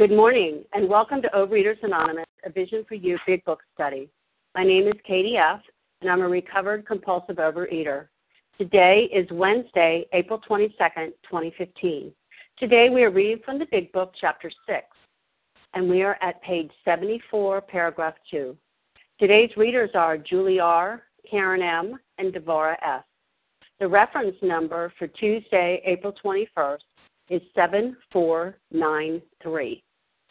Good 0.00 0.12
morning, 0.12 0.64
and 0.72 0.88
welcome 0.88 1.20
to 1.20 1.28
Overeaters 1.34 1.82
Anonymous, 1.82 2.24
a 2.46 2.50
Vision 2.50 2.86
for 2.88 2.94
You 2.94 3.18
Big 3.26 3.44
Book 3.44 3.60
Study. 3.74 4.08
My 4.54 4.64
name 4.64 4.86
is 4.86 4.94
Katie 5.06 5.36
F., 5.36 5.60
and 6.00 6.10
I'm 6.10 6.22
a 6.22 6.26
recovered 6.26 6.86
compulsive 6.86 7.36
overeater. 7.36 8.06
Today 8.56 9.10
is 9.12 9.28
Wednesday, 9.30 10.06
April 10.14 10.40
22nd, 10.48 11.12
2015. 11.22 12.12
Today 12.58 12.88
we 12.88 13.02
are 13.02 13.10
reading 13.10 13.42
from 13.44 13.58
the 13.58 13.66
Big 13.70 13.92
Book, 13.92 14.14
Chapter 14.18 14.50
6, 14.66 14.86
and 15.74 15.86
we 15.86 16.00
are 16.00 16.16
at 16.22 16.40
page 16.40 16.70
74, 16.82 17.60
paragraph 17.60 18.14
2. 18.30 18.56
Today's 19.18 19.54
readers 19.58 19.90
are 19.92 20.16
Julie 20.16 20.60
R., 20.60 21.02
Karen 21.30 21.60
M., 21.60 21.98
and 22.16 22.32
Devora 22.32 22.76
S. 22.82 23.04
The 23.80 23.88
reference 23.88 24.36
number 24.40 24.94
for 24.98 25.08
Tuesday, 25.08 25.82
April 25.84 26.14
21st 26.24 26.78
is 27.28 27.42
7493. 27.54 29.84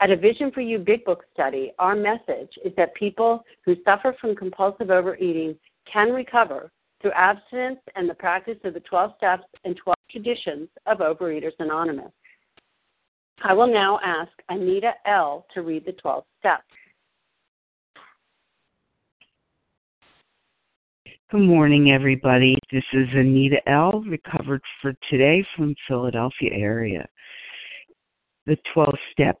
At 0.00 0.10
a 0.10 0.16
Vision 0.16 0.50
for 0.50 0.60
You 0.60 0.78
Big 0.78 1.04
Book 1.04 1.24
study, 1.32 1.72
our 1.78 1.94
message 1.94 2.50
is 2.64 2.72
that 2.76 2.94
people 2.94 3.44
who 3.64 3.76
suffer 3.84 4.16
from 4.20 4.34
compulsive 4.34 4.90
overeating 4.90 5.56
can 5.90 6.10
recover 6.10 6.72
through 7.00 7.12
abstinence 7.12 7.80
and 7.96 8.08
the 8.08 8.14
practice 8.14 8.58
of 8.64 8.74
the 8.74 8.80
12 8.80 9.12
steps 9.16 9.44
and 9.64 9.76
12 9.76 9.96
traditions 10.10 10.68
of 10.86 10.98
Overeaters 10.98 11.52
Anonymous. 11.58 12.12
I 13.44 13.52
will 13.52 13.66
now 13.66 13.98
ask 14.04 14.30
Anita 14.48 14.92
L. 15.06 15.46
to 15.54 15.62
read 15.62 15.84
the 15.84 15.92
12 15.92 16.24
steps. 16.38 16.62
Good 21.30 21.40
morning, 21.40 21.90
everybody. 21.90 22.56
This 22.70 22.84
is 22.92 23.08
Anita 23.14 23.56
L., 23.66 24.04
recovered 24.06 24.60
for 24.80 24.92
today 25.10 25.44
from 25.56 25.74
Philadelphia 25.88 26.50
area. 26.52 27.08
The 28.46 28.56
12 28.74 28.94
steps. 29.12 29.40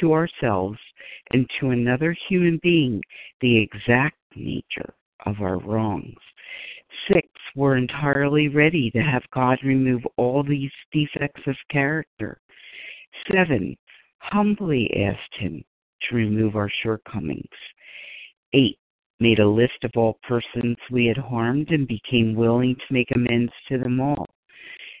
to 0.00 0.12
ourselves, 0.12 0.78
and 1.32 1.48
to 1.58 1.70
another 1.70 2.16
human 2.28 2.58
being 2.62 3.00
the 3.40 3.56
exact 3.56 4.16
nature 4.34 4.94
of 5.26 5.40
our 5.40 5.58
wrongs. 5.58 6.18
Six, 7.12 7.28
were 7.56 7.76
entirely 7.76 8.48
ready 8.48 8.90
to 8.90 9.00
have 9.00 9.22
God 9.32 9.58
remove 9.64 10.02
all 10.16 10.42
these 10.42 10.70
defects 10.92 11.42
of 11.46 11.56
character. 11.70 12.40
Seven, 13.30 13.76
humbly 14.18 14.90
asked 14.96 15.34
Him 15.38 15.64
to 16.08 16.16
remove 16.16 16.56
our 16.56 16.70
shortcomings. 16.82 17.44
Eight, 18.52 18.78
made 19.18 19.38
a 19.38 19.48
list 19.48 19.84
of 19.84 19.92
all 19.96 20.18
persons 20.26 20.76
we 20.90 21.06
had 21.06 21.18
harmed 21.18 21.70
and 21.70 21.86
became 21.86 22.34
willing 22.34 22.74
to 22.74 22.94
make 22.94 23.08
amends 23.14 23.52
to 23.68 23.78
them 23.78 24.00
all. 24.00 24.26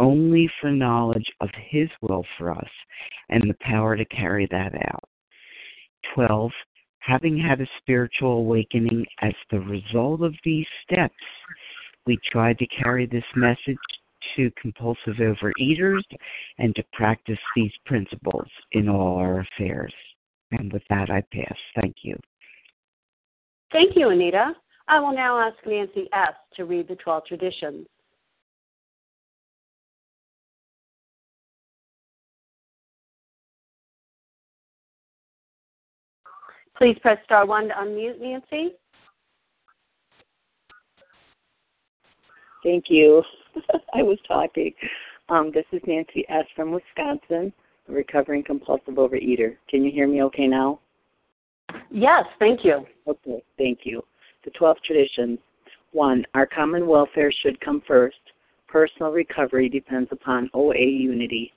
only 0.00 0.50
for 0.60 0.70
knowledge 0.70 1.26
of 1.40 1.48
His 1.70 1.88
will 2.00 2.24
for 2.36 2.50
us 2.50 2.70
and 3.28 3.42
the 3.48 3.56
power 3.60 3.96
to 3.96 4.04
carry 4.06 4.46
that 4.50 4.74
out. 4.88 5.04
12. 6.14 6.50
Having 7.00 7.38
had 7.38 7.60
a 7.60 7.66
spiritual 7.78 8.38
awakening 8.38 9.04
as 9.20 9.34
the 9.50 9.60
result 9.60 10.22
of 10.22 10.34
these 10.44 10.66
steps, 10.82 11.14
we 12.06 12.18
tried 12.30 12.58
to 12.58 12.66
carry 12.66 13.06
this 13.06 13.24
message 13.36 13.78
to 14.36 14.50
compulsive 14.60 15.16
overeaters 15.16 16.02
and 16.58 16.74
to 16.74 16.82
practice 16.92 17.38
these 17.54 17.72
principles 17.86 18.48
in 18.72 18.88
all 18.88 19.16
our 19.16 19.40
affairs. 19.40 19.92
And 20.52 20.72
with 20.72 20.82
that, 20.88 21.10
I 21.10 21.22
pass. 21.32 21.56
Thank 21.80 21.96
you. 22.02 22.16
Thank 23.72 23.96
you, 23.96 24.10
Anita. 24.10 24.52
I 24.88 25.00
will 25.00 25.14
now 25.14 25.38
ask 25.38 25.56
Nancy 25.66 26.08
S. 26.12 26.34
to 26.56 26.64
read 26.64 26.88
the 26.88 26.96
12 26.96 27.26
traditions. 27.26 27.86
Please 36.76 36.96
press 37.00 37.18
star 37.24 37.46
one 37.46 37.68
to 37.68 37.74
unmute, 37.74 38.20
Nancy. 38.20 38.74
Thank 42.64 42.86
you. 42.88 43.22
I 43.94 44.02
was 44.02 44.18
talking. 44.26 44.72
Um, 45.28 45.52
this 45.54 45.64
is 45.72 45.80
Nancy 45.86 46.24
S. 46.28 46.44
from 46.56 46.72
Wisconsin, 46.72 47.52
a 47.88 47.92
recovering 47.92 48.42
compulsive 48.42 48.94
overeater. 48.94 49.56
Can 49.68 49.84
you 49.84 49.92
hear 49.92 50.08
me 50.08 50.22
okay 50.24 50.46
now? 50.46 50.80
Yes, 51.90 52.24
thank 52.38 52.64
you. 52.64 52.84
Okay, 53.06 53.42
thank 53.56 53.80
you. 53.84 54.02
The 54.44 54.50
12 54.50 54.76
traditions. 54.84 55.38
One, 55.92 56.24
our 56.34 56.46
common 56.46 56.86
welfare 56.86 57.32
should 57.42 57.60
come 57.60 57.82
first. 57.86 58.16
Personal 58.66 59.12
recovery 59.12 59.68
depends 59.68 60.08
upon 60.10 60.50
OA 60.54 60.78
unity. 60.78 61.52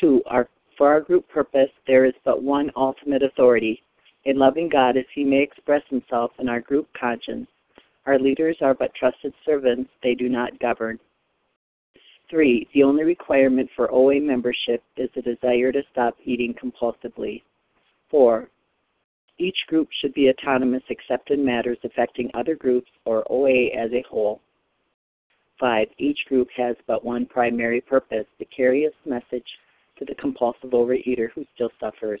Two, 0.00 0.22
our, 0.26 0.48
for 0.78 0.90
our 0.90 1.00
group 1.00 1.28
purpose, 1.28 1.68
there 1.86 2.06
is 2.06 2.14
but 2.24 2.42
one 2.42 2.70
ultimate 2.74 3.22
authority, 3.22 3.82
a 4.26 4.32
loving 4.32 4.68
God 4.68 4.96
as 4.96 5.04
he 5.14 5.24
may 5.24 5.42
express 5.42 5.82
himself 5.88 6.32
in 6.38 6.48
our 6.48 6.60
group 6.60 6.88
conscience. 6.98 7.48
Our 8.06 8.18
leaders 8.18 8.56
are 8.60 8.74
but 8.74 8.94
trusted 8.94 9.32
servants, 9.44 9.90
they 10.02 10.14
do 10.14 10.28
not 10.28 10.58
govern. 10.58 10.98
Three, 12.28 12.68
the 12.74 12.82
only 12.82 13.04
requirement 13.04 13.70
for 13.76 13.92
OA 13.92 14.20
membership 14.20 14.82
is 14.96 15.10
a 15.16 15.22
desire 15.22 15.70
to 15.70 15.82
stop 15.92 16.16
eating 16.24 16.54
compulsively. 16.54 17.42
Four, 18.10 18.48
each 19.38 19.58
group 19.68 19.88
should 20.00 20.14
be 20.14 20.30
autonomous 20.30 20.82
except 20.88 21.30
in 21.30 21.44
matters 21.44 21.78
affecting 21.84 22.30
other 22.34 22.56
groups 22.56 22.90
or 23.04 23.24
OA 23.30 23.66
as 23.76 23.92
a 23.92 24.04
whole. 24.08 24.40
Five, 25.60 25.88
each 25.98 26.18
group 26.28 26.48
has 26.56 26.76
but 26.86 27.04
one 27.04 27.26
primary 27.26 27.80
purpose 27.80 28.26
to 28.38 28.44
carry 28.46 28.82
its 28.82 28.96
message 29.04 29.46
to 29.98 30.04
the 30.04 30.14
compulsive 30.16 30.70
overeater 30.70 31.28
who 31.34 31.44
still 31.54 31.70
suffers. 31.80 32.20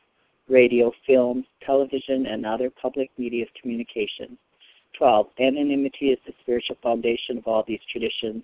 radio, 0.49 0.91
film, 1.05 1.45
television, 1.65 2.25
and 2.27 2.45
other 2.45 2.69
public 2.69 3.09
media 3.17 3.43
of 3.43 3.49
communication. 3.59 4.37
12. 4.97 5.27
Anonymity 5.39 6.07
is 6.07 6.19
the 6.25 6.33
spiritual 6.41 6.75
foundation 6.83 7.37
of 7.37 7.47
all 7.47 7.63
these 7.67 7.79
traditions 7.91 8.43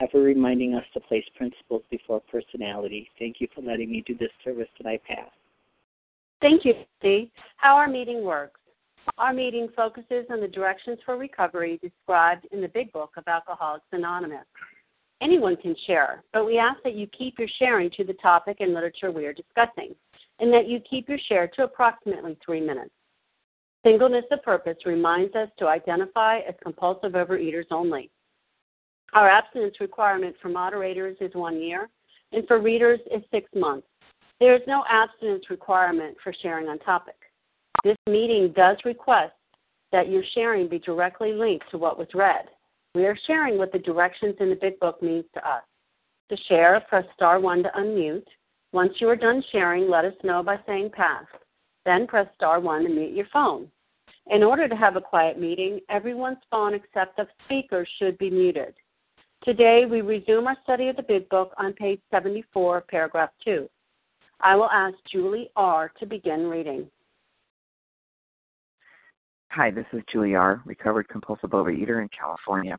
ever 0.00 0.22
reminding 0.22 0.74
us 0.74 0.84
to 0.94 1.00
place 1.00 1.24
principles 1.36 1.82
before 1.90 2.22
personality. 2.30 3.08
Thank 3.18 3.36
you 3.40 3.48
for 3.54 3.60
letting 3.60 3.90
me 3.90 4.02
do 4.06 4.16
this 4.16 4.30
service 4.42 4.68
that 4.78 4.88
I 4.88 4.98
pass. 5.06 5.28
Thank 6.40 6.64
you, 6.64 6.74
Steve. 6.98 7.28
How 7.56 7.76
our 7.76 7.88
meeting 7.88 8.24
works. 8.24 8.60
Our 9.18 9.32
meeting 9.32 9.68
focuses 9.76 10.26
on 10.30 10.40
the 10.40 10.48
directions 10.48 10.98
for 11.04 11.16
recovery 11.16 11.78
described 11.82 12.46
in 12.52 12.60
the 12.60 12.68
Big 12.68 12.92
Book 12.92 13.10
of 13.16 13.24
Alcoholics 13.26 13.84
Anonymous. 13.92 14.46
Anyone 15.22 15.56
can 15.56 15.76
share, 15.86 16.22
but 16.32 16.46
we 16.46 16.58
ask 16.58 16.82
that 16.82 16.94
you 16.94 17.06
keep 17.08 17.38
your 17.38 17.48
sharing 17.58 17.90
to 17.90 18.04
the 18.04 18.14
topic 18.14 18.58
and 18.60 18.72
literature 18.72 19.10
we 19.10 19.26
are 19.26 19.34
discussing, 19.34 19.94
and 20.40 20.52
that 20.52 20.68
you 20.68 20.80
keep 20.88 21.08
your 21.08 21.18
share 21.28 21.48
to 21.48 21.64
approximately 21.64 22.36
three 22.44 22.60
minutes. 22.60 22.90
Singleness 23.84 24.24
of 24.30 24.42
purpose 24.42 24.76
reminds 24.84 25.34
us 25.34 25.48
to 25.58 25.66
identify 25.66 26.38
as 26.40 26.54
compulsive 26.62 27.12
overeaters 27.12 27.66
only. 27.70 28.10
Our 29.12 29.28
abstinence 29.28 29.76
requirement 29.80 30.36
for 30.40 30.48
moderators 30.48 31.16
is 31.20 31.34
one 31.34 31.60
year, 31.60 31.88
and 32.32 32.46
for 32.46 32.60
readers 32.60 33.00
is 33.12 33.22
six 33.30 33.48
months. 33.54 33.86
There 34.38 34.54
is 34.54 34.62
no 34.66 34.84
abstinence 34.88 35.50
requirement 35.50 36.16
for 36.22 36.32
sharing 36.42 36.68
on 36.68 36.78
topic. 36.80 37.16
This 37.84 37.96
meeting 38.06 38.52
does 38.54 38.76
request 38.84 39.32
that 39.92 40.08
your 40.08 40.22
sharing 40.34 40.68
be 40.68 40.78
directly 40.78 41.32
linked 41.32 41.70
to 41.70 41.78
what 41.78 41.98
was 41.98 42.08
read. 42.14 42.46
We 42.94 43.06
are 43.06 43.18
sharing 43.26 43.58
what 43.58 43.72
the 43.72 43.78
directions 43.78 44.36
in 44.40 44.50
the 44.50 44.56
Big 44.56 44.78
Book 44.80 45.02
means 45.02 45.24
to 45.34 45.48
us. 45.48 45.62
To 46.30 46.36
share, 46.48 46.80
press 46.88 47.04
star 47.14 47.40
1 47.40 47.64
to 47.64 47.70
unmute. 47.70 48.26
Once 48.72 48.92
you 49.00 49.08
are 49.08 49.16
done 49.16 49.42
sharing, 49.50 49.88
let 49.88 50.04
us 50.04 50.14
know 50.22 50.42
by 50.42 50.58
saying 50.66 50.90
pass. 50.94 51.24
Then 51.84 52.06
press 52.06 52.26
star 52.36 52.60
1 52.60 52.84
to 52.84 52.88
mute 52.88 53.14
your 53.14 53.26
phone. 53.32 53.70
In 54.28 54.42
order 54.42 54.68
to 54.68 54.76
have 54.76 54.96
a 54.96 55.00
quiet 55.00 55.40
meeting, 55.40 55.80
everyone's 55.88 56.38
phone 56.50 56.74
except 56.74 57.16
the 57.16 57.26
speaker 57.44 57.86
should 57.98 58.16
be 58.18 58.30
muted. 58.30 58.74
Today, 59.42 59.86
we 59.90 60.02
resume 60.02 60.46
our 60.46 60.56
study 60.62 60.88
of 60.88 60.96
the 60.96 61.02
Big 61.02 61.28
Book 61.30 61.52
on 61.56 61.72
page 61.72 62.00
74, 62.10 62.82
paragraph 62.82 63.30
2. 63.44 63.68
I 64.40 64.54
will 64.54 64.70
ask 64.70 64.94
Julie 65.10 65.50
R. 65.56 65.90
to 65.98 66.06
begin 66.06 66.46
reading. 66.46 66.86
Hi, 69.50 69.70
this 69.70 69.86
is 69.92 70.02
Julie 70.12 70.34
R., 70.34 70.62
recovered 70.64 71.08
compulsive 71.08 71.50
overeater 71.50 72.02
in 72.02 72.08
California. 72.16 72.78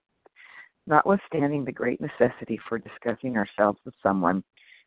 Notwithstanding 0.88 1.66
the 1.66 1.72
great 1.72 2.00
necessity 2.00 2.60
for 2.70 2.80
discussing 2.80 3.36
ourselves 3.36 3.80
with 3.84 3.94
someone, 4.02 4.44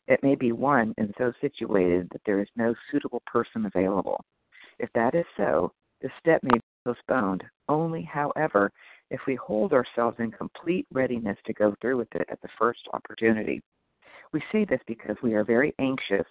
it 0.06 0.22
may 0.22 0.34
be 0.34 0.52
one 0.52 0.94
and 0.98 1.14
so 1.16 1.32
situated 1.40 2.08
that 2.12 2.20
there 2.26 2.40
is 2.40 2.48
no 2.56 2.74
suitable 2.90 3.22
person 3.26 3.66
available. 3.66 4.20
If 4.78 4.90
that 4.94 5.14
is 5.14 5.24
so, 5.36 5.72
the 6.02 6.10
step 6.20 6.42
may 6.42 6.54
be 6.58 6.60
postponed. 6.84 7.42
Only, 7.68 8.02
however, 8.02 8.70
if 9.10 9.20
we 9.26 9.36
hold 9.36 9.72
ourselves 9.72 10.16
in 10.18 10.30
complete 10.30 10.86
readiness 10.92 11.38
to 11.46 11.52
go 11.54 11.74
through 11.80 11.96
with 11.96 12.14
it 12.14 12.26
at 12.30 12.40
the 12.42 12.48
first 12.58 12.80
opportunity. 12.92 13.62
We 14.32 14.42
say 14.52 14.64
this 14.64 14.80
because 14.86 15.16
we 15.22 15.34
are 15.34 15.44
very 15.44 15.74
anxious 15.78 16.26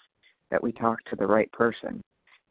that 0.52 0.62
we 0.62 0.72
talk 0.72 1.04
to 1.06 1.16
the 1.16 1.26
right 1.26 1.52
person. 1.52 2.02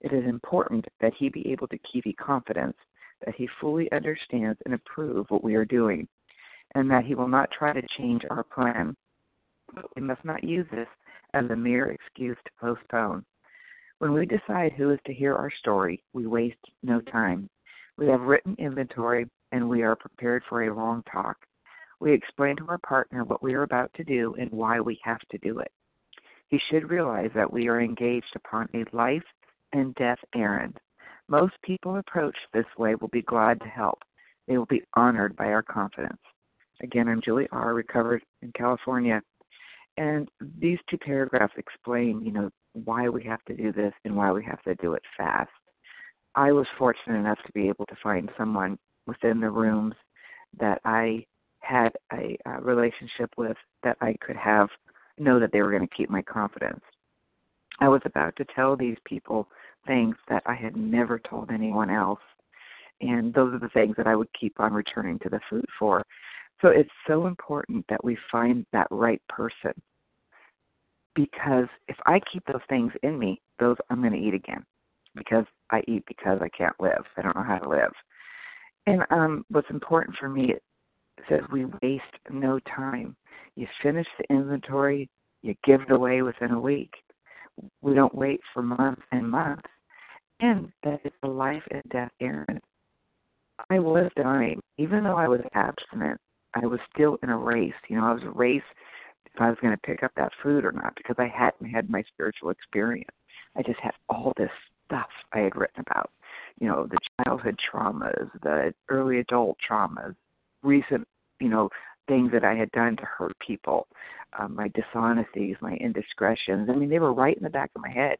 It 0.00 0.12
is 0.12 0.24
important 0.24 0.86
that 1.00 1.12
he 1.16 1.28
be 1.28 1.48
able 1.52 1.68
to 1.68 1.78
give 1.92 2.06
you 2.06 2.14
confidence 2.14 2.76
that 3.24 3.34
he 3.36 3.48
fully 3.60 3.90
understands 3.92 4.58
and 4.64 4.74
approves 4.74 5.30
what 5.30 5.44
we 5.44 5.54
are 5.54 5.64
doing, 5.64 6.08
and 6.74 6.90
that 6.90 7.04
he 7.04 7.14
will 7.14 7.28
not 7.28 7.50
try 7.52 7.72
to 7.72 7.86
change 7.96 8.22
our 8.30 8.42
plan. 8.42 8.96
But 9.72 9.86
we 9.94 10.02
must 10.02 10.24
not 10.24 10.42
use 10.42 10.66
this 10.72 10.88
as 11.34 11.48
a 11.50 11.56
mere 11.56 11.90
excuse 11.90 12.36
to 12.44 12.50
postpone. 12.60 13.24
When 13.98 14.12
we 14.12 14.26
decide 14.26 14.72
who 14.72 14.90
is 14.90 14.98
to 15.06 15.14
hear 15.14 15.34
our 15.34 15.50
story, 15.60 16.02
we 16.12 16.26
waste 16.26 16.56
no 16.82 17.00
time. 17.00 17.48
We 17.96 18.08
have 18.08 18.22
written 18.22 18.56
inventory 18.58 19.26
and 19.52 19.68
we 19.68 19.82
are 19.82 19.96
prepared 19.96 20.42
for 20.48 20.64
a 20.64 20.74
long 20.74 21.02
talk. 21.10 21.36
We 22.00 22.12
explain 22.12 22.56
to 22.56 22.66
our 22.68 22.78
partner 22.78 23.22
what 23.24 23.42
we 23.42 23.54
are 23.54 23.62
about 23.62 23.92
to 23.94 24.04
do 24.04 24.34
and 24.38 24.50
why 24.50 24.80
we 24.80 24.98
have 25.04 25.20
to 25.30 25.38
do 25.38 25.60
it. 25.60 25.70
He 26.48 26.58
should 26.68 26.90
realize 26.90 27.30
that 27.34 27.52
we 27.52 27.68
are 27.68 27.80
engaged 27.80 28.34
upon 28.34 28.68
a 28.74 28.84
life 28.94 29.22
and 29.72 29.94
death 29.94 30.18
errand. 30.34 30.78
Most 31.28 31.54
people 31.62 31.96
approached 31.96 32.46
this 32.52 32.66
way 32.76 32.94
will 32.96 33.08
be 33.08 33.22
glad 33.22 33.60
to 33.60 33.68
help. 33.68 34.00
They 34.48 34.58
will 34.58 34.66
be 34.66 34.82
honored 34.94 35.36
by 35.36 35.46
our 35.46 35.62
confidence. 35.62 36.20
Again, 36.82 37.08
I'm 37.08 37.22
Julie 37.22 37.48
R., 37.52 37.72
recovered 37.74 38.22
in 38.42 38.50
California. 38.52 39.22
And 39.96 40.28
these 40.58 40.78
two 40.88 40.98
paragraphs 40.98 41.54
explain, 41.56 42.22
you 42.24 42.32
know, 42.32 42.50
why 42.72 43.08
we 43.08 43.22
have 43.24 43.44
to 43.44 43.54
do 43.54 43.72
this 43.72 43.92
and 44.04 44.16
why 44.16 44.32
we 44.32 44.44
have 44.44 44.62
to 44.62 44.74
do 44.76 44.94
it 44.94 45.02
fast. 45.16 45.50
I 46.34 46.52
was 46.52 46.66
fortunate 46.78 47.18
enough 47.18 47.38
to 47.46 47.52
be 47.52 47.68
able 47.68 47.86
to 47.86 47.96
find 48.02 48.30
someone 48.38 48.78
within 49.06 49.40
the 49.40 49.50
rooms 49.50 49.94
that 50.58 50.80
I 50.84 51.26
had 51.60 51.90
a, 52.12 52.38
a 52.46 52.60
relationship 52.60 53.30
with 53.36 53.56
that 53.82 53.96
I 54.00 54.16
could 54.20 54.36
have 54.36 54.68
know 55.18 55.38
that 55.38 55.52
they 55.52 55.60
were 55.60 55.70
going 55.70 55.86
to 55.86 55.94
keep 55.94 56.10
my 56.10 56.22
confidence. 56.22 56.80
I 57.80 57.88
was 57.88 58.00
about 58.04 58.36
to 58.36 58.46
tell 58.54 58.76
these 58.76 58.96
people 59.04 59.48
things 59.86 60.16
that 60.28 60.42
I 60.46 60.54
had 60.54 60.76
never 60.76 61.18
told 61.18 61.50
anyone 61.50 61.90
else. 61.90 62.20
And 63.00 63.34
those 63.34 63.52
are 63.54 63.58
the 63.58 63.68
things 63.70 63.96
that 63.96 64.06
I 64.06 64.14
would 64.14 64.28
keep 64.38 64.60
on 64.60 64.72
returning 64.72 65.18
to 65.20 65.28
the 65.28 65.40
food 65.50 65.66
for. 65.78 66.04
So 66.62 66.68
it's 66.68 66.90
so 67.06 67.26
important 67.26 67.84
that 67.88 68.02
we 68.04 68.16
find 68.30 68.64
that 68.72 68.86
right 68.90 69.20
person. 69.28 69.72
Because 71.14 71.66
if 71.88 71.96
I 72.06 72.20
keep 72.32 72.44
those 72.46 72.62
things 72.68 72.92
in 73.02 73.18
me, 73.18 73.40
those 73.58 73.76
I'm 73.90 74.00
going 74.00 74.12
to 74.12 74.18
eat 74.18 74.34
again. 74.34 74.64
Because 75.14 75.44
I 75.70 75.82
eat 75.88 76.04
because 76.06 76.38
I 76.40 76.48
can't 76.56 76.80
live. 76.80 77.04
I 77.18 77.22
don't 77.22 77.36
know 77.36 77.42
how 77.42 77.58
to 77.58 77.68
live. 77.68 77.92
And 78.86 79.02
um, 79.10 79.44
what's 79.50 79.68
important 79.70 80.16
for 80.18 80.28
me 80.28 80.52
it 80.52 80.62
says 81.28 81.40
we 81.52 81.66
waste 81.82 82.02
no 82.30 82.58
time. 82.60 83.14
You 83.56 83.66
finish 83.82 84.06
the 84.18 84.34
inventory, 84.34 85.08
you 85.42 85.54
give 85.64 85.82
it 85.82 85.90
away 85.90 86.22
within 86.22 86.52
a 86.52 86.60
week. 86.60 86.92
We 87.82 87.94
don't 87.94 88.14
wait 88.14 88.40
for 88.54 88.62
months 88.62 89.02
and 89.12 89.28
months. 89.28 89.68
And 90.40 90.72
that 90.82 91.00
is 91.04 91.12
a 91.22 91.28
life 91.28 91.62
and 91.70 91.82
death 91.90 92.10
errand. 92.20 92.60
I 93.70 93.78
was 93.78 94.10
dying. 94.16 94.60
Even 94.78 95.04
though 95.04 95.16
I 95.16 95.28
was 95.28 95.40
abstinent, 95.54 96.18
I 96.54 96.66
was 96.66 96.80
still 96.94 97.18
in 97.22 97.30
a 97.30 97.36
race. 97.36 97.72
You 97.88 97.96
know, 97.96 98.04
I 98.04 98.12
was 98.12 98.22
a 98.24 98.30
race 98.30 98.62
if 99.26 99.40
I 99.40 99.48
was 99.48 99.58
going 99.60 99.74
to 99.74 99.80
pick 99.80 100.02
up 100.02 100.12
that 100.16 100.32
food 100.42 100.64
or 100.64 100.72
not 100.72 100.94
because 100.96 101.16
I 101.18 101.26
hadn't 101.28 101.70
had 101.70 101.88
my 101.88 102.02
spiritual 102.12 102.50
experience. 102.50 103.10
I 103.56 103.62
just 103.62 103.80
had 103.80 103.92
all 104.08 104.32
this 104.36 104.50
stuff 104.86 105.08
I 105.32 105.40
had 105.40 105.56
written 105.56 105.84
about 105.86 106.10
you 106.60 106.68
know 106.68 106.86
the 106.86 106.98
childhood 107.24 107.58
traumas, 107.58 108.30
the 108.42 108.74
early 108.88 109.18
adult 109.18 109.56
traumas, 109.68 110.14
recent 110.62 111.06
you 111.40 111.48
know 111.48 111.68
things 112.08 112.32
that 112.32 112.44
I 112.44 112.54
had 112.54 112.70
done 112.72 112.96
to 112.96 113.04
hurt 113.04 113.32
people, 113.38 113.86
um, 114.38 114.56
my 114.56 114.68
dishonesties, 114.68 115.56
my 115.60 115.74
indiscretions. 115.74 116.68
I 116.68 116.74
mean, 116.74 116.90
they 116.90 116.98
were 116.98 117.14
right 117.14 117.36
in 117.36 117.44
the 117.44 117.50
back 117.50 117.70
of 117.74 117.82
my 117.82 117.90
head, 117.90 118.18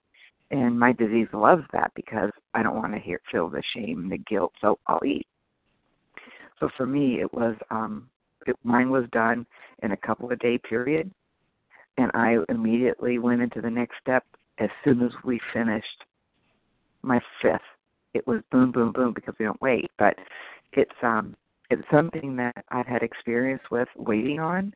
and 0.50 0.78
my 0.78 0.92
disease 0.92 1.28
loves 1.32 1.64
that 1.72 1.92
because 1.94 2.30
I 2.54 2.62
don't 2.62 2.76
want 2.76 2.92
to 2.94 3.00
hear 3.00 3.20
feel 3.30 3.48
the 3.48 3.62
shame 3.74 4.00
and 4.00 4.12
the 4.12 4.18
guilt, 4.18 4.52
so 4.60 4.78
I'll 4.86 5.04
eat. 5.04 5.26
So 6.60 6.68
for 6.76 6.86
me, 6.86 7.20
it 7.20 7.32
was 7.34 7.56
um, 7.70 8.08
it, 8.46 8.56
mine 8.64 8.90
was 8.90 9.04
done 9.12 9.46
in 9.82 9.92
a 9.92 9.96
couple 9.96 10.30
of 10.30 10.38
day 10.38 10.58
period, 10.58 11.10
and 11.98 12.10
I 12.14 12.36
immediately 12.48 13.18
went 13.18 13.42
into 13.42 13.60
the 13.60 13.70
next 13.70 13.94
step 14.00 14.24
as 14.58 14.70
soon 14.84 15.02
as 15.02 15.12
we 15.24 15.40
finished 15.52 16.04
my 17.02 17.20
fifth 17.40 17.60
it 18.14 18.26
was 18.26 18.42
boom, 18.50 18.72
boom, 18.72 18.92
boom 18.92 19.12
because 19.14 19.34
we 19.38 19.44
don't 19.44 19.60
wait. 19.60 19.90
But 19.98 20.16
it's 20.72 20.90
um 21.02 21.34
it's 21.70 21.82
something 21.90 22.36
that 22.36 22.64
I've 22.70 22.86
had 22.86 23.02
experience 23.02 23.62
with 23.70 23.88
waiting 23.96 24.40
on 24.40 24.74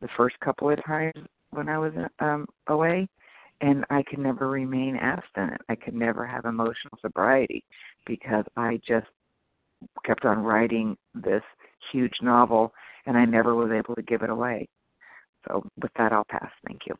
the 0.00 0.08
first 0.16 0.38
couple 0.40 0.70
of 0.70 0.84
times 0.84 1.14
when 1.50 1.68
I 1.68 1.78
was 1.78 1.92
um 2.20 2.46
away, 2.68 3.08
and 3.60 3.84
I 3.90 4.02
could 4.02 4.18
never 4.18 4.48
remain 4.48 4.96
abstinent. 4.96 5.60
I 5.68 5.74
could 5.74 5.94
never 5.94 6.26
have 6.26 6.44
emotional 6.44 6.98
sobriety 7.00 7.64
because 8.06 8.44
I 8.56 8.80
just 8.86 9.06
kept 10.04 10.24
on 10.24 10.38
writing 10.38 10.96
this 11.14 11.42
huge 11.92 12.14
novel 12.22 12.72
and 13.06 13.16
I 13.16 13.24
never 13.24 13.54
was 13.54 13.70
able 13.70 13.94
to 13.94 14.02
give 14.02 14.22
it 14.22 14.30
away. 14.30 14.68
So 15.46 15.64
with 15.80 15.92
that 15.98 16.12
I'll 16.12 16.24
pass. 16.24 16.50
Thank 16.66 16.82
you. 16.86 16.94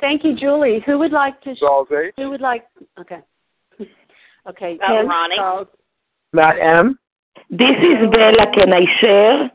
Thank 0.00 0.24
you, 0.24 0.34
Julie. 0.36 0.82
Who 0.84 0.98
would 0.98 1.12
like 1.12 1.40
to 1.42 1.54
Charles 1.54 1.88
H. 1.92 2.12
Who 2.16 2.30
would 2.30 2.40
like 2.40 2.64
okay. 2.98 3.20
Okay, 4.48 4.76
Uh, 4.82 4.86
Kim, 4.88 5.08
Ronnie. 5.08 5.36
Charles. 5.36 5.68
Matt 6.32 6.56
M. 6.60 6.98
This 7.50 7.76
is 7.78 8.10
Bella. 8.12 8.50
Can 8.58 8.72
I 8.72 8.84
share? 9.00 9.50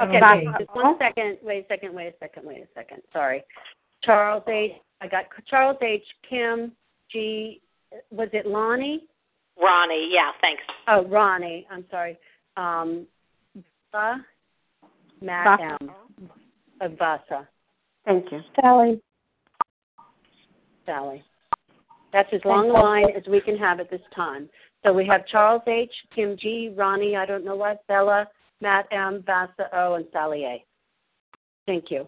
Okay, 0.00 0.20
Bye. 0.20 0.42
wait, 0.46 0.54
just 0.58 0.74
one 0.74 0.96
second. 0.98 1.36
Wait 1.42 1.64
a 1.64 1.68
second. 1.68 1.94
Wait 1.94 2.06
a 2.08 2.12
second. 2.18 2.46
Wait 2.46 2.62
a 2.62 2.66
second. 2.74 3.02
Sorry. 3.12 3.42
Charles 4.02 4.42
H. 4.48 4.72
I 5.02 5.08
got 5.08 5.24
Charles 5.46 5.76
H. 5.82 6.02
Kim 6.28 6.72
G. 7.12 7.60
Was 8.10 8.28
it 8.32 8.46
Lonnie? 8.46 9.04
Ronnie, 9.60 10.10
yeah, 10.12 10.30
thanks. 10.40 10.62
Oh, 10.88 11.04
Ronnie. 11.06 11.66
I'm 11.70 11.84
sorry. 11.90 12.18
Um, 12.56 13.06
Vasa, 13.92 14.24
Matt 15.20 15.60
Vasa. 15.60 15.78
M. 15.80 15.90
Uh, 16.80 16.88
Vasa. 16.98 17.48
Thank 18.04 18.30
you. 18.32 18.40
Sally. 18.60 19.00
Sally. 20.86 21.24
That's 22.12 22.28
as 22.32 22.40
long 22.44 22.70
a 22.70 22.72
line 22.72 23.06
as 23.16 23.22
we 23.28 23.40
can 23.40 23.56
have 23.56 23.80
at 23.80 23.90
this 23.90 24.00
time. 24.14 24.48
So 24.84 24.92
we 24.92 25.06
have 25.06 25.26
Charles 25.26 25.62
H., 25.66 25.90
Kim 26.14 26.36
G., 26.38 26.72
Ronnie, 26.76 27.16
I 27.16 27.24
don't 27.26 27.44
know 27.44 27.56
what, 27.56 27.86
Bella, 27.88 28.28
Matt 28.60 28.86
M., 28.92 29.24
Vasa 29.26 29.68
O., 29.72 29.94
and 29.94 30.06
Sally 30.12 30.44
A. 30.44 30.64
Thank 31.66 31.90
you. 31.90 32.06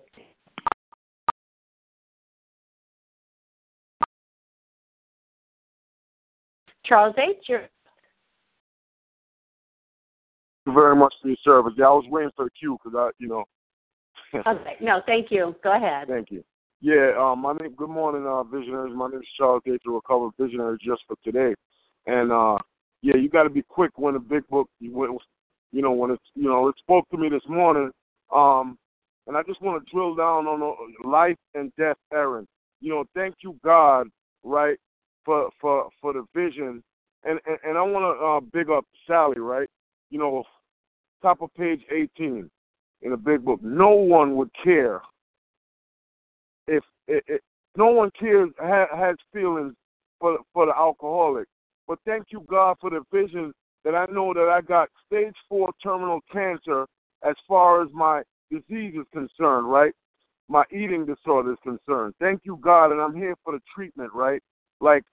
Charles 6.86 7.14
H., 7.18 7.36
you're 7.48 7.68
Thank 10.64 10.74
you 10.74 10.82
very 10.82 10.96
much 10.96 11.14
for 11.22 11.28
your 11.28 11.36
service. 11.44 11.74
Yeah, 11.76 11.86
I 11.86 11.90
was 11.90 12.06
waiting 12.08 12.32
for 12.34 12.46
the 12.46 12.50
cue 12.50 12.76
because 12.82 12.96
I, 12.98 13.10
you 13.22 13.28
know. 13.28 13.44
okay. 14.34 14.76
No, 14.80 15.00
thank 15.06 15.30
you. 15.30 15.54
Go 15.62 15.76
ahead. 15.76 16.08
Thank 16.08 16.32
you. 16.32 16.42
Yeah, 16.80 17.12
um, 17.18 17.40
my 17.40 17.52
name. 17.52 17.74
Good 17.76 17.88
morning, 17.88 18.26
uh, 18.26 18.42
visionaries. 18.42 18.94
My 18.94 19.08
name 19.08 19.20
is 19.20 19.28
Charles 19.38 19.62
H. 19.66 19.80
the 19.84 19.92
Recovered 19.92 20.32
Visionary, 20.38 20.76
just 20.84 21.02
for 21.06 21.16
today. 21.22 21.54
And 22.06 22.32
uh, 22.32 22.58
yeah, 23.02 23.14
you 23.14 23.28
got 23.28 23.44
to 23.44 23.50
be 23.50 23.62
quick 23.62 23.92
when 23.96 24.14
the 24.14 24.20
big 24.20 24.46
book, 24.48 24.68
when, 24.80 25.16
you 25.72 25.82
know, 25.82 25.92
when 25.92 26.10
it's, 26.10 26.22
you 26.34 26.48
know, 26.48 26.68
it 26.68 26.74
spoke 26.78 27.08
to 27.10 27.16
me 27.16 27.28
this 27.28 27.46
morning. 27.48 27.90
Um, 28.34 28.76
and 29.26 29.36
I 29.36 29.42
just 29.44 29.62
want 29.62 29.84
to 29.84 29.90
drill 29.90 30.16
down 30.16 30.46
on 30.46 30.60
the 30.60 31.08
life 31.08 31.36
and 31.54 31.72
death 31.78 31.96
errand. 32.12 32.48
You 32.80 32.90
know, 32.90 33.04
thank 33.14 33.36
you 33.42 33.56
God, 33.64 34.08
right, 34.44 34.76
for 35.26 35.50
for 35.60 35.90
for 36.00 36.14
the 36.14 36.24
vision. 36.34 36.82
And 37.24 37.38
and, 37.46 37.58
and 37.62 37.76
I 37.76 37.82
want 37.82 38.04
to 38.04 38.24
uh, 38.24 38.40
big 38.58 38.70
up 38.70 38.86
Sally, 39.06 39.38
right? 39.38 39.68
You 40.10 40.18
know, 40.18 40.44
top 41.20 41.42
of 41.42 41.52
page 41.54 41.82
18 41.94 42.48
in 43.02 43.10
the 43.10 43.16
big 43.16 43.44
book. 43.44 43.60
No 43.62 43.90
one 43.90 44.36
would 44.36 44.50
care 44.64 45.02
if 46.66 46.82
no 47.76 47.88
one 47.88 48.10
cares 48.18 48.50
ha, 48.58 48.86
has 48.96 49.16
feelings 49.32 49.74
for 50.18 50.38
for 50.52 50.66
the 50.66 50.76
alcoholic. 50.76 51.46
But 51.86 51.98
thank 52.06 52.26
you 52.30 52.44
God 52.48 52.76
for 52.80 52.90
the 52.90 53.02
vision 53.12 53.52
that 53.84 53.94
I 53.94 54.06
know 54.06 54.34
that 54.34 54.48
I 54.48 54.60
got 54.60 54.88
stage 55.06 55.34
four 55.48 55.70
terminal 55.82 56.20
cancer 56.32 56.86
as 57.22 57.34
far 57.46 57.82
as 57.82 57.88
my 57.92 58.22
disease 58.50 58.94
is 58.94 59.06
concerned, 59.12 59.70
right? 59.70 59.92
My 60.48 60.64
eating 60.70 61.06
disorder 61.06 61.52
is 61.52 61.58
concerned. 61.62 62.14
Thank 62.20 62.42
you 62.44 62.58
God, 62.62 62.92
and 62.92 63.00
I'm 63.00 63.14
here 63.14 63.34
for 63.44 63.52
the 63.52 63.60
treatment, 63.74 64.12
right? 64.14 64.42
Like 64.80 65.04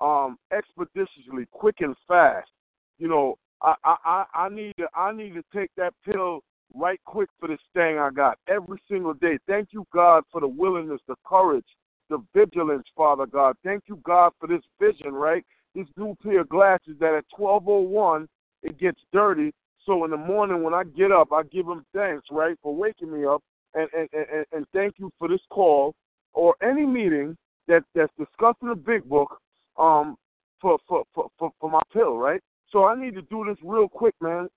um 0.00 0.38
expeditiously, 0.52 1.46
quick 1.50 1.76
and 1.80 1.94
fast. 2.08 2.50
You 2.98 3.08
know, 3.08 3.38
I 3.62 3.74
I 3.84 4.24
I 4.34 4.48
need 4.48 4.74
to 4.78 4.88
I 4.94 5.12
need 5.12 5.34
to 5.34 5.44
take 5.54 5.70
that 5.76 5.94
pill 6.04 6.40
right 6.74 7.00
quick 7.04 7.28
for 7.38 7.48
this 7.48 7.60
thing 7.74 7.98
I 7.98 8.10
got 8.10 8.38
every 8.48 8.80
single 8.88 9.14
day. 9.14 9.38
Thank 9.46 9.68
you, 9.72 9.86
God, 9.92 10.24
for 10.30 10.40
the 10.40 10.48
willingness, 10.48 11.00
the 11.08 11.16
courage, 11.26 11.66
the 12.08 12.18
vigilance, 12.34 12.86
Father 12.96 13.26
God. 13.26 13.56
Thank 13.64 13.84
you, 13.88 13.96
God, 14.04 14.32
for 14.38 14.46
this 14.46 14.62
vision, 14.80 15.12
right? 15.12 15.44
This 15.74 15.86
new 15.96 16.16
pair 16.22 16.40
of 16.40 16.48
glasses 16.48 16.96
that 17.00 17.14
at 17.14 17.24
1201 17.36 18.28
it 18.62 18.78
gets 18.78 19.00
dirty. 19.12 19.52
So 19.86 20.04
in 20.04 20.10
the 20.10 20.16
morning 20.16 20.62
when 20.62 20.74
I 20.74 20.84
get 20.84 21.10
up, 21.10 21.32
I 21.32 21.42
give 21.44 21.66
him 21.66 21.84
thanks, 21.94 22.26
right, 22.30 22.56
for 22.62 22.74
waking 22.74 23.12
me 23.12 23.24
up, 23.24 23.42
and 23.74 23.88
and 23.96 24.08
and, 24.12 24.46
and 24.52 24.66
thank 24.72 24.94
you 24.98 25.10
for 25.18 25.28
this 25.28 25.40
call 25.50 25.94
or 26.32 26.54
any 26.62 26.86
meeting 26.86 27.36
that 27.66 27.82
that's 27.94 28.12
discussing 28.18 28.68
the 28.68 28.74
big 28.74 29.08
book, 29.08 29.40
um, 29.80 30.16
for 30.60 30.78
for 30.86 31.04
for 31.14 31.28
for, 31.38 31.50
for 31.60 31.70
my 31.70 31.82
pill, 31.92 32.16
right? 32.16 32.40
So 32.70 32.84
I 32.84 32.94
need 32.94 33.14
to 33.14 33.22
do 33.22 33.44
this 33.48 33.58
real 33.62 33.88
quick, 33.88 34.14
man 34.20 34.48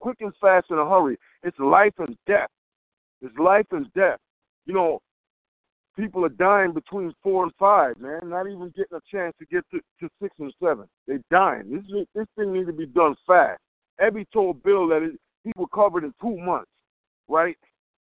quick 0.00 0.18
and 0.20 0.32
fast 0.40 0.66
in 0.70 0.78
a 0.78 0.88
hurry. 0.88 1.18
It's 1.42 1.58
life 1.58 1.94
and 1.98 2.16
death. 2.26 2.50
It's 3.22 3.36
life 3.38 3.66
and 3.70 3.92
death. 3.94 4.18
You 4.66 4.74
know, 4.74 5.00
people 5.96 6.24
are 6.24 6.30
dying 6.30 6.72
between 6.72 7.12
four 7.22 7.44
and 7.44 7.52
five, 7.58 7.98
man. 7.98 8.20
Not 8.24 8.46
even 8.46 8.72
getting 8.76 8.96
a 8.96 9.00
chance 9.10 9.34
to 9.38 9.46
get 9.46 9.64
to, 9.70 9.80
to 10.00 10.08
six 10.20 10.34
and 10.38 10.52
seven. 10.62 10.86
They're 11.06 11.20
dying. 11.30 11.70
This 11.70 12.06
this 12.14 12.26
thing 12.36 12.52
needs 12.52 12.66
to 12.66 12.72
be 12.72 12.86
done 12.86 13.14
fast. 13.26 13.60
Ebby 14.00 14.26
told 14.32 14.62
Bill 14.62 14.88
that 14.88 15.02
it, 15.02 15.18
he 15.44 15.52
recovered 15.56 16.04
in 16.04 16.12
two 16.20 16.36
months, 16.38 16.70
right? 17.28 17.56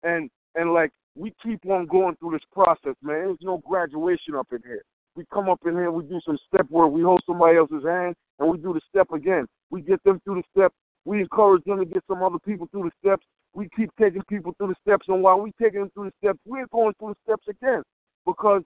And 0.04 0.30
and 0.56 0.74
like 0.74 0.92
we 1.16 1.34
keep 1.44 1.66
on 1.66 1.86
going 1.86 2.16
through 2.18 2.32
this 2.32 2.48
process, 2.52 2.96
man. 3.02 3.26
There's 3.26 3.38
no 3.42 3.60
graduation 3.60 4.36
up 4.36 4.48
in 4.52 4.60
here. 4.66 4.84
We 5.16 5.24
come 5.34 5.50
up 5.50 5.62
in 5.66 5.74
here, 5.74 5.92
we 5.92 6.04
do 6.04 6.20
some 6.26 6.38
step 6.48 6.70
work, 6.70 6.92
we 6.92 7.02
hold 7.02 7.22
somebody 7.26 7.58
else's 7.58 7.86
hand, 7.86 8.16
and 8.40 8.50
we 8.50 8.58
do 8.58 8.74
the 8.74 8.82
step 8.90 9.12
again. 9.12 9.46
We 9.70 9.82
get 9.82 10.04
them 10.04 10.20
through 10.24 10.42
the 10.42 10.44
step, 10.56 10.74
we 11.06 11.22
encourage 11.22 11.64
them 11.64 11.80
to 11.80 11.86
get 11.86 12.04
some 12.08 12.24
other 12.24 12.40
people 12.40 12.68
through 12.72 12.84
the 12.84 12.92
steps. 13.00 13.26
We 13.54 13.70
keep 13.76 13.90
taking 13.98 14.24
people 14.24 14.54
through 14.58 14.70
the 14.70 14.76
steps, 14.82 15.06
and 15.08 15.22
while 15.22 15.40
we 15.40 15.54
taking 15.62 15.80
them 15.80 15.92
through 15.94 16.06
the 16.06 16.14
steps, 16.22 16.40
we're 16.46 16.68
going 16.68 16.94
through 17.00 17.16
the 17.16 17.32
steps 17.32 17.48
again 17.48 17.84
because 18.26 18.64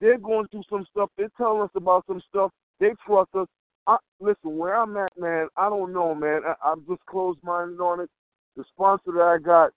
they're 0.00 0.18
going 0.18 0.46
through 0.48 0.62
some 0.70 0.86
stuff. 0.90 1.10
They're 1.18 1.28
telling 1.36 1.62
us 1.62 1.70
about 1.74 2.04
some 2.06 2.22
stuff. 2.28 2.50
They 2.80 2.92
trust 3.06 3.30
us. 3.34 3.48
I, 3.86 3.98
listen, 4.20 4.56
where 4.56 4.76
I'm 4.76 4.96
at, 4.96 5.12
man, 5.18 5.48
I 5.56 5.68
don't 5.68 5.92
know, 5.92 6.14
man. 6.14 6.40
I, 6.46 6.54
I'm 6.64 6.84
just 6.88 7.04
closed-minded 7.04 7.80
on 7.80 8.00
it. 8.00 8.10
The 8.56 8.64
sponsor 8.72 9.12
that 9.12 9.22
I 9.22 9.38
got, 9.38 9.72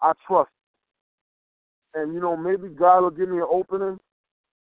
I 0.00 0.12
trust. 0.26 0.50
And 1.94 2.14
you 2.14 2.20
know, 2.20 2.36
maybe 2.36 2.68
God 2.68 3.00
will 3.00 3.10
give 3.10 3.28
me 3.28 3.38
an 3.38 3.46
opening, 3.50 3.98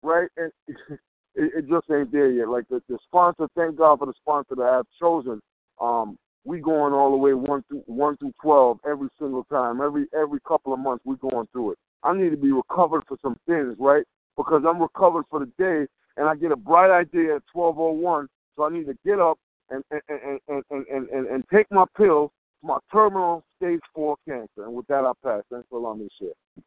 right? 0.02 0.28
And 0.36 0.52
it, 0.68 0.98
it 1.34 1.68
just 1.68 1.90
ain't 1.90 2.12
there 2.12 2.30
yet. 2.30 2.48
Like 2.48 2.68
the, 2.68 2.82
the 2.88 2.98
sponsor, 3.04 3.48
thank 3.56 3.76
God 3.76 3.98
for 3.98 4.06
the 4.06 4.14
sponsor 4.20 4.54
that 4.56 4.62
I've 4.62 4.86
chosen. 5.00 5.40
Um, 5.80 6.18
we 6.44 6.60
going 6.60 6.92
all 6.92 7.10
the 7.10 7.16
way 7.16 7.34
one 7.34 7.62
through 7.68 7.82
one 7.86 8.16
through 8.16 8.32
twelve 8.40 8.78
every 8.88 9.08
single 9.18 9.44
time. 9.44 9.80
Every 9.80 10.06
every 10.18 10.40
couple 10.46 10.72
of 10.72 10.78
months 10.78 11.04
we 11.04 11.16
going 11.16 11.46
through 11.52 11.72
it. 11.72 11.78
I 12.02 12.14
need 12.14 12.30
to 12.30 12.36
be 12.36 12.52
recovered 12.52 13.02
for 13.06 13.18
some 13.20 13.36
things, 13.46 13.76
right? 13.78 14.04
Because 14.36 14.62
I'm 14.66 14.80
recovered 14.80 15.24
for 15.30 15.40
the 15.40 15.50
day 15.58 15.86
and 16.16 16.28
I 16.28 16.34
get 16.34 16.52
a 16.52 16.56
bright 16.56 16.90
idea 16.90 17.36
at 17.36 17.42
twelve 17.52 17.78
oh 17.78 17.92
one, 17.92 18.28
so 18.56 18.64
I 18.64 18.70
need 18.70 18.86
to 18.86 18.96
get 19.04 19.20
up 19.20 19.38
and 19.70 19.84
and 19.90 20.00
and 20.08 20.40
and 20.48 20.64
and, 20.70 21.08
and, 21.08 21.26
and 21.26 21.44
take 21.52 21.66
my 21.70 21.84
pills, 21.96 22.30
my 22.62 22.78
terminal 22.90 23.44
stage 23.56 23.80
four 23.94 24.16
cancer. 24.26 24.64
And 24.64 24.74
with 24.74 24.86
that 24.86 25.04
I 25.04 25.12
pass. 25.22 25.42
Thanks 25.50 25.66
for 25.68 25.78
allowing 25.78 26.00
me 26.00 26.08
to 26.08 26.24
share. 26.24 26.64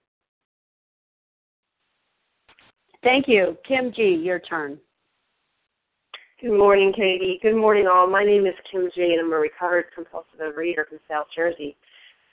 Thank 3.03 3.27
you. 3.27 3.57
Kim 3.67 3.91
G., 3.93 4.21
your 4.23 4.39
turn. 4.39 4.79
Good 6.41 6.57
morning, 6.57 6.93
Katie. 6.95 7.37
Good 7.41 7.55
morning, 7.55 7.85
all. 7.85 8.07
My 8.07 8.23
name 8.23 8.45
is 8.45 8.53
Kim 8.71 8.89
G., 8.95 9.01
and 9.01 9.19
I'm 9.19 9.33
a 9.33 9.37
recovered 9.37 9.85
compulsive 9.93 10.39
overeater 10.39 10.87
from 10.87 10.99
South 11.09 11.27
Jersey. 11.35 11.75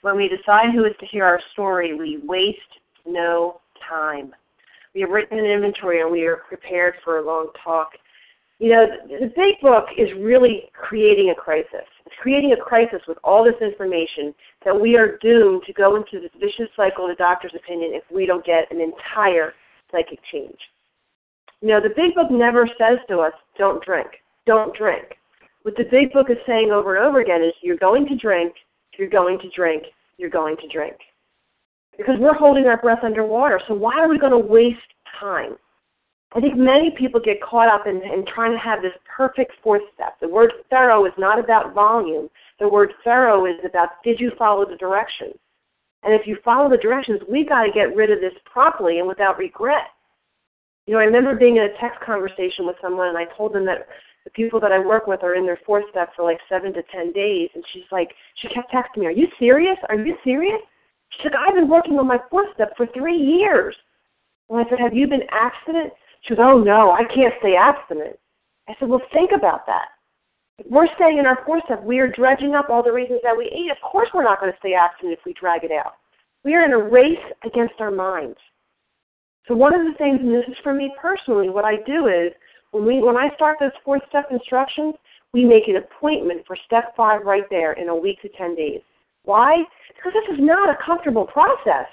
When 0.01 0.15
we 0.15 0.29
decide 0.29 0.73
who 0.73 0.85
is 0.85 0.93
to 1.01 1.05
hear 1.05 1.25
our 1.25 1.41
story, 1.51 1.93
we 1.93 2.21
waste 2.23 2.57
no 3.05 3.59
time. 3.87 4.33
We 4.95 5.01
have 5.01 5.09
written 5.09 5.37
an 5.37 5.45
inventory, 5.45 6.01
and 6.01 6.11
we 6.11 6.25
are 6.25 6.37
prepared 6.47 6.95
for 7.03 7.17
a 7.17 7.25
long 7.25 7.49
talk. 7.63 7.89
You 8.59 8.69
know, 8.71 8.85
the, 9.09 9.25
the 9.25 9.33
big 9.35 9.59
book 9.61 9.85
is 9.97 10.07
really 10.19 10.69
creating 10.73 11.31
a 11.31 11.35
crisis. 11.35 11.87
It's 12.05 12.15
creating 12.21 12.53
a 12.53 12.63
crisis 12.63 13.01
with 13.09 13.17
all 13.25 13.43
this 13.43 13.61
information 13.61 14.33
that 14.63 14.79
we 14.79 14.95
are 14.95 15.17
doomed 15.21 15.63
to 15.67 15.73
go 15.73 15.97
into 15.97 16.21
this 16.21 16.31
vicious 16.39 16.71
cycle 16.77 17.09
of 17.09 17.17
the 17.17 17.21
doctor's 17.21 17.55
opinion 17.55 17.91
if 17.93 18.03
we 18.09 18.25
don't 18.25 18.45
get 18.45 18.71
an 18.71 18.79
entire 18.79 19.53
psychic 19.91 20.19
change. 20.31 20.57
You 21.61 21.69
know, 21.69 21.81
the 21.81 21.95
big 21.95 22.15
book 22.15 22.31
never 22.31 22.67
says 22.77 22.97
to 23.09 23.19
us, 23.19 23.33
don't 23.57 23.83
drink, 23.83 24.09
don't 24.45 24.75
drink. 24.75 25.05
What 25.63 25.75
the 25.77 25.85
big 25.91 26.11
book 26.11 26.29
is 26.29 26.37
saying 26.47 26.71
over 26.71 26.95
and 26.95 27.05
over 27.05 27.19
again 27.19 27.43
is 27.43 27.53
you're 27.61 27.77
going 27.77 28.07
to 28.07 28.15
drink, 28.15 28.53
you're 28.97 29.09
going 29.09 29.37
to 29.39 29.49
drink, 29.55 29.83
you're 30.17 30.29
going 30.29 30.57
to 30.57 30.67
drink. 30.67 30.95
Because 31.97 32.15
we're 32.19 32.33
holding 32.33 32.65
our 32.65 32.81
breath 32.81 33.03
underwater, 33.03 33.61
so 33.67 33.75
why 33.75 33.99
are 33.99 34.09
we 34.09 34.17
going 34.17 34.31
to 34.31 34.37
waste 34.37 34.79
time? 35.19 35.55
I 36.33 36.39
think 36.39 36.55
many 36.55 36.91
people 36.97 37.19
get 37.19 37.41
caught 37.41 37.67
up 37.67 37.87
in, 37.87 37.97
in 37.97 38.25
trying 38.33 38.53
to 38.53 38.57
have 38.57 38.81
this 38.81 38.93
perfect 39.15 39.51
fourth 39.61 39.81
step. 39.93 40.17
The 40.21 40.29
word 40.29 40.51
thorough 40.69 41.05
is 41.05 41.11
not 41.17 41.37
about 41.37 41.73
volume. 41.73 42.29
The 42.59 42.69
word 42.69 42.93
thorough 43.03 43.45
is 43.45 43.59
about 43.65 43.89
did 44.03 44.19
you 44.19 44.31
follow 44.37 44.65
the 44.65 44.77
directions? 44.77 45.35
And 46.03 46.13
if 46.13 46.25
you 46.25 46.37
follow 46.43 46.69
the 46.69 46.77
directions, 46.77 47.21
we 47.29 47.45
got 47.45 47.63
to 47.63 47.71
get 47.71 47.95
rid 47.95 48.11
of 48.11 48.19
this 48.19 48.33
properly 48.51 48.99
and 48.99 49.07
without 49.07 49.37
regret. 49.37 49.93
You 50.87 50.95
know, 50.95 50.99
I 50.99 51.05
remember 51.05 51.35
being 51.35 51.57
in 51.57 51.63
a 51.63 51.77
text 51.79 51.99
conversation 52.03 52.65
with 52.65 52.75
someone, 52.81 53.09
and 53.09 53.17
I 53.17 53.25
told 53.37 53.53
them 53.53 53.65
that 53.65 53.87
the 54.23 54.31
people 54.31 54.59
that 54.59 54.71
I 54.71 54.79
work 54.79 55.07
with 55.07 55.23
are 55.23 55.35
in 55.35 55.45
their 55.45 55.59
fourth 55.65 55.85
step 55.91 56.09
for 56.15 56.23
like 56.23 56.39
seven 56.49 56.73
to 56.73 56.83
ten 56.91 57.11
days, 57.11 57.49
and 57.53 57.63
she's 57.71 57.89
like, 57.91 58.09
she 58.41 58.47
kept 58.49 58.71
texting 58.71 58.97
me, 59.01 59.05
"Are 59.07 59.11
you 59.11 59.27
serious? 59.39 59.77
Are 59.89 59.95
you 59.95 60.17
serious?" 60.23 60.61
She's 61.09 61.25
like, 61.25 61.35
"I've 61.35 61.55
been 61.55 61.69
working 61.69 61.99
on 61.99 62.07
my 62.07 62.19
fourth 62.29 62.53
step 62.53 62.75
for 62.77 62.87
three 62.87 63.17
years." 63.17 63.75
And 64.49 64.59
I 64.59 64.69
said, 64.69 64.79
"Have 64.79 64.93
you 64.95 65.07
been 65.07 65.23
abstinent?" 65.31 65.93
She 66.21 66.35
goes, 66.35 66.43
"Oh 66.43 66.59
no, 66.59 66.91
I 66.91 67.03
can't 67.05 67.33
stay 67.39 67.55
abstinent." 67.55 68.17
I 68.67 68.75
said, 68.79 68.89
"Well, 68.89 69.01
think 69.13 69.31
about 69.31 69.65
that. 69.67 69.89
We're 70.69 70.87
staying 70.95 71.17
in 71.17 71.25
our 71.25 71.39
step, 71.65 71.83
we 71.83 71.99
are 71.99 72.07
dredging 72.07 72.55
up 72.55 72.69
all 72.69 72.83
the 72.83 72.91
reasons 72.91 73.19
that 73.23 73.37
we 73.37 73.45
ate. 73.45 73.71
Of 73.71 73.81
course, 73.81 74.09
we're 74.13 74.23
not 74.23 74.39
going 74.39 74.51
to 74.51 74.59
stay 74.59 74.73
abstinent 74.73 75.17
if 75.19 75.25
we 75.25 75.33
drag 75.33 75.63
it 75.63 75.71
out. 75.71 75.93
We 76.43 76.55
are 76.55 76.65
in 76.65 76.71
a 76.71 76.77
race 76.77 77.25
against 77.45 77.79
our 77.79 77.91
minds." 77.91 78.37
So 79.47 79.55
one 79.55 79.73
of 79.73 79.85
the 79.85 79.97
things, 79.97 80.19
and 80.21 80.33
this 80.33 80.47
is 80.47 80.57
for 80.63 80.73
me 80.73 80.93
personally, 81.01 81.49
what 81.49 81.65
I 81.65 81.77
do 81.85 82.07
is 82.07 82.31
when 82.71 82.85
we 82.85 83.01
when 83.01 83.17
I 83.17 83.33
start 83.35 83.57
those 83.59 83.71
fourth 83.83 84.01
step 84.09 84.27
instructions, 84.31 84.95
we 85.33 85.45
make 85.45 85.67
an 85.67 85.77
appointment 85.77 86.45
for 86.45 86.57
step 86.65 86.95
five 86.95 87.25
right 87.25 87.49
there 87.49 87.73
in 87.73 87.89
a 87.89 87.95
week 87.95 88.21
to 88.21 88.29
ten 88.29 88.55
days. 88.55 88.81
Why? 89.23 89.63
Because 89.95 90.13
this 90.13 90.35
is 90.35 90.43
not 90.43 90.69
a 90.69 90.77
comfortable 90.83 91.25
process. 91.25 91.87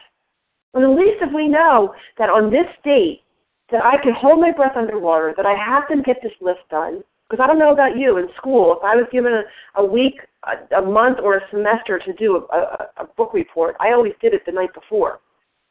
And 0.74 0.84
at 0.84 0.90
least 0.90 1.22
if 1.22 1.32
we 1.34 1.48
know 1.48 1.94
that 2.18 2.30
on 2.30 2.50
this 2.50 2.68
date 2.84 3.22
that 3.70 3.84
I 3.84 3.96
can 4.02 4.12
hold 4.14 4.40
my 4.40 4.52
breath 4.52 4.76
underwater, 4.76 5.34
that 5.36 5.46
I 5.46 5.54
have 5.54 5.88
to 5.88 6.02
get 6.02 6.16
this 6.22 6.32
list 6.40 6.60
done. 6.70 7.02
Because 7.28 7.42
I 7.42 7.46
don't 7.46 7.58
know 7.58 7.72
about 7.72 7.98
you 7.98 8.16
in 8.16 8.28
school, 8.36 8.76
if 8.78 8.82
I 8.82 8.96
was 8.96 9.06
given 9.12 9.32
a, 9.32 9.42
a 9.80 9.84
week, 9.84 10.20
a, 10.44 10.76
a 10.76 10.82
month, 10.82 11.18
or 11.22 11.36
a 11.36 11.50
semester 11.50 11.98
to 11.98 12.12
do 12.14 12.46
a, 12.50 12.56
a, 12.56 12.88
a 12.98 13.04
book 13.16 13.34
report, 13.34 13.76
I 13.80 13.92
always 13.92 14.14
did 14.22 14.32
it 14.32 14.46
the 14.46 14.52
night 14.52 14.72
before. 14.72 15.20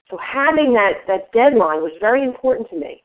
So 0.10 0.18
having 0.18 0.74
that, 0.74 1.02
that 1.08 1.32
deadline 1.34 1.82
was 1.82 1.92
very 2.00 2.24
important 2.24 2.70
to 2.70 2.80
me. 2.80 3.04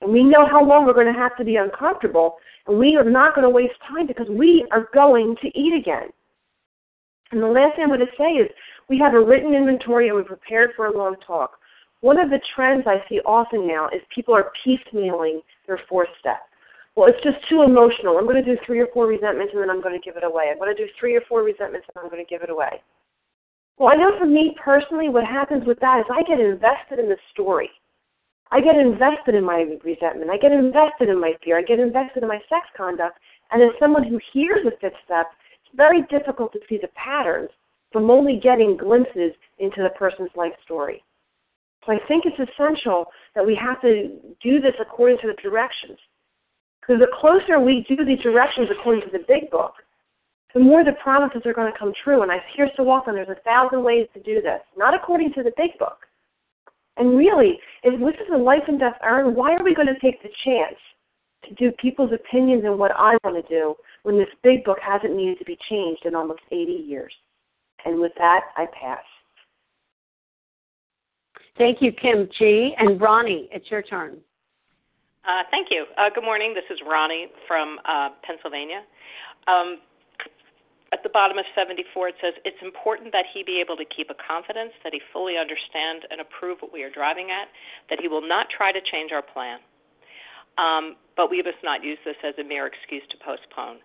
And 0.00 0.12
we 0.12 0.22
know 0.22 0.46
how 0.50 0.64
long 0.64 0.86
we're 0.86 0.94
going 0.94 1.12
to 1.12 1.18
have 1.18 1.36
to 1.36 1.44
be 1.44 1.56
uncomfortable, 1.56 2.36
and 2.66 2.78
we 2.78 2.96
are 2.96 3.04
not 3.04 3.34
going 3.34 3.44
to 3.44 3.50
waste 3.50 3.74
time 3.86 4.06
because 4.06 4.28
we 4.30 4.64
are 4.70 4.88
going 4.94 5.36
to 5.42 5.48
eat 5.48 5.74
again. 5.78 6.08
And 7.32 7.42
the 7.42 7.46
last 7.46 7.76
thing 7.76 7.84
I'm 7.84 7.90
going 7.90 8.00
to 8.00 8.06
say 8.18 8.32
is 8.32 8.50
we 8.88 8.98
have 8.98 9.14
a 9.14 9.20
written 9.20 9.54
inventory 9.54 10.08
and 10.08 10.16
we're 10.16 10.24
prepared 10.24 10.70
for 10.74 10.86
a 10.86 10.96
long 10.96 11.16
talk. 11.24 11.52
One 12.00 12.18
of 12.18 12.30
the 12.30 12.40
trends 12.56 12.84
I 12.86 13.04
see 13.08 13.20
often 13.20 13.68
now 13.68 13.88
is 13.88 14.00
people 14.12 14.34
are 14.34 14.50
piecemealing 14.66 15.40
their 15.66 15.80
fourth 15.88 16.08
step. 16.18 16.40
Well, 17.00 17.08
it's 17.08 17.24
just 17.24 17.40
too 17.48 17.64
emotional. 17.64 18.20
I'm 18.20 18.28
going 18.28 18.44
to 18.44 18.44
do 18.44 18.60
three 18.66 18.78
or 18.78 18.86
four 18.92 19.06
resentments 19.06 19.56
and 19.56 19.62
then 19.62 19.70
I'm 19.72 19.80
going 19.80 19.96
to 19.96 20.04
give 20.04 20.20
it 20.20 20.22
away. 20.22 20.52
I'm 20.52 20.60
going 20.60 20.68
to 20.68 20.76
do 20.76 20.84
three 21.00 21.16
or 21.16 21.24
four 21.24 21.40
resentments 21.40 21.88
and 21.88 21.96
I'm 21.96 22.12
going 22.12 22.20
to 22.20 22.28
give 22.28 22.42
it 22.42 22.52
away. 22.52 22.76
Well, 23.78 23.88
I 23.88 23.96
know 23.96 24.12
for 24.18 24.26
me 24.26 24.54
personally, 24.62 25.08
what 25.08 25.24
happens 25.24 25.64
with 25.64 25.80
that 25.80 26.04
is 26.04 26.04
I 26.12 26.20
get 26.28 26.38
invested 26.38 27.00
in 27.00 27.08
the 27.08 27.16
story. 27.32 27.70
I 28.52 28.60
get 28.60 28.76
invested 28.76 29.34
in 29.34 29.42
my 29.42 29.64
resentment. 29.80 30.28
I 30.28 30.36
get 30.36 30.52
invested 30.52 31.08
in 31.08 31.18
my 31.18 31.32
fear. 31.42 31.56
I 31.56 31.62
get 31.62 31.80
invested 31.80 32.22
in 32.22 32.28
my 32.28 32.36
sex 32.52 32.68
conduct. 32.76 33.16
And 33.50 33.62
as 33.62 33.72
someone 33.80 34.04
who 34.04 34.20
hears 34.36 34.60
the 34.68 34.76
fifth 34.76 35.00
step, 35.02 35.32
it's 35.56 35.72
very 35.74 36.04
difficult 36.12 36.52
to 36.52 36.60
see 36.68 36.76
the 36.76 36.92
patterns 37.00 37.48
from 37.96 38.10
only 38.10 38.36
getting 38.36 38.76
glimpses 38.76 39.32
into 39.56 39.80
the 39.80 39.96
person's 39.96 40.36
life 40.36 40.52
story. 40.66 41.02
So 41.86 41.92
I 41.92 41.98
think 42.06 42.24
it's 42.28 42.36
essential 42.36 43.06
that 43.34 43.46
we 43.46 43.56
have 43.56 43.80
to 43.80 44.20
do 44.44 44.60
this 44.60 44.76
according 44.78 45.16
to 45.24 45.28
the 45.28 45.40
directions. 45.40 45.96
Because 46.80 47.00
the 47.00 47.10
closer 47.20 47.60
we 47.60 47.84
do 47.88 48.04
these 48.04 48.20
directions 48.20 48.68
according 48.70 49.02
to 49.02 49.10
the 49.10 49.24
big 49.28 49.50
book, 49.50 49.74
the 50.54 50.60
more 50.60 50.84
the 50.84 50.92
promises 51.02 51.42
are 51.44 51.52
going 51.52 51.70
to 51.72 51.78
come 51.78 51.92
true. 52.02 52.22
And 52.22 52.32
I 52.32 52.38
hear 52.56 52.68
so 52.76 52.90
often 52.90 53.14
there's 53.14 53.28
a 53.28 53.40
thousand 53.42 53.84
ways 53.84 54.08
to 54.14 54.20
do 54.22 54.42
this, 54.42 54.60
not 54.76 54.94
according 54.94 55.32
to 55.34 55.42
the 55.42 55.52
big 55.56 55.78
book. 55.78 55.98
And 56.96 57.16
really, 57.16 57.58
if 57.82 57.98
this 57.98 58.26
is 58.26 58.32
a 58.34 58.36
life 58.36 58.64
and 58.66 58.78
death 58.78 58.96
errand, 59.02 59.36
why 59.36 59.54
are 59.54 59.64
we 59.64 59.74
going 59.74 59.88
to 59.88 59.98
take 60.00 60.22
the 60.22 60.28
chance 60.44 60.76
to 61.48 61.54
do 61.54 61.72
people's 61.80 62.12
opinions 62.12 62.64
and 62.64 62.78
what 62.78 62.90
I 62.96 63.16
want 63.24 63.42
to 63.42 63.48
do 63.48 63.74
when 64.02 64.18
this 64.18 64.28
big 64.42 64.64
book 64.64 64.78
hasn't 64.82 65.16
needed 65.16 65.38
to 65.38 65.44
be 65.44 65.58
changed 65.70 66.04
in 66.04 66.14
almost 66.14 66.40
80 66.50 66.72
years? 66.72 67.12
And 67.84 68.00
with 68.00 68.12
that, 68.18 68.40
I 68.56 68.66
pass. 68.78 69.04
Thank 71.56 71.80
you, 71.80 71.92
Kim 71.92 72.28
G. 72.38 72.74
And 72.78 73.00
Ronnie, 73.00 73.48
it's 73.52 73.70
your 73.70 73.82
turn. 73.82 74.18
Uh, 75.24 75.44
thank 75.50 75.68
you. 75.70 75.84
Uh, 75.98 76.08
good 76.14 76.24
morning. 76.24 76.54
This 76.54 76.64
is 76.70 76.80
Ronnie 76.80 77.28
from 77.46 77.78
uh, 77.84 78.08
Pennsylvania. 78.24 78.80
Um, 79.46 79.78
at 80.92 81.02
the 81.02 81.12
bottom 81.12 81.38
of 81.38 81.44
74, 81.54 82.08
it 82.08 82.14
says, 82.20 82.34
It's 82.44 82.60
important 82.62 83.12
that 83.12 83.26
he 83.32 83.44
be 83.44 83.60
able 83.60 83.76
to 83.76 83.84
keep 83.84 84.08
a 84.08 84.16
confidence, 84.16 84.72
that 84.82 84.92
he 84.92 85.00
fully 85.12 85.36
understand 85.36 86.08
and 86.10 86.20
approve 86.20 86.58
what 86.64 86.72
we 86.72 86.82
are 86.82 86.90
driving 86.90 87.28
at, 87.30 87.52
that 87.90 88.00
he 88.00 88.08
will 88.08 88.26
not 88.26 88.48
try 88.48 88.72
to 88.72 88.80
change 88.80 89.12
our 89.12 89.22
plan. 89.22 89.60
Um, 90.56 90.96
but 91.16 91.30
we 91.30 91.42
must 91.42 91.62
not 91.62 91.84
use 91.84 91.98
this 92.04 92.16
as 92.24 92.34
a 92.40 92.44
mere 92.44 92.66
excuse 92.66 93.04
to 93.12 93.16
postpone. 93.20 93.78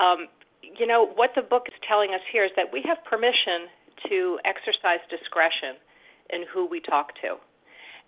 Um, 0.00 0.26
you 0.64 0.86
know, 0.86 1.04
what 1.04 1.30
the 1.36 1.42
book 1.42 1.68
is 1.68 1.76
telling 1.86 2.16
us 2.16 2.24
here 2.32 2.44
is 2.44 2.50
that 2.56 2.72
we 2.72 2.82
have 2.88 2.98
permission 3.04 3.68
to 4.08 4.40
exercise 4.44 5.04
discretion 5.12 5.76
in 6.32 6.48
who 6.48 6.66
we 6.66 6.80
talk 6.80 7.14
to. 7.20 7.36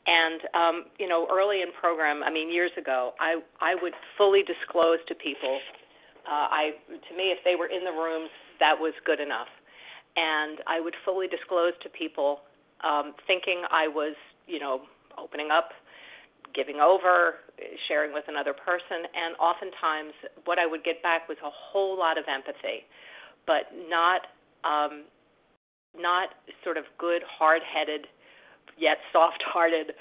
And 0.06 0.40
um, 0.52 0.84
you 0.98 1.08
know, 1.08 1.26
early 1.30 1.62
in 1.62 1.68
program, 1.80 2.22
I 2.22 2.30
mean, 2.30 2.52
years 2.52 2.72
ago, 2.76 3.12
I 3.20 3.40
I 3.60 3.74
would 3.80 3.94
fully 4.18 4.42
disclose 4.42 4.98
to 5.08 5.14
people 5.14 5.58
uh, 6.24 6.48
I, 6.48 6.62
to 6.88 7.12
me, 7.16 7.32
if 7.36 7.44
they 7.44 7.54
were 7.54 7.68
in 7.68 7.84
the 7.84 7.92
rooms, 7.92 8.30
that 8.60 8.72
was 8.72 8.94
good 9.04 9.20
enough. 9.20 9.48
And 10.16 10.60
I 10.66 10.80
would 10.80 10.94
fully 11.04 11.28
disclose 11.28 11.72
to 11.82 11.88
people, 11.88 12.40
um, 12.80 13.14
thinking 13.26 13.62
I 13.70 13.88
was, 13.88 14.16
you 14.46 14.58
know, 14.58 14.82
opening 15.18 15.50
up, 15.50 15.70
giving 16.54 16.80
over, 16.80 17.44
sharing 17.88 18.14
with 18.14 18.24
another 18.28 18.54
person. 18.54 19.04
And 19.04 19.36
oftentimes, 19.36 20.14
what 20.44 20.58
I 20.58 20.66
would 20.66 20.84
get 20.84 21.02
back 21.02 21.28
was 21.28 21.36
a 21.44 21.50
whole 21.50 21.98
lot 21.98 22.16
of 22.16 22.24
empathy, 22.24 22.88
but 23.46 23.68
not, 23.90 24.32
um, 24.64 25.04
not 25.92 26.30
sort 26.62 26.78
of 26.78 26.84
good, 26.96 27.22
hard-headed, 27.26 28.06
yet 28.78 28.98
soft-hearted 29.12 29.92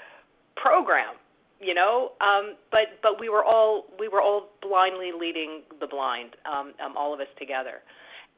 program 0.56 1.14
you 1.60 1.72
know? 1.72 2.12
Um 2.20 2.56
but 2.70 3.00
but 3.02 3.20
we 3.20 3.28
were 3.28 3.44
all 3.44 3.84
we 3.98 4.08
were 4.08 4.20
all 4.20 4.50
blindly 4.60 5.12
leading 5.18 5.62
the 5.80 5.86
blind 5.86 6.36
um, 6.44 6.74
um 6.84 6.96
all 6.96 7.14
of 7.14 7.20
us 7.20 7.30
together. 7.38 7.80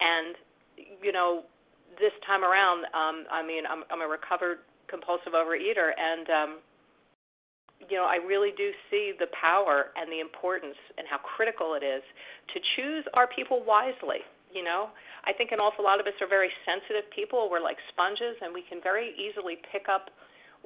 And 0.00 0.36
you 1.02 1.12
know 1.12 1.42
this 1.98 2.12
time 2.26 2.44
around 2.44 2.84
um 2.92 3.24
i 3.32 3.40
mean 3.40 3.64
i'm 3.64 3.84
i'm 3.90 4.02
a 4.04 4.08
recovered 4.08 4.60
compulsive 4.88 5.32
overeater 5.32 5.96
and 5.96 6.28
um 6.28 6.50
you 7.88 7.96
know 7.96 8.04
i 8.04 8.16
really 8.16 8.52
do 8.56 8.70
see 8.90 9.12
the 9.18 9.26
power 9.32 9.96
and 9.96 10.12
the 10.12 10.20
importance 10.20 10.76
and 10.98 11.08
how 11.08 11.16
critical 11.16 11.72
it 11.72 11.84
is 11.84 12.04
to 12.52 12.60
choose 12.76 13.04
our 13.14 13.26
people 13.26 13.64
wisely 13.64 14.20
you 14.56 14.64
know? 14.64 14.88
I 15.28 15.36
think 15.36 15.52
an 15.52 15.60
awful 15.60 15.84
lot 15.84 16.00
of 16.00 16.06
us 16.06 16.16
are 16.24 16.30
very 16.30 16.48
sensitive 16.64 17.04
people. 17.12 17.52
We're 17.52 17.60
like 17.60 17.76
sponges 17.92 18.40
and 18.40 18.54
we 18.54 18.64
can 18.64 18.80
very 18.80 19.12
easily 19.20 19.60
pick 19.68 19.84
up 19.90 20.08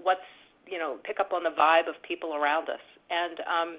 what's 0.03 0.27
you 0.67 0.79
know 0.79 0.99
pick 1.05 1.21
up 1.21 1.33
on 1.33 1.43
the 1.43 1.51
vibe 1.51 1.89
of 1.89 1.95
people 2.07 2.35
around 2.35 2.69
us. 2.69 2.85
And 3.11 3.41
um 3.47 3.71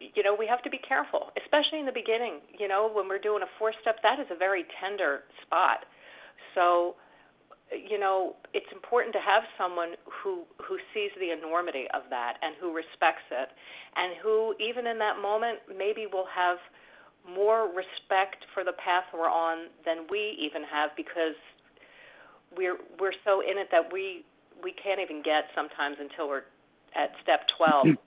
you 0.00 0.22
know 0.22 0.34
we 0.38 0.46
have 0.46 0.62
to 0.62 0.70
be 0.70 0.78
careful 0.78 1.32
especially 1.42 1.80
in 1.80 1.86
the 1.86 1.92
beginning 1.92 2.38
you 2.58 2.68
know 2.68 2.88
when 2.92 3.08
we're 3.08 3.18
doing 3.18 3.42
a 3.42 3.50
four 3.58 3.72
step 3.82 3.96
that 4.02 4.20
is 4.20 4.26
a 4.30 4.36
very 4.36 4.64
tender 4.80 5.24
spot. 5.42 5.84
So 6.54 6.94
you 7.72 7.98
know 7.98 8.36
it's 8.54 8.70
important 8.72 9.12
to 9.12 9.20
have 9.20 9.42
someone 9.58 9.94
who 10.08 10.44
who 10.62 10.78
sees 10.94 11.10
the 11.20 11.30
enormity 11.32 11.84
of 11.92 12.02
that 12.10 12.38
and 12.42 12.54
who 12.60 12.72
respects 12.72 13.26
it 13.30 13.48
and 13.96 14.16
who 14.22 14.54
even 14.56 14.86
in 14.86 14.98
that 14.98 15.20
moment 15.20 15.58
maybe 15.68 16.06
will 16.06 16.28
have 16.32 16.56
more 17.28 17.68
respect 17.68 18.40
for 18.54 18.64
the 18.64 18.72
path 18.72 19.04
we're 19.12 19.28
on 19.28 19.68
than 19.84 20.06
we 20.10 20.32
even 20.40 20.62
have 20.64 20.90
because 20.96 21.36
we're 22.56 22.78
we're 22.98 23.16
so 23.24 23.40
in 23.40 23.58
it 23.58 23.68
that 23.70 23.92
we 23.92 24.24
we 24.62 24.72
can't 24.72 25.00
even 25.00 25.22
get 25.22 25.50
sometimes 25.54 25.96
until 26.00 26.28
we're 26.28 26.46
at 26.96 27.12
step 27.22 27.46
12 27.56 27.98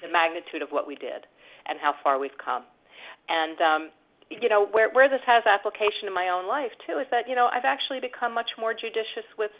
the 0.00 0.08
magnitude 0.08 0.62
of 0.62 0.70
what 0.70 0.86
we 0.86 0.96
did 0.96 1.28
and 1.68 1.78
how 1.78 1.94
far 2.02 2.18
we've 2.18 2.36
come. 2.42 2.64
And 3.28 3.56
um, 3.60 3.82
you 4.30 4.48
know 4.48 4.66
where 4.70 4.90
where 4.90 5.08
this 5.08 5.22
has 5.26 5.42
application 5.44 6.06
in 6.06 6.14
my 6.14 6.30
own 6.30 6.46
life 6.46 6.70
too 6.86 6.98
is 6.98 7.06
that 7.10 7.28
you 7.28 7.34
know 7.34 7.50
I've 7.50 7.66
actually 7.66 8.00
become 8.00 8.32
much 8.32 8.50
more 8.58 8.72
judicious 8.72 9.26
with 9.36 9.54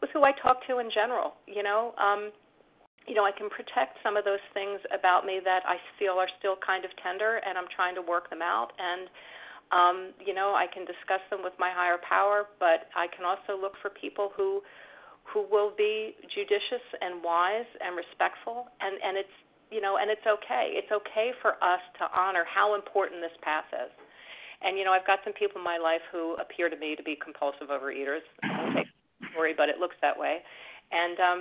with 0.00 0.10
who 0.14 0.22
I 0.24 0.32
talk 0.32 0.66
to 0.66 0.78
in 0.78 0.90
general. 0.90 1.34
You 1.46 1.62
know, 1.62 1.94
um, 1.98 2.30
you 3.06 3.14
know 3.14 3.24
I 3.26 3.34
can 3.34 3.50
protect 3.50 3.98
some 4.02 4.16
of 4.16 4.24
those 4.24 4.42
things 4.54 4.80
about 4.94 5.26
me 5.26 5.40
that 5.44 5.62
I 5.66 5.76
feel 5.98 6.18
are 6.22 6.30
still 6.38 6.56
kind 6.58 6.84
of 6.84 6.90
tender, 7.02 7.42
and 7.42 7.58
I'm 7.58 7.70
trying 7.74 7.94
to 7.98 8.02
work 8.02 8.30
them 8.30 8.42
out. 8.42 8.72
And 8.78 9.10
um, 9.74 9.96
you 10.22 10.34
know 10.34 10.54
I 10.54 10.66
can 10.70 10.86
discuss 10.86 11.22
them 11.30 11.42
with 11.42 11.54
my 11.58 11.74
higher 11.74 11.98
power, 12.06 12.46
but 12.62 12.86
I 12.94 13.10
can 13.10 13.26
also 13.26 13.60
look 13.60 13.74
for 13.82 13.90
people 13.90 14.30
who 14.38 14.62
who 15.24 15.46
will 15.50 15.72
be 15.76 16.14
judicious 16.34 16.84
and 17.00 17.22
wise 17.22 17.68
and 17.80 17.96
respectful 17.96 18.66
and 18.80 18.98
and 19.02 19.16
it's 19.16 19.36
you 19.70 19.80
know 19.80 19.96
and 19.96 20.10
it's 20.10 20.26
okay 20.26 20.74
it's 20.74 20.90
okay 20.90 21.32
for 21.40 21.56
us 21.62 21.82
to 21.98 22.04
honor 22.12 22.44
how 22.48 22.74
important 22.74 23.20
this 23.20 23.34
path 23.42 23.68
is 23.72 23.90
and 24.62 24.76
you 24.76 24.84
know 24.84 24.92
i've 24.92 25.06
got 25.06 25.18
some 25.24 25.32
people 25.32 25.58
in 25.58 25.64
my 25.64 25.78
life 25.78 26.02
who 26.10 26.34
appear 26.36 26.68
to 26.68 26.76
me 26.76 26.94
to 26.96 27.02
be 27.02 27.16
compulsive 27.16 27.68
overeaters 27.68 28.24
i 28.42 28.84
story, 29.32 29.54
but 29.56 29.68
it 29.68 29.80
looks 29.80 29.96
that 30.00 30.16
way. 30.16 30.38
And 30.92 31.16
um, 31.18 31.40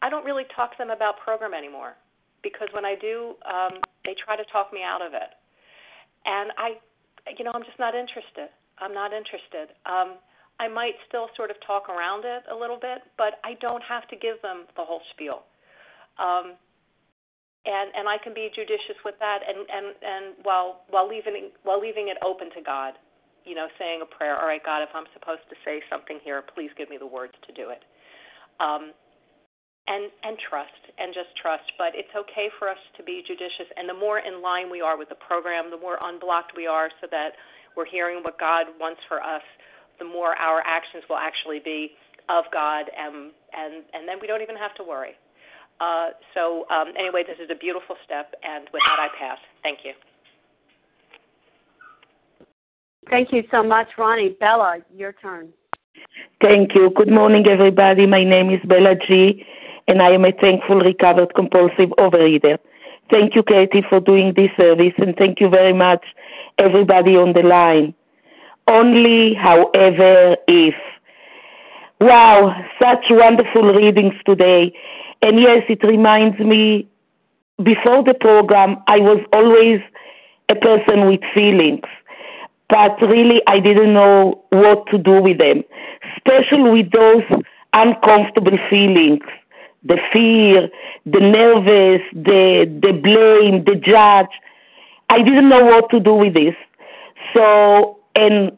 I 0.00 0.08
don't 0.08 0.24
really 0.24 0.46
talk 0.54 0.72
to 0.72 0.78
them 0.78 0.90
about 0.90 1.18
program 1.18 1.52
anymore 1.52 1.98
because 2.42 2.68
when 2.72 2.86
I 2.86 2.94
do, 2.94 3.34
um, 3.44 3.82
they 4.06 4.14
try 4.16 4.38
to 4.38 4.46
talk 4.48 4.72
me 4.72 4.80
out 4.86 5.02
of 5.02 5.12
it. 5.12 5.30
And 6.24 6.54
I, 6.56 6.78
you 7.36 7.44
know, 7.44 7.52
I'm 7.52 7.66
just 7.66 7.78
not 7.78 7.94
interested. 7.94 8.48
I'm 8.78 8.94
not 8.94 9.12
interested. 9.12 9.76
Um, 9.84 10.16
I 10.60 10.68
might 10.68 10.92
still 11.08 11.32
sort 11.40 11.48
of 11.48 11.56
talk 11.64 11.88
around 11.88 12.28
it 12.28 12.44
a 12.52 12.54
little 12.54 12.76
bit, 12.76 13.00
but 13.16 13.40
I 13.48 13.56
don't 13.64 13.82
have 13.88 14.04
to 14.12 14.16
give 14.16 14.36
them 14.44 14.68
the 14.76 14.84
whole 14.84 15.00
spiel. 15.16 15.48
Um, 16.20 16.60
and 17.64 17.88
and 17.96 18.04
I 18.08 18.20
can 18.20 18.36
be 18.36 18.52
judicious 18.52 19.00
with 19.04 19.16
that, 19.20 19.40
and 19.40 19.64
and 19.68 19.86
and 20.04 20.24
while 20.44 20.84
while 20.92 21.08
leaving 21.08 21.48
while 21.64 21.80
leaving 21.80 22.12
it 22.12 22.20
open 22.20 22.52
to 22.52 22.60
God, 22.60 22.94
you 23.44 23.56
know, 23.56 23.68
saying 23.80 24.04
a 24.04 24.08
prayer. 24.08 24.36
All 24.36 24.48
right, 24.48 24.60
God, 24.60 24.84
if 24.84 24.92
I'm 24.92 25.08
supposed 25.16 25.48
to 25.48 25.56
say 25.64 25.80
something 25.88 26.20
here, 26.24 26.44
please 26.44 26.70
give 26.76 26.88
me 26.92 26.96
the 27.00 27.08
words 27.08 27.32
to 27.48 27.52
do 27.52 27.72
it. 27.72 27.80
Um, 28.60 28.92
and 29.88 30.12
and 30.24 30.36
trust 30.40 30.80
and 31.00 31.12
just 31.12 31.32
trust. 31.40 31.68
But 31.80 31.96
it's 31.96 32.12
okay 32.12 32.52
for 32.60 32.68
us 32.68 32.80
to 32.96 33.02
be 33.04 33.24
judicious, 33.24 33.68
and 33.76 33.88
the 33.88 33.96
more 33.96 34.20
in 34.20 34.40
line 34.44 34.68
we 34.68 34.80
are 34.80 34.96
with 34.96 35.08
the 35.08 35.20
program, 35.20 35.72
the 35.72 35.80
more 35.80 35.96
unblocked 36.00 36.52
we 36.56 36.68
are, 36.68 36.88
so 37.00 37.08
that 37.12 37.36
we're 37.76 37.88
hearing 37.88 38.20
what 38.24 38.40
God 38.40 38.72
wants 38.80 39.00
for 39.08 39.20
us. 39.20 39.44
The 40.00 40.06
more 40.06 40.34
our 40.34 40.62
actions 40.66 41.04
will 41.08 41.18
actually 41.18 41.60
be 41.62 41.92
of 42.28 42.44
God, 42.52 42.86
and 42.96 43.30
and 43.52 43.84
and 43.92 44.08
then 44.08 44.16
we 44.20 44.26
don't 44.26 44.42
even 44.42 44.56
have 44.56 44.74
to 44.76 44.82
worry. 44.82 45.12
Uh, 45.80 46.10
so 46.34 46.66
um, 46.70 46.88
anyway, 46.98 47.22
this 47.26 47.36
is 47.42 47.50
a 47.50 47.54
beautiful 47.54 47.96
step, 48.04 48.34
and 48.42 48.64
with 48.72 48.82
that, 48.88 48.98
I 48.98 49.08
pass. 49.18 49.38
Thank 49.62 49.80
you. 49.84 49.92
Thank 53.08 53.32
you 53.32 53.42
so 53.50 53.62
much, 53.62 53.88
Ronnie. 53.98 54.36
Bella, 54.40 54.78
your 54.94 55.12
turn. 55.12 55.52
Thank 56.40 56.74
you. 56.74 56.90
Good 56.94 57.10
morning, 57.10 57.46
everybody. 57.46 58.06
My 58.06 58.24
name 58.24 58.50
is 58.50 58.60
Bella 58.64 58.94
G, 59.06 59.44
and 59.88 60.00
I 60.00 60.10
am 60.10 60.24
a 60.24 60.32
thankful 60.32 60.80
recovered 60.80 61.34
compulsive 61.34 61.90
overeater. 61.98 62.58
Thank 63.10 63.34
you, 63.34 63.42
Katie, 63.42 63.84
for 63.88 64.00
doing 64.00 64.32
this 64.36 64.50
service, 64.56 64.94
and 64.98 65.16
thank 65.16 65.40
you 65.40 65.48
very 65.48 65.72
much, 65.72 66.04
everybody 66.58 67.16
on 67.16 67.32
the 67.32 67.42
line. 67.42 67.94
Only, 68.70 69.34
however, 69.34 70.36
if. 70.46 70.74
Wow, 72.00 72.54
such 72.80 73.04
wonderful 73.10 73.74
readings 73.74 74.14
today. 74.24 74.72
And 75.22 75.40
yes, 75.40 75.64
it 75.68 75.82
reminds 75.82 76.38
me 76.38 76.88
before 77.62 78.04
the 78.04 78.14
program, 78.14 78.76
I 78.86 78.98
was 78.98 79.20
always 79.32 79.80
a 80.48 80.54
person 80.54 81.06
with 81.08 81.20
feelings, 81.34 81.84
but 82.68 82.96
really 83.02 83.42
I 83.46 83.60
didn't 83.60 83.92
know 83.92 84.42
what 84.50 84.86
to 84.92 84.98
do 84.98 85.20
with 85.20 85.38
them, 85.38 85.62
especially 86.16 86.70
with 86.70 86.90
those 86.92 87.24
uncomfortable 87.72 88.58
feelings 88.68 89.22
the 89.82 89.96
fear, 90.12 90.68
the 91.06 91.20
nervous, 91.20 92.02
the, 92.12 92.66
the 92.82 92.92
blame, 92.92 93.64
the 93.64 93.76
judge. 93.76 94.28
I 95.08 95.22
didn't 95.22 95.48
know 95.48 95.64
what 95.64 95.88
to 95.90 96.00
do 96.00 96.14
with 96.14 96.34
this. 96.34 96.54
So, 97.34 97.98
and 98.14 98.52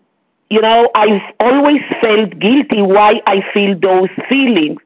you 0.53 0.61
know, 0.61 0.91
I've 0.95 1.23
always 1.41 1.81
felt 2.03 2.39
guilty 2.39 2.83
why 2.83 3.23
I 3.27 3.37
feel 3.55 3.75
those 3.81 4.11
feelings. 4.29 4.81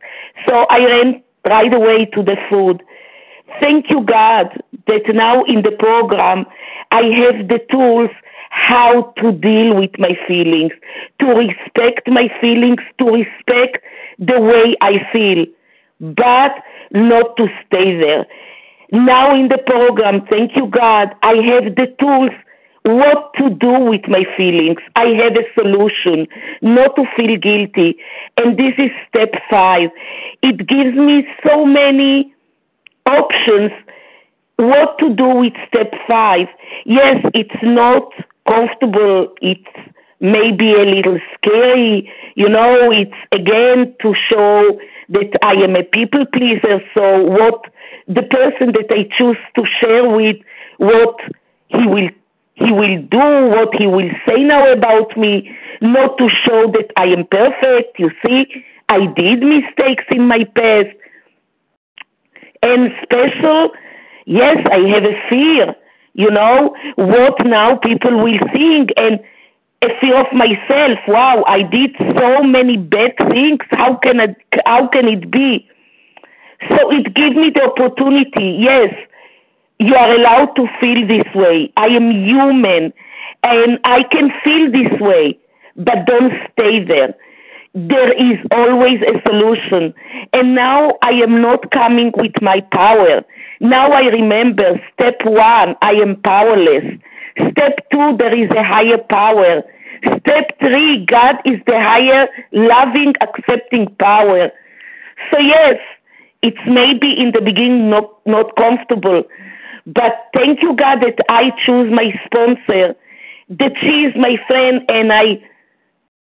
So 0.46 0.64
I 0.70 0.78
ran 0.78 1.22
right 1.44 1.74
away 1.74 2.04
to 2.14 2.22
the 2.22 2.36
food. 2.48 2.84
Thank 3.58 3.90
you, 3.90 4.02
God, 4.02 4.46
that 4.86 5.02
now 5.12 5.42
in 5.42 5.62
the 5.62 5.72
program 5.72 6.46
I 6.92 7.02
have 7.20 7.48
the 7.48 7.58
tools 7.68 8.10
how 8.50 9.12
to 9.18 9.32
deal 9.32 9.74
with 9.74 9.90
my 9.98 10.16
feelings, 10.28 10.70
to 11.20 11.26
respect 11.26 12.06
my 12.06 12.28
feelings, 12.40 12.80
to 12.98 13.06
respect 13.06 13.84
the 14.20 14.40
way 14.40 14.76
I 14.80 15.00
feel, 15.12 15.46
but 16.00 16.52
not 16.92 17.36
to 17.38 17.48
stay 17.66 17.98
there. 17.98 18.24
Now 18.92 19.34
in 19.34 19.48
the 19.48 19.58
program, 19.58 20.24
thank 20.30 20.54
you, 20.54 20.68
God, 20.68 21.08
I 21.22 21.34
have 21.50 21.74
the 21.74 21.92
tools 21.98 22.30
what 22.86 23.34
to 23.34 23.50
do 23.50 23.80
with 23.80 24.06
my 24.08 24.24
feelings. 24.36 24.78
I 24.94 25.06
have 25.22 25.34
a 25.34 25.44
solution, 25.60 26.28
not 26.62 26.94
to 26.96 27.04
feel 27.16 27.36
guilty. 27.36 27.96
And 28.36 28.56
this 28.56 28.74
is 28.78 28.90
step 29.08 29.34
five. 29.50 29.90
It 30.42 30.66
gives 30.66 30.96
me 30.96 31.26
so 31.44 31.64
many 31.64 32.32
options 33.06 33.72
what 34.56 34.98
to 34.98 35.14
do 35.14 35.28
with 35.28 35.52
step 35.68 35.92
five. 36.08 36.46
Yes, 36.84 37.16
it's 37.34 37.62
not 37.62 38.12
comfortable. 38.48 39.34
It's 39.42 39.90
maybe 40.20 40.72
a 40.72 40.84
little 40.84 41.18
scary. 41.34 42.10
You 42.36 42.48
know, 42.48 42.90
it's 42.92 43.12
again 43.32 43.94
to 44.02 44.14
show 44.30 44.78
that 45.08 45.38
I 45.42 45.54
am 45.54 45.76
a 45.76 45.82
people 45.82 46.24
pleaser. 46.32 46.80
So 46.94 47.22
what 47.24 47.64
the 48.06 48.22
person 48.22 48.72
that 48.72 48.86
I 48.90 49.08
choose 49.18 49.36
to 49.56 49.64
share 49.80 50.08
with, 50.08 50.36
what 50.78 51.16
he 51.68 51.86
will 51.86 52.08
he 52.56 52.72
will 52.72 53.02
do 53.10 53.26
what 53.54 53.74
he 53.78 53.86
will 53.86 54.10
say 54.26 54.42
now 54.42 54.72
about 54.72 55.16
me, 55.16 55.54
not 55.82 56.16
to 56.18 56.28
show 56.44 56.72
that 56.72 56.90
I 56.96 57.04
am 57.04 57.26
perfect. 57.30 57.98
You 57.98 58.10
see, 58.24 58.46
I 58.88 59.06
did 59.14 59.40
mistakes 59.42 60.04
in 60.10 60.26
my 60.26 60.44
past. 60.54 60.96
And 62.62 62.90
special, 63.02 63.70
yes, 64.24 64.56
I 64.72 64.78
have 64.88 65.04
a 65.04 65.16
fear, 65.28 65.74
you 66.14 66.30
know, 66.30 66.74
what 66.96 67.34
now 67.44 67.76
people 67.76 68.22
will 68.22 68.38
think 68.52 68.90
and 68.96 69.20
a 69.82 69.88
fear 70.00 70.18
of 70.18 70.32
myself. 70.32 70.98
Wow, 71.06 71.44
I 71.46 71.62
did 71.62 71.90
so 72.18 72.42
many 72.42 72.78
bad 72.78 73.12
things. 73.30 73.60
How 73.70 73.96
can 73.96 74.20
it, 74.20 74.36
how 74.64 74.88
can 74.88 75.06
it 75.06 75.30
be? 75.30 75.68
So 76.70 76.90
it 76.90 77.12
gave 77.14 77.36
me 77.36 77.50
the 77.54 77.64
opportunity, 77.64 78.56
yes, 78.60 78.94
you 79.78 79.94
are 79.94 80.14
allowed 80.14 80.54
to 80.56 80.66
feel 80.80 81.06
this 81.06 81.26
way. 81.34 81.72
I 81.76 81.86
am 81.86 82.10
human 82.10 82.92
and 83.42 83.78
I 83.84 84.02
can 84.10 84.30
feel 84.42 84.70
this 84.70 85.00
way, 85.00 85.38
but 85.76 86.06
don't 86.06 86.32
stay 86.52 86.84
there. 86.84 87.14
There 87.74 88.12
is 88.12 88.38
always 88.50 89.00
a 89.02 89.20
solution. 89.28 89.92
And 90.32 90.54
now 90.54 90.94
I 91.02 91.10
am 91.10 91.42
not 91.42 91.70
coming 91.70 92.10
with 92.16 92.32
my 92.40 92.60
power. 92.72 93.22
Now 93.60 93.92
I 93.92 94.02
remember 94.08 94.80
step 94.94 95.16
one, 95.24 95.76
I 95.82 95.92
am 95.92 96.16
powerless. 96.22 96.84
Step 97.50 97.78
two, 97.92 98.16
there 98.18 98.34
is 98.34 98.50
a 98.50 98.64
higher 98.64 98.98
power. 99.10 99.62
Step 100.20 100.58
three, 100.58 101.04
God 101.04 101.36
is 101.44 101.60
the 101.66 101.78
higher, 101.78 102.28
loving, 102.52 103.12
accepting 103.20 103.94
power. 103.98 104.50
So 105.30 105.38
yes, 105.38 105.76
it's 106.42 106.60
maybe 106.66 107.12
in 107.18 107.32
the 107.32 107.40
beginning 107.40 107.90
not, 107.90 108.10
not 108.26 108.54
comfortable, 108.56 109.24
but 109.86 110.30
thank 110.34 110.62
you, 110.62 110.74
God, 110.74 110.98
that 111.00 111.18
I 111.28 111.50
choose 111.64 111.92
my 111.92 112.12
sponsor, 112.24 112.96
that 113.48 113.72
she 113.80 114.02
is 114.02 114.14
my 114.16 114.36
friend, 114.48 114.82
and 114.88 115.12
I 115.12 115.38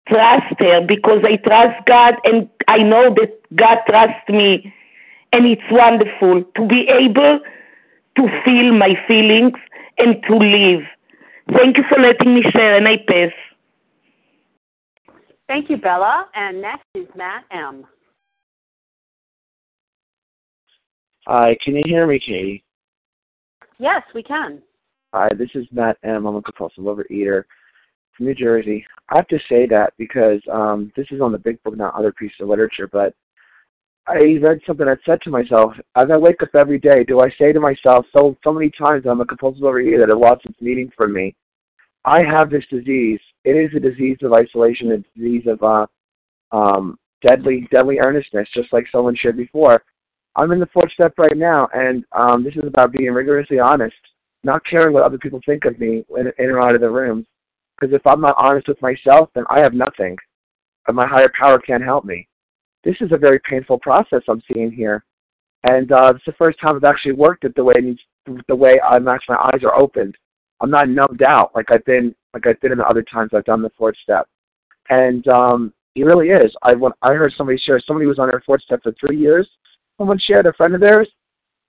trust 0.07 0.55
her 0.59 0.81
because 0.87 1.23
I 1.23 1.35
trust 1.35 1.85
God 1.85 2.15
and 2.23 2.49
I 2.67 2.77
know 2.77 3.13
that 3.13 3.41
God 3.55 3.79
trusts 3.87 4.29
me. 4.29 4.73
And 5.33 5.45
it's 5.45 5.61
wonderful 5.69 6.43
to 6.43 6.67
be 6.67 6.89
able 6.93 7.39
to 8.17 8.41
feel 8.43 8.73
my 8.73 8.95
feelings 9.07 9.53
and 9.97 10.21
to 10.27 10.35
live. 10.35 10.83
Thank 11.53 11.77
you 11.77 11.83
for 11.89 11.99
letting 11.99 12.35
me 12.35 12.43
share, 12.51 12.75
and 12.77 12.87
I 12.87 12.97
pass. 13.07 13.31
Thank 15.47 15.69
you, 15.69 15.77
Bella. 15.77 16.27
And 16.33 16.61
next 16.61 16.85
is 16.95 17.07
Matt 17.15 17.43
M. 17.51 17.85
Hi, 21.27 21.57
can 21.63 21.75
you 21.75 21.83
hear 21.85 22.07
me, 22.07 22.19
Katie? 22.19 22.63
Yes, 23.81 24.03
we 24.13 24.21
can. 24.21 24.61
Hi, 25.11 25.29
this 25.35 25.49
is 25.55 25.65
Matt 25.71 25.97
M. 26.03 26.27
I'm 26.27 26.35
a 26.35 26.41
compulsive 26.43 26.83
overeater 26.83 27.45
from 28.15 28.27
New 28.27 28.35
Jersey. 28.35 28.85
I 29.09 29.15
have 29.15 29.27
to 29.29 29.39
say 29.49 29.65
that 29.65 29.93
because 29.97 30.39
um, 30.53 30.91
this 30.95 31.07
is 31.09 31.19
on 31.19 31.31
the 31.31 31.39
big 31.39 31.61
book, 31.63 31.75
not 31.75 31.95
other 31.95 32.11
pieces 32.11 32.35
of 32.41 32.49
literature, 32.49 32.87
but 32.87 33.15
I 34.05 34.37
read 34.39 34.59
something 34.67 34.85
that 34.85 34.99
said 35.03 35.19
to 35.23 35.31
myself, 35.31 35.73
as 35.95 36.09
I 36.11 36.17
wake 36.17 36.43
up 36.43 36.53
every 36.53 36.77
day, 36.77 37.03
do 37.03 37.21
I 37.21 37.31
say 37.39 37.51
to 37.53 37.59
myself 37.59 38.05
so 38.13 38.37
so 38.43 38.53
many 38.53 38.69
times 38.69 39.05
I'm 39.07 39.19
a 39.19 39.25
compulsive 39.25 39.63
overeater 39.63 40.05
that 40.05 40.11
it 40.11 40.15
lost 40.15 40.45
its 40.45 40.61
meaning 40.61 40.91
for 40.95 41.07
me. 41.07 41.35
I 42.05 42.19
have 42.19 42.51
this 42.51 42.65
disease. 42.69 43.19
It 43.45 43.53
is 43.53 43.75
a 43.75 43.79
disease 43.79 44.17
of 44.21 44.31
isolation, 44.31 44.91
a 44.91 44.97
disease 45.19 45.47
of 45.47 45.63
uh, 45.63 45.87
um, 46.55 46.99
deadly, 47.27 47.67
deadly 47.71 47.97
earnestness, 47.97 48.47
just 48.53 48.71
like 48.71 48.85
someone 48.91 49.15
shared 49.15 49.37
before. 49.37 49.81
I'm 50.35 50.51
in 50.51 50.59
the 50.59 50.69
fourth 50.73 50.91
step 50.93 51.13
right 51.17 51.35
now, 51.35 51.67
and 51.73 52.05
um, 52.13 52.43
this 52.43 52.55
is 52.55 52.65
about 52.65 52.93
being 52.93 53.11
rigorously 53.11 53.59
honest, 53.59 53.95
not 54.43 54.65
caring 54.65 54.93
what 54.93 55.03
other 55.03 55.17
people 55.17 55.41
think 55.45 55.65
of 55.65 55.79
me 55.79 56.05
in, 56.17 56.31
in 56.39 56.49
or 56.49 56.61
out 56.61 56.75
of 56.75 56.81
the 56.81 56.89
room. 56.89 57.25
Because 57.79 57.93
if 57.93 58.05
I'm 58.05 58.21
not 58.21 58.35
honest 58.37 58.67
with 58.67 58.81
myself, 58.81 59.29
then 59.33 59.43
I 59.49 59.59
have 59.59 59.73
nothing, 59.73 60.15
and 60.87 60.95
my 60.95 61.07
higher 61.07 61.31
power 61.37 61.59
can't 61.59 61.83
help 61.83 62.05
me. 62.05 62.27
This 62.83 62.95
is 63.01 63.11
a 63.11 63.17
very 63.17 63.39
painful 63.47 63.79
process 63.79 64.21
I'm 64.27 64.41
seeing 64.51 64.71
here, 64.71 65.03
and 65.69 65.91
uh, 65.91 66.13
it's 66.15 66.25
the 66.25 66.33
first 66.33 66.59
time 66.59 66.75
I've 66.75 66.83
actually 66.83 67.13
worked 67.13 67.43
it 67.43 67.55
the 67.55 67.63
way 67.63 67.73
it 67.77 67.83
needs, 67.83 67.99
the 68.47 68.55
way 68.55 68.79
I'm 68.81 69.07
actually 69.07 69.35
my 69.35 69.51
eyes 69.53 69.63
are 69.63 69.75
opened. 69.75 70.15
I'm 70.61 70.71
not 70.71 70.89
numbed 70.89 71.23
out 71.23 71.51
like 71.55 71.71
I've 71.71 71.85
been 71.85 72.15
like 72.33 72.47
I've 72.47 72.59
been 72.61 72.71
in 72.71 72.77
the 72.77 72.87
other 72.87 73.03
times 73.03 73.31
I've 73.33 73.45
done 73.45 73.61
the 73.61 73.71
fourth 73.77 73.95
step. 74.01 74.27
And 74.89 75.27
um, 75.27 75.73
He 75.95 76.03
really 76.03 76.29
is. 76.29 76.55
I 76.61 76.73
when 76.73 76.91
I 77.01 77.13
heard 77.13 77.33
somebody 77.35 77.57
share 77.57 77.81
somebody 77.85 78.05
was 78.05 78.19
on 78.19 78.29
their 78.29 78.43
fourth 78.45 78.61
step 78.61 78.81
for 78.83 78.93
three 78.99 79.17
years. 79.17 79.49
Someone 80.01 80.17
shared 80.17 80.47
a 80.47 80.53
friend 80.53 80.73
of 80.73 80.81
theirs. 80.81 81.07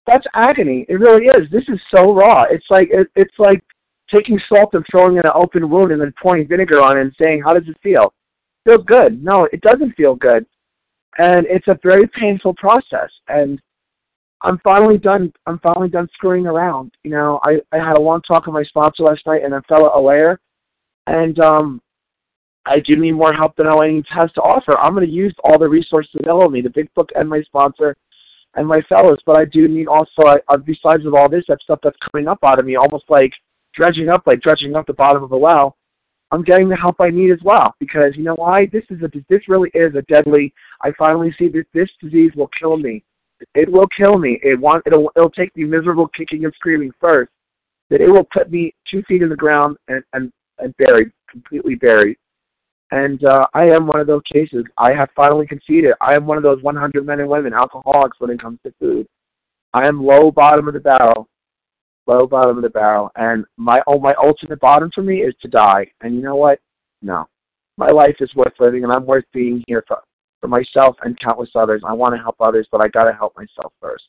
That's 0.06 0.24
agony. 0.32 0.86
It 0.88 0.94
really 0.94 1.26
is. 1.26 1.50
This 1.50 1.64
is 1.68 1.78
so 1.90 2.14
raw. 2.14 2.44
It's 2.44 2.64
like 2.70 2.88
it, 2.90 3.08
it's 3.14 3.38
like 3.38 3.62
taking 4.10 4.40
salt 4.48 4.70
and 4.72 4.82
throwing 4.90 5.18
in 5.18 5.26
an 5.26 5.32
open 5.34 5.68
wound 5.68 5.92
and 5.92 6.00
then 6.00 6.14
pouring 6.20 6.48
vinegar 6.48 6.80
on 6.80 6.96
it 6.96 7.02
and 7.02 7.14
saying, 7.18 7.42
"How 7.42 7.52
does 7.52 7.68
it 7.68 7.76
feel?" 7.82 8.14
Feels 8.64 8.86
good. 8.86 9.22
No, 9.22 9.50
it 9.52 9.60
doesn't 9.60 9.94
feel 9.96 10.14
good, 10.14 10.46
and 11.18 11.44
it's 11.46 11.68
a 11.68 11.78
very 11.82 12.06
painful 12.06 12.54
process. 12.54 13.10
And 13.28 13.60
I'm 14.40 14.58
finally 14.60 14.96
done. 14.96 15.30
I'm 15.46 15.58
finally 15.58 15.90
done 15.90 16.08
screwing 16.14 16.46
around. 16.46 16.92
You 17.04 17.10
know, 17.10 17.38
I 17.42 17.60
I 17.70 17.76
had 17.76 17.96
a 17.96 18.00
long 18.00 18.22
talk 18.22 18.46
with 18.46 18.54
my 18.54 18.64
sponsor 18.64 19.02
last 19.02 19.26
night 19.26 19.44
and 19.44 19.52
a 19.52 19.60
fellow 19.68 19.90
Alair, 19.94 20.38
and 21.06 21.38
um, 21.38 21.82
I 22.64 22.80
do 22.80 22.96
need 22.96 23.12
more 23.12 23.34
help 23.34 23.56
than 23.56 23.66
OA 23.66 24.00
has 24.08 24.32
to 24.32 24.40
offer. 24.40 24.78
I'm 24.78 24.94
going 24.94 25.06
to 25.06 25.12
use 25.12 25.34
all 25.44 25.58
the 25.58 25.68
resources 25.68 26.14
available 26.18 26.46
to 26.46 26.50
me, 26.50 26.62
the 26.62 26.70
big 26.70 26.92
book 26.94 27.10
and 27.14 27.28
my 27.28 27.42
sponsor 27.42 27.94
and 28.54 28.66
my 28.66 28.82
fellows, 28.82 29.18
but 29.24 29.36
I 29.36 29.44
do 29.44 29.66
need 29.68 29.88
also, 29.88 30.22
uh, 30.48 30.56
besides 30.58 31.06
of 31.06 31.14
all 31.14 31.28
this, 31.28 31.44
that 31.48 31.62
stuff 31.62 31.78
that's 31.82 31.96
coming 32.10 32.28
up 32.28 32.38
out 32.44 32.58
of 32.58 32.66
me, 32.66 32.76
almost 32.76 33.04
like 33.08 33.32
dredging 33.74 34.08
up, 34.08 34.26
like 34.26 34.42
dredging 34.42 34.76
up 34.76 34.86
the 34.86 34.92
bottom 34.92 35.22
of 35.22 35.32
a 35.32 35.38
well. 35.38 35.76
I'm 36.30 36.42
getting 36.42 36.68
the 36.68 36.76
help 36.76 36.96
I 36.98 37.10
need 37.10 37.30
as 37.30 37.42
well 37.44 37.74
because 37.78 38.16
you 38.16 38.22
know 38.22 38.34
why? 38.34 38.66
This 38.66 38.84
is 38.88 39.02
a 39.02 39.10
this 39.28 39.48
really 39.48 39.70
is 39.74 39.94
a 39.94 40.02
deadly. 40.02 40.52
I 40.82 40.90
finally 40.98 41.34
see 41.38 41.48
that 41.48 41.64
this 41.74 41.90
disease 42.00 42.32
will 42.34 42.48
kill 42.58 42.78
me. 42.78 43.04
It 43.54 43.70
will 43.70 43.86
kill 43.88 44.18
me. 44.18 44.40
It 44.42 44.58
want 44.58 44.84
it'll 44.86 45.12
it'll 45.14 45.30
take 45.30 45.54
me 45.56 45.64
miserable 45.64 46.08
kicking 46.08 46.44
and 46.44 46.54
screaming 46.54 46.90
first. 46.98 47.30
That 47.90 48.00
it 48.00 48.08
will 48.08 48.26
put 48.32 48.50
me 48.50 48.74
two 48.90 49.02
feet 49.02 49.20
in 49.20 49.28
the 49.28 49.36
ground 49.36 49.76
and 49.88 50.02
and, 50.14 50.32
and 50.58 50.74
buried, 50.78 51.12
completely 51.30 51.74
buried. 51.74 52.16
And 52.92 53.24
uh, 53.24 53.46
I 53.55 53.64
am 53.64 53.87
one 53.87 54.00
of 54.00 54.07
those 54.07 54.20
cases. 54.31 54.64
I 54.76 54.92
have 54.92 55.09
finally 55.16 55.46
conceded. 55.46 55.94
I 56.02 56.14
am 56.14 56.26
one 56.26 56.37
of 56.37 56.42
those 56.42 56.62
100 56.62 57.07
men 57.07 57.20
and 57.20 57.28
women, 57.28 57.55
alcoholics, 57.55 58.20
when 58.20 58.28
it 58.28 58.40
comes 58.40 58.59
to 58.64 58.74
food. 58.78 59.07
I 59.72 59.88
am 59.88 60.05
low 60.05 60.31
bottom 60.31 60.68
of 60.68 60.74
the 60.74 60.81
barrel, 60.81 61.26
low 62.07 62.26
bottom 62.26 62.59
of 62.59 62.62
the 62.62 62.68
barrel, 62.68 63.11
and 63.16 63.46
my 63.57 63.81
oh 63.87 63.98
my 63.98 64.12
ultimate 64.22 64.61
bottom 64.61 64.90
for 64.94 65.00
me 65.00 65.22
is 65.22 65.35
to 65.40 65.48
die. 65.48 65.87
And 66.02 66.14
you 66.14 66.20
know 66.20 66.37
what? 66.37 66.59
No, 67.00 67.26
my 67.78 67.90
life 67.90 68.16
is 68.20 68.35
worth 68.35 68.52
living, 68.61 68.85
and 68.85 68.92
I'm 68.92 69.07
worth 69.07 69.24
being 69.33 69.64
here 69.66 69.83
for 69.88 70.02
for 70.42 70.48
myself 70.48 70.96
and 71.02 71.18
countless 71.18 71.48
others. 71.55 71.83
I 71.87 71.94
want 71.94 72.14
to 72.14 72.20
help 72.20 72.37
others, 72.40 72.68
but 72.70 72.83
I 72.83 72.88
got 72.88 73.05
to 73.05 73.14
help 73.14 73.35
myself 73.38 73.72
first. 73.81 74.05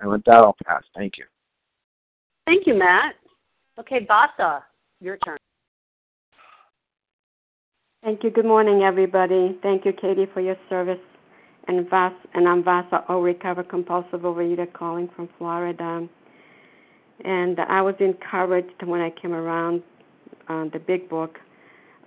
And 0.00 0.10
with 0.10 0.24
that, 0.24 0.34
I'll 0.34 0.56
pass. 0.66 0.82
Thank 0.94 1.16
you. 1.16 1.24
Thank 2.44 2.66
you, 2.66 2.74
Matt. 2.74 3.14
Okay, 3.78 4.06
Vasa, 4.06 4.62
your 5.00 5.16
turn. 5.24 5.38
Thank 8.06 8.22
you. 8.22 8.30
Good 8.30 8.44
morning, 8.44 8.84
everybody. 8.84 9.58
Thank 9.64 9.84
you, 9.84 9.92
Katie, 9.92 10.28
for 10.32 10.40
your 10.40 10.54
service. 10.70 11.00
And 11.66 11.90
Vas 11.90 12.12
and 12.34 12.46
I'm 12.46 12.62
Vasa, 12.62 13.02
O 13.08 13.34
compulsive 13.68 14.20
overeater, 14.20 14.72
calling 14.72 15.10
from 15.16 15.28
Florida. 15.36 16.06
And 17.24 17.58
I 17.58 17.82
was 17.82 17.96
encouraged 17.98 18.80
when 18.84 19.00
I 19.00 19.10
came 19.10 19.32
around 19.32 19.82
uh, 20.48 20.66
the 20.72 20.78
big 20.78 21.08
book. 21.08 21.40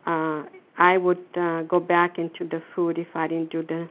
Uh, 0.07 0.43
I 0.77 0.95
would 0.97 1.25
uh, 1.35 1.63
go 1.63 1.81
back 1.81 2.17
into 2.17 2.47
the 2.49 2.63
food 2.73 2.97
if 2.97 3.13
I 3.13 3.27
didn't 3.27 3.51
do 3.51 3.63
the 3.63 3.89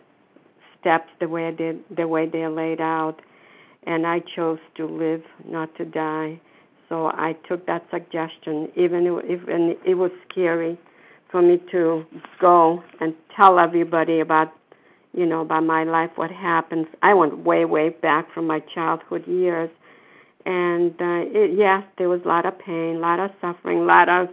steps 0.80 1.10
the 1.20 1.28
way 1.28 1.48
I 1.48 1.50
did, 1.50 1.84
the 1.94 2.08
way 2.08 2.26
they're 2.26 2.48
laid 2.48 2.80
out. 2.80 3.16
And 3.82 4.06
I 4.06 4.20
chose 4.34 4.60
to 4.78 4.86
live, 4.86 5.24
not 5.44 5.76
to 5.76 5.84
die. 5.84 6.40
So 6.88 7.08
I 7.08 7.36
took 7.46 7.66
that 7.66 7.84
suggestion, 7.90 8.72
even 8.76 9.20
if 9.24 9.46
and 9.46 9.76
it 9.84 9.96
was 9.96 10.10
scary 10.32 10.78
for 11.30 11.42
me 11.42 11.58
to 11.70 12.04
go 12.40 12.82
and 13.00 13.14
tell 13.36 13.58
everybody 13.58 14.20
about 14.20 14.52
you 15.12 15.26
know 15.26 15.40
about 15.40 15.64
my 15.64 15.84
life 15.84 16.10
what 16.16 16.30
happens. 16.30 16.86
I 17.02 17.14
went 17.14 17.38
way 17.44 17.64
way 17.64 17.90
back 17.90 18.32
from 18.32 18.46
my 18.46 18.60
childhood 18.74 19.26
years. 19.26 19.70
And 20.46 20.92
uh 20.92 21.24
it 21.40 21.56
yes 21.58 21.82
there 21.98 22.08
was 22.08 22.20
a 22.24 22.28
lot 22.28 22.46
of 22.46 22.58
pain 22.58 22.96
a 22.96 22.98
lot 23.00 23.20
of 23.20 23.30
suffering 23.40 23.80
a 23.80 23.84
lot 23.84 24.08
of 24.08 24.28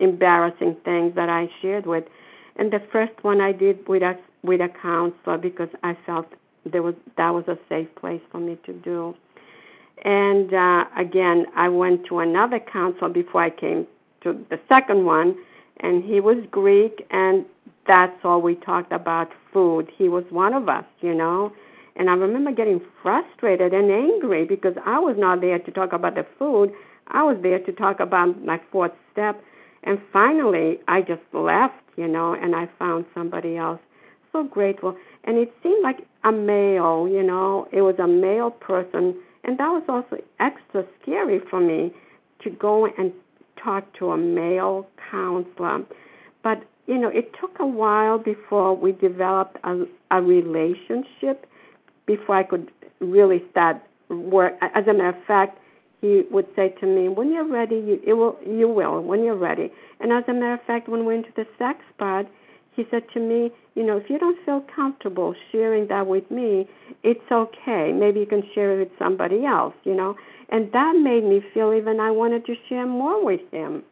embarrassing 0.00 0.76
things 0.84 1.14
that 1.14 1.28
i 1.28 1.48
shared 1.60 1.86
with. 1.86 2.04
And 2.56 2.72
the 2.72 2.80
first 2.92 3.12
one 3.22 3.40
i 3.40 3.52
did 3.52 3.86
with 3.88 4.02
a 4.02 4.14
with 4.42 4.60
a 4.60 4.68
counselor 4.80 5.38
because 5.38 5.68
i 5.82 5.96
felt 6.06 6.26
there 6.70 6.82
was 6.82 6.94
that 7.16 7.30
was 7.30 7.44
a 7.48 7.58
safe 7.68 7.88
place 7.96 8.20
for 8.30 8.38
me 8.38 8.56
to 8.66 8.72
do. 8.72 9.14
And 10.04 10.54
uh 10.54 10.84
again 10.96 11.46
i 11.56 11.68
went 11.68 12.06
to 12.06 12.20
another 12.20 12.60
counselor 12.60 13.08
before 13.10 13.42
i 13.42 13.50
came 13.50 13.86
to 14.22 14.44
the 14.50 14.60
second 14.68 15.04
one 15.04 15.36
and 15.80 16.04
he 16.04 16.20
was 16.20 16.38
Greek, 16.50 17.06
and 17.10 17.44
that's 17.86 18.16
all 18.24 18.40
we 18.42 18.54
talked 18.56 18.92
about 18.92 19.28
food. 19.52 19.90
He 19.96 20.08
was 20.08 20.24
one 20.30 20.54
of 20.54 20.68
us, 20.68 20.84
you 21.00 21.14
know. 21.14 21.52
And 21.96 22.08
I 22.08 22.14
remember 22.14 22.52
getting 22.52 22.80
frustrated 23.02 23.74
and 23.74 23.90
angry 23.90 24.44
because 24.44 24.74
I 24.86 24.98
was 24.98 25.16
not 25.18 25.40
there 25.40 25.58
to 25.58 25.70
talk 25.72 25.92
about 25.92 26.14
the 26.14 26.26
food. 26.38 26.72
I 27.08 27.22
was 27.24 27.38
there 27.42 27.58
to 27.58 27.72
talk 27.72 27.98
about 28.00 28.44
my 28.44 28.60
fourth 28.70 28.92
step. 29.12 29.42
And 29.82 29.98
finally, 30.12 30.78
I 30.86 31.00
just 31.00 31.22
left, 31.32 31.74
you 31.96 32.06
know, 32.06 32.34
and 32.34 32.54
I 32.54 32.68
found 32.78 33.06
somebody 33.14 33.56
else. 33.56 33.80
So 34.32 34.44
grateful. 34.44 34.96
And 35.24 35.38
it 35.38 35.52
seemed 35.62 35.82
like 35.82 36.06
a 36.24 36.30
male, 36.30 37.08
you 37.08 37.22
know, 37.22 37.66
it 37.72 37.80
was 37.80 37.96
a 37.98 38.06
male 38.06 38.50
person. 38.50 39.16
And 39.44 39.58
that 39.58 39.68
was 39.68 39.82
also 39.88 40.22
extra 40.38 40.84
scary 41.02 41.40
for 41.50 41.60
me 41.60 41.92
to 42.42 42.50
go 42.50 42.86
and 42.86 43.12
talk 43.68 43.84
to 43.98 44.12
a 44.12 44.16
male 44.16 44.86
counselor. 45.10 45.84
But, 46.42 46.58
you 46.86 46.98
know, 46.98 47.08
it 47.08 47.26
took 47.40 47.54
a 47.60 47.66
while 47.66 48.18
before 48.18 48.74
we 48.74 48.92
developed 48.92 49.56
a, 49.64 49.84
a 50.10 50.22
relationship 50.22 51.46
before 52.06 52.36
I 52.36 52.44
could 52.44 52.70
really 53.00 53.40
start 53.50 53.76
work. 54.08 54.54
As 54.62 54.86
a 54.86 54.94
matter 54.94 55.16
of 55.18 55.24
fact, 55.26 55.58
he 56.00 56.22
would 56.30 56.46
say 56.56 56.74
to 56.80 56.86
me, 56.86 57.08
"When 57.08 57.32
you're 57.32 57.52
ready, 57.60 57.76
you 57.88 58.00
it 58.06 58.14
will 58.14 58.36
you 58.46 58.68
will 58.68 59.02
when 59.02 59.20
you're 59.24 59.42
ready." 59.50 59.66
And 60.00 60.12
as 60.12 60.24
a 60.28 60.32
matter 60.32 60.54
of 60.54 60.62
fact, 60.62 60.88
when 60.88 61.00
we 61.00 61.14
went 61.14 61.26
to 61.26 61.32
the 61.40 61.46
sex 61.58 61.80
part, 61.98 62.26
he 62.78 62.86
said 62.90 63.04
to 63.14 63.20
me, 63.20 63.40
"You 63.74 63.84
know, 63.86 63.96
if 63.96 64.08
you 64.08 64.18
don't 64.18 64.38
feel 64.46 64.60
comfortable 64.74 65.34
sharing 65.50 65.88
that 65.88 66.06
with 66.06 66.30
me, 66.30 66.68
it's 67.02 67.30
okay. 67.30 67.92
Maybe 67.92 68.20
you 68.20 68.26
can 68.34 68.44
share 68.54 68.70
it 68.74 68.78
with 68.78 68.98
somebody 68.98 69.44
else." 69.44 69.74
You 69.84 69.94
know, 70.00 70.16
and 70.48 70.72
that 70.72 70.94
made 70.96 71.24
me 71.24 71.38
feel 71.52 71.74
even 71.74 72.00
I 72.08 72.10
wanted 72.10 72.46
to 72.46 72.54
share 72.68 72.86
more 72.86 73.18
with 73.30 73.44
him. 73.50 73.82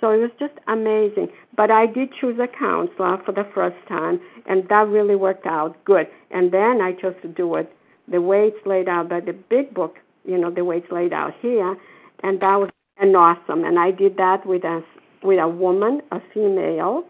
So 0.00 0.10
it 0.10 0.18
was 0.18 0.30
just 0.38 0.52
amazing. 0.68 1.28
But 1.56 1.70
I 1.70 1.86
did 1.86 2.12
choose 2.20 2.38
a 2.38 2.46
counselor 2.46 3.16
for 3.24 3.32
the 3.32 3.44
first 3.54 3.80
time, 3.88 4.20
and 4.46 4.68
that 4.68 4.86
really 4.88 5.16
worked 5.16 5.46
out 5.46 5.72
good. 5.84 6.06
And 6.30 6.52
then 6.52 6.82
I 6.82 6.92
chose 6.92 7.16
to 7.22 7.28
do 7.28 7.54
it 7.56 7.72
the 8.06 8.20
way 8.20 8.48
it's 8.48 8.66
laid 8.66 8.88
out 8.88 9.08
by 9.08 9.20
the 9.20 9.32
big 9.32 9.72
book, 9.72 9.98
you 10.24 10.38
know, 10.38 10.50
the 10.50 10.64
way 10.64 10.76
it's 10.78 10.92
laid 10.92 11.12
out 11.12 11.32
here, 11.40 11.76
and 12.22 12.40
that 12.40 12.56
was 12.56 12.70
an 12.98 13.14
awesome. 13.16 13.64
And 13.64 13.78
I 13.78 13.90
did 13.90 14.16
that 14.18 14.46
with 14.46 14.64
a 14.64 14.84
with 15.22 15.38
a 15.38 15.48
woman, 15.48 16.02
a 16.12 16.20
female, 16.32 17.04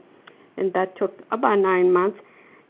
and 0.57 0.73
that 0.73 0.97
took 0.97 1.13
about 1.31 1.59
nine 1.59 1.93
months. 1.93 2.19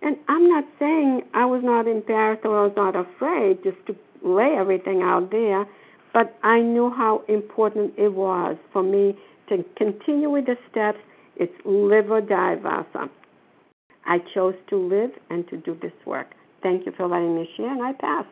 And 0.02 0.16
I'm 0.28 0.48
not 0.48 0.64
saying 0.78 1.22
I 1.34 1.46
was 1.46 1.62
not 1.64 1.86
embarrassed 1.86 2.44
or 2.44 2.60
I 2.60 2.66
was 2.66 2.76
not 2.76 2.94
afraid 2.96 3.62
just 3.64 3.78
to 3.86 3.96
lay 4.22 4.54
everything 4.58 5.02
out 5.02 5.30
there 5.30 5.66
but 6.16 6.34
I 6.42 6.60
knew 6.60 6.88
how 6.88 7.24
important 7.28 7.92
it 7.98 8.08
was 8.08 8.56
for 8.72 8.82
me 8.82 9.18
to 9.50 9.62
continue 9.76 10.30
with 10.30 10.46
the 10.46 10.56
steps. 10.70 10.96
It's 11.36 11.52
live 11.66 12.10
or 12.10 12.22
die, 12.22 12.54
Vasa. 12.54 13.10
I 14.06 14.20
chose 14.32 14.54
to 14.70 14.76
live 14.76 15.10
and 15.28 15.46
to 15.48 15.58
do 15.58 15.76
this 15.82 15.92
work. 16.06 16.28
Thank 16.62 16.86
you 16.86 16.92
for 16.96 17.06
letting 17.06 17.36
me 17.36 17.46
share, 17.54 17.70
and 17.70 17.82
I 17.82 17.92
pass. 17.92 18.24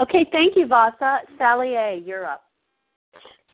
Okay, 0.00 0.26
thank 0.32 0.56
you, 0.56 0.66
Vasa. 0.66 1.20
Sally 1.38 1.74
A., 1.74 2.02
you're 2.04 2.26
up. 2.26 2.45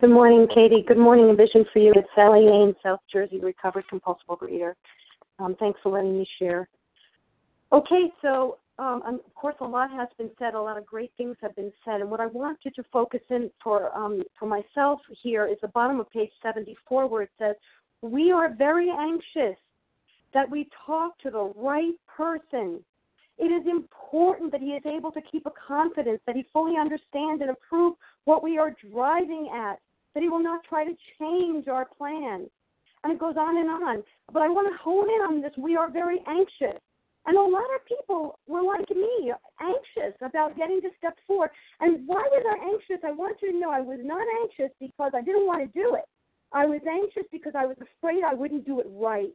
Good 0.03 0.11
morning, 0.11 0.49
Katie. 0.53 0.83
Good 0.85 0.99
morning, 0.99 1.31
A 1.31 1.35
Vision 1.37 1.65
for 1.73 1.79
You. 1.79 1.93
It's 1.95 2.09
Sally 2.17 2.49
A. 2.49 2.75
South 2.83 2.99
Jersey, 3.13 3.39
recovered 3.39 3.87
compulsive 3.87 4.27
overeater. 4.29 4.73
Um, 5.39 5.55
thanks 5.61 5.79
for 5.81 5.93
letting 5.93 6.19
me 6.19 6.27
share. 6.41 6.69
Okay, 7.71 8.11
so 8.21 8.59
um, 8.81 9.01
of 9.05 9.35
course, 9.37 9.55
a 9.61 9.65
lot 9.65 9.93
has 9.93 10.09
been 10.19 10.31
said. 10.41 10.55
A 10.55 10.61
lot 10.61 10.77
of 10.77 10.85
great 10.85 11.13
things 11.17 11.37
have 11.41 11.55
been 11.55 11.71
said. 11.85 12.01
And 12.01 12.11
what 12.11 12.19
I 12.19 12.27
wanted 12.27 12.75
to 12.75 12.83
focus 12.93 13.21
in 13.31 13.49
for 13.63 13.97
um, 13.97 14.25
for 14.37 14.47
myself 14.47 14.99
here 15.23 15.47
is 15.47 15.57
the 15.63 15.69
bottom 15.69 16.01
of 16.01 16.11
page 16.11 16.33
74, 16.43 17.07
where 17.07 17.23
it 17.23 17.31
says, 17.39 17.55
"We 18.01 18.33
are 18.33 18.53
very 18.53 18.91
anxious 18.91 19.57
that 20.35 20.51
we 20.51 20.69
talk 20.85 21.17
to 21.21 21.31
the 21.31 21.53
right 21.55 21.95
person. 22.09 22.85
It 23.39 23.53
is 23.53 23.65
important 23.69 24.51
that 24.51 24.63
he 24.63 24.71
is 24.71 24.85
able 24.85 25.13
to 25.13 25.23
keep 25.23 25.47
a 25.47 25.53
confidence, 25.65 26.21
that 26.27 26.35
he 26.35 26.45
fully 26.53 26.77
understands 26.77 27.41
and 27.41 27.51
approves 27.51 27.97
what 28.25 28.43
we 28.43 28.59
are 28.59 28.75
driving 28.91 29.49
at, 29.55 29.79
that 30.15 30.23
he 30.23 30.29
will 30.29 30.43
not 30.43 30.65
try 30.65 30.85
to 30.85 30.97
change 31.19 31.69
our 31.69 31.85
plans." 31.85 32.51
And 33.03 33.13
it 33.13 33.19
goes 33.19 33.37
on 33.37 33.57
and 33.57 33.69
on. 33.69 34.05
But 34.33 34.43
I 34.43 34.49
want 34.49 34.71
to 34.71 34.77
hone 34.79 35.11
in 35.11 35.21
on 35.23 35.41
this. 35.41 35.57
We 35.57 35.77
are 35.77 35.91
very 35.91 36.23
anxious. 36.27 36.81
And 37.25 37.37
a 37.37 37.41
lot 37.41 37.71
of 37.75 37.87
people 37.87 38.39
were 38.49 38.63
like 38.63 38.89
me, 38.91 39.33
anxious 39.61 40.15
about 40.23 40.57
getting 40.57 40.81
to 40.81 40.91
step 40.99 41.17
four. 41.27 41.51
And 41.81 42.07
why 42.07 42.23
was 42.31 42.45
I 42.47 42.65
anxious? 42.67 43.05
I 43.05 43.13
want 43.13 43.39
you 43.41 43.53
to 43.53 43.59
know 43.59 43.71
I 43.71 43.81
was 43.81 44.01
not 44.03 44.27
anxious 44.43 44.75
because 44.81 45.13
I 45.15 45.23
didn't 45.23 45.47
want 45.47 45.63
to 45.63 45.81
do 45.81 45.95
it. 45.95 46.05
I 46.53 46.67
was 46.67 46.81
anxious 46.89 47.25
because 47.31 47.53
I 47.57 47.65
was 47.65 47.77
afraid 47.81 48.25
I 48.25 48.35
wouldn't 48.35 48.67
do 48.67 48.81
it 48.81 48.87
right. 48.91 49.33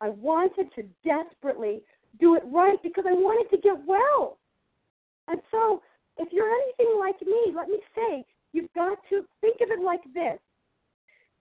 I 0.00 0.08
wanted 0.08 0.74
to 0.74 0.82
desperately 1.04 1.82
do 2.18 2.36
it 2.36 2.42
right 2.46 2.82
because 2.82 3.04
I 3.06 3.12
wanted 3.12 3.54
to 3.54 3.62
get 3.62 3.76
well. 3.86 4.38
And 5.28 5.40
so, 5.50 5.82
if 6.18 6.32
you're 6.32 6.50
anything 6.50 6.98
like 6.98 7.20
me, 7.22 7.52
let 7.54 7.68
me 7.68 7.78
say, 7.94 8.24
you've 8.54 8.72
got 8.74 8.98
to 9.10 9.24
think 9.40 9.56
of 9.60 9.70
it 9.70 9.84
like 9.84 10.02
this 10.14 10.38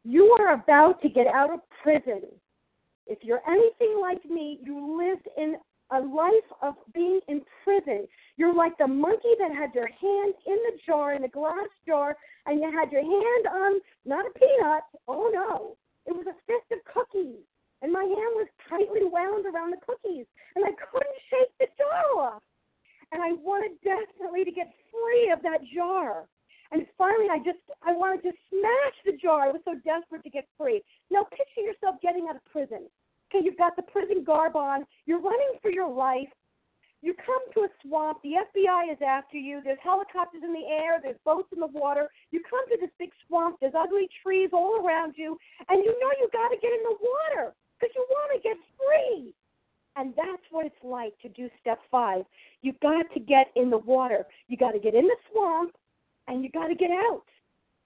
you 0.04 0.36
are 0.40 0.54
about 0.54 1.02
to 1.02 1.10
get 1.10 1.28
out 1.28 1.54
of 1.54 1.60
prison. 1.82 2.24
If 3.08 3.20
you're 3.22 3.42
anything 3.48 4.00
like 4.02 4.24
me, 4.26 4.60
you 4.62 4.98
lived 4.98 5.28
in 5.38 5.56
a 5.92 6.00
life 6.00 6.50
of 6.62 6.76
being 6.94 7.20
in 7.28 7.42
prison. 7.64 8.08
You're 8.38 8.54
like 8.54 8.78
the 8.78 8.88
monkey 8.88 9.36
that 9.40 9.54
had 9.54 9.74
your 9.74 9.88
hand 9.88 10.34
in 10.46 10.58
the 10.66 10.78
jar, 10.86 11.14
in 11.14 11.22
the 11.22 11.28
glass 11.28 11.70
jar, 11.86 12.18
and 12.46 12.60
you 12.60 12.72
had 12.72 12.92
your 12.92 13.02
hand 13.02 13.48
on 13.48 13.80
not 14.06 14.26
a 14.26 14.40
peanut. 14.40 14.84
Oh 15.08 15.30
no, 15.34 15.78
it 16.06 16.16
was 16.16 16.26
a 16.28 16.36
fist 16.48 16.72
of 16.72 16.94
cookies, 16.94 17.44
and 17.82 17.92
my 17.92 18.04
hand 18.04 18.34
was 18.36 18.48
tightly 18.70 19.04
wound 19.04 19.46
around 19.46 19.72
the 19.72 19.86
cookies, 19.86 20.26
and 20.56 20.66
I 20.66 20.72
couldn't 20.72 21.20
shake 21.30 21.52
the 21.60 21.68
jar 21.78 22.26
off. 22.26 22.44
And 23.12 23.22
I 23.22 23.34
wanted 23.34 23.78
desperately 23.84 24.44
to 24.44 24.52
get 24.52 24.74
free 24.90 25.32
of 25.32 25.44
that 25.44 25.60
jar. 25.76 26.26
And 26.74 26.88
finally, 26.98 27.30
I 27.30 27.38
just 27.38 27.62
I 27.86 27.94
wanted 27.94 28.24
to 28.24 28.34
smash 28.50 28.98
the 29.06 29.14
jar. 29.22 29.46
I 29.46 29.52
was 29.54 29.62
so 29.64 29.78
desperate 29.86 30.24
to 30.24 30.30
get 30.34 30.48
free. 30.58 30.82
Now 31.12 31.24
picture 31.30 31.62
yourself 31.62 32.02
getting 32.02 32.26
out 32.28 32.36
of 32.36 32.46
prison. 32.46 32.90
Okay, 33.30 33.46
you've 33.46 33.62
got 33.62 33.76
the 33.76 33.86
prison 33.86 34.24
garb 34.26 34.56
on. 34.56 34.86
You're 35.06 35.22
running 35.22 35.62
for 35.62 35.70
your 35.70 35.88
life. 35.88 36.34
You 37.04 37.14
come 37.14 37.46
to 37.54 37.70
a 37.70 37.70
swamp. 37.86 38.24
The 38.24 38.42
FBI 38.42 38.92
is 38.92 38.98
after 39.06 39.38
you. 39.38 39.62
There's 39.64 39.78
helicopters 39.84 40.42
in 40.44 40.54
the 40.54 40.66
air. 40.66 40.98
There's 40.98 41.20
boats 41.26 41.50
in 41.54 41.60
the 41.60 41.68
water. 41.68 42.10
You 42.32 42.42
come 42.50 42.66
to 42.70 42.78
this 42.80 42.90
big 42.98 43.12
swamp. 43.28 43.58
There's 43.62 43.78
ugly 43.78 44.10
trees 44.24 44.50
all 44.52 44.82
around 44.82 45.14
you, 45.16 45.38
and 45.70 45.84
you 45.84 45.94
know 46.02 46.12
you 46.18 46.28
got 46.34 46.50
to 46.50 46.58
get 46.58 46.74
in 46.74 46.82
the 46.90 46.98
water 46.98 47.54
because 47.78 47.94
you 47.94 48.04
want 48.10 48.34
to 48.34 48.42
get 48.42 48.58
free. 48.82 49.34
And 49.96 50.14
that's 50.18 50.42
what 50.50 50.66
it's 50.66 50.84
like 50.84 51.14
to 51.22 51.30
do 51.30 51.50
step 51.62 51.80
five. 51.92 52.26
You've 52.64 52.80
got 52.80 53.06
to 53.14 53.20
get 53.20 53.52
in 53.56 53.70
the 53.70 53.78
water. 53.78 54.26
You 54.48 54.58
got 54.58 54.72
to 54.72 54.80
get 54.80 54.96
in 54.96 55.06
the 55.06 55.18
swamp 55.30 55.76
and 56.28 56.44
you 56.44 56.50
got 56.50 56.68
to 56.68 56.76
get 56.76 56.92
out. 56.92 57.24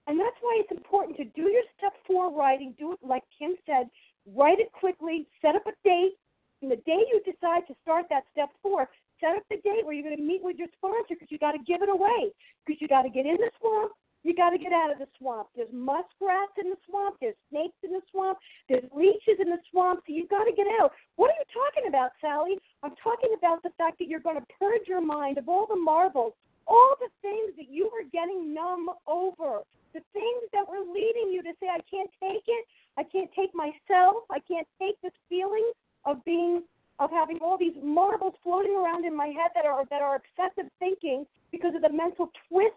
And 0.06 0.18
that's 0.18 0.36
why 0.40 0.56
it's 0.60 0.72
important 0.72 1.16
to 1.18 1.24
do 1.24 1.50
your 1.50 1.62
step 1.76 1.92
four 2.06 2.32
writing. 2.32 2.74
Do 2.78 2.92
it 2.92 2.98
like 3.02 3.22
Kim 3.38 3.54
said. 3.66 3.88
Write 4.34 4.58
it 4.58 4.72
quickly. 4.72 5.26
Set 5.42 5.54
up 5.54 5.66
a 5.66 5.72
date. 5.84 6.16
And 6.62 6.70
the 6.70 6.80
day 6.88 7.04
you 7.12 7.20
decide 7.24 7.68
to 7.68 7.74
start 7.82 8.06
that 8.10 8.24
step 8.32 8.48
four, 8.62 8.88
set 9.20 9.36
up 9.36 9.44
the 9.50 9.60
date 9.62 9.84
where 9.84 9.92
you're 9.92 10.02
going 10.02 10.16
to 10.16 10.22
meet 10.22 10.42
with 10.42 10.56
your 10.56 10.68
sponsor 10.76 11.14
because 11.14 11.30
you 11.30 11.38
got 11.38 11.52
to 11.52 11.62
give 11.66 11.82
it 11.82 11.88
away. 11.88 12.32
Because 12.64 12.80
you 12.80 12.88
got 12.88 13.02
to 13.02 13.10
get 13.10 13.26
in 13.26 13.36
the 13.36 13.50
swamp. 13.60 13.92
You 14.24 14.34
got 14.34 14.50
to 14.50 14.58
get 14.58 14.72
out 14.72 14.90
of 14.90 14.98
the 14.98 15.06
swamp. 15.18 15.48
There's 15.54 15.70
muskrats 15.72 16.56
in 16.58 16.70
the 16.70 16.80
swamp. 16.88 17.16
There's 17.20 17.38
snakes 17.50 17.78
in 17.84 17.92
the 17.92 18.02
swamp. 18.10 18.38
There's 18.68 18.82
leeches 18.96 19.38
in 19.38 19.48
the 19.48 19.60
swamp. 19.70 20.00
So 20.06 20.12
you 20.12 20.26
got 20.26 20.44
to 20.44 20.52
get 20.56 20.66
out. 20.80 20.90
What 21.16 21.30
are 21.30 21.38
you 21.38 21.46
talking 21.52 21.86
about, 21.86 22.10
Sally? 22.20 22.58
I'm 22.82 22.96
talking 22.96 23.30
about 23.36 23.62
the 23.62 23.70
fact 23.78 23.98
that 24.00 24.08
you're 24.08 24.24
going 24.24 24.40
to 24.40 24.46
purge 24.58 24.88
your 24.88 25.00
mind 25.00 25.38
of 25.38 25.48
all 25.48 25.66
the 25.68 25.76
marbles 25.76 26.32
all 26.68 26.94
the 27.00 27.08
things 27.22 27.56
that 27.56 27.72
you 27.72 27.90
were 27.90 28.04
getting 28.12 28.54
numb 28.54 28.90
over, 29.06 29.64
the 29.94 30.04
things 30.12 30.44
that 30.52 30.68
were 30.68 30.84
leading 30.84 31.32
you 31.32 31.42
to 31.42 31.52
say, 31.58 31.66
I 31.66 31.80
can't 31.90 32.10
take 32.20 32.44
it, 32.46 32.64
I 32.96 33.04
can't 33.04 33.30
take 33.34 33.54
myself, 33.54 34.28
I 34.30 34.38
can't 34.46 34.68
take 34.78 35.00
this 35.00 35.16
feeling 35.28 35.72
of 36.04 36.24
being 36.24 36.62
of 37.00 37.10
having 37.10 37.38
all 37.40 37.56
these 37.56 37.76
marbles 37.82 38.34
floating 38.42 38.74
around 38.74 39.04
in 39.04 39.16
my 39.16 39.28
head 39.28 39.50
that 39.54 39.64
are 39.64 39.84
that 39.86 40.02
are 40.02 40.20
excessive 40.20 40.70
thinking 40.78 41.24
because 41.50 41.74
of 41.74 41.82
the 41.82 41.92
mental 41.92 42.30
twist 42.48 42.74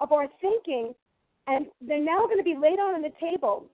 of 0.00 0.12
our 0.12 0.26
thinking 0.40 0.94
and 1.46 1.66
they're 1.80 2.02
now 2.02 2.26
going 2.26 2.38
to 2.38 2.44
be 2.44 2.56
laid 2.60 2.78
out 2.78 2.94
on 2.94 3.02
the 3.02 3.12
table. 3.20 3.66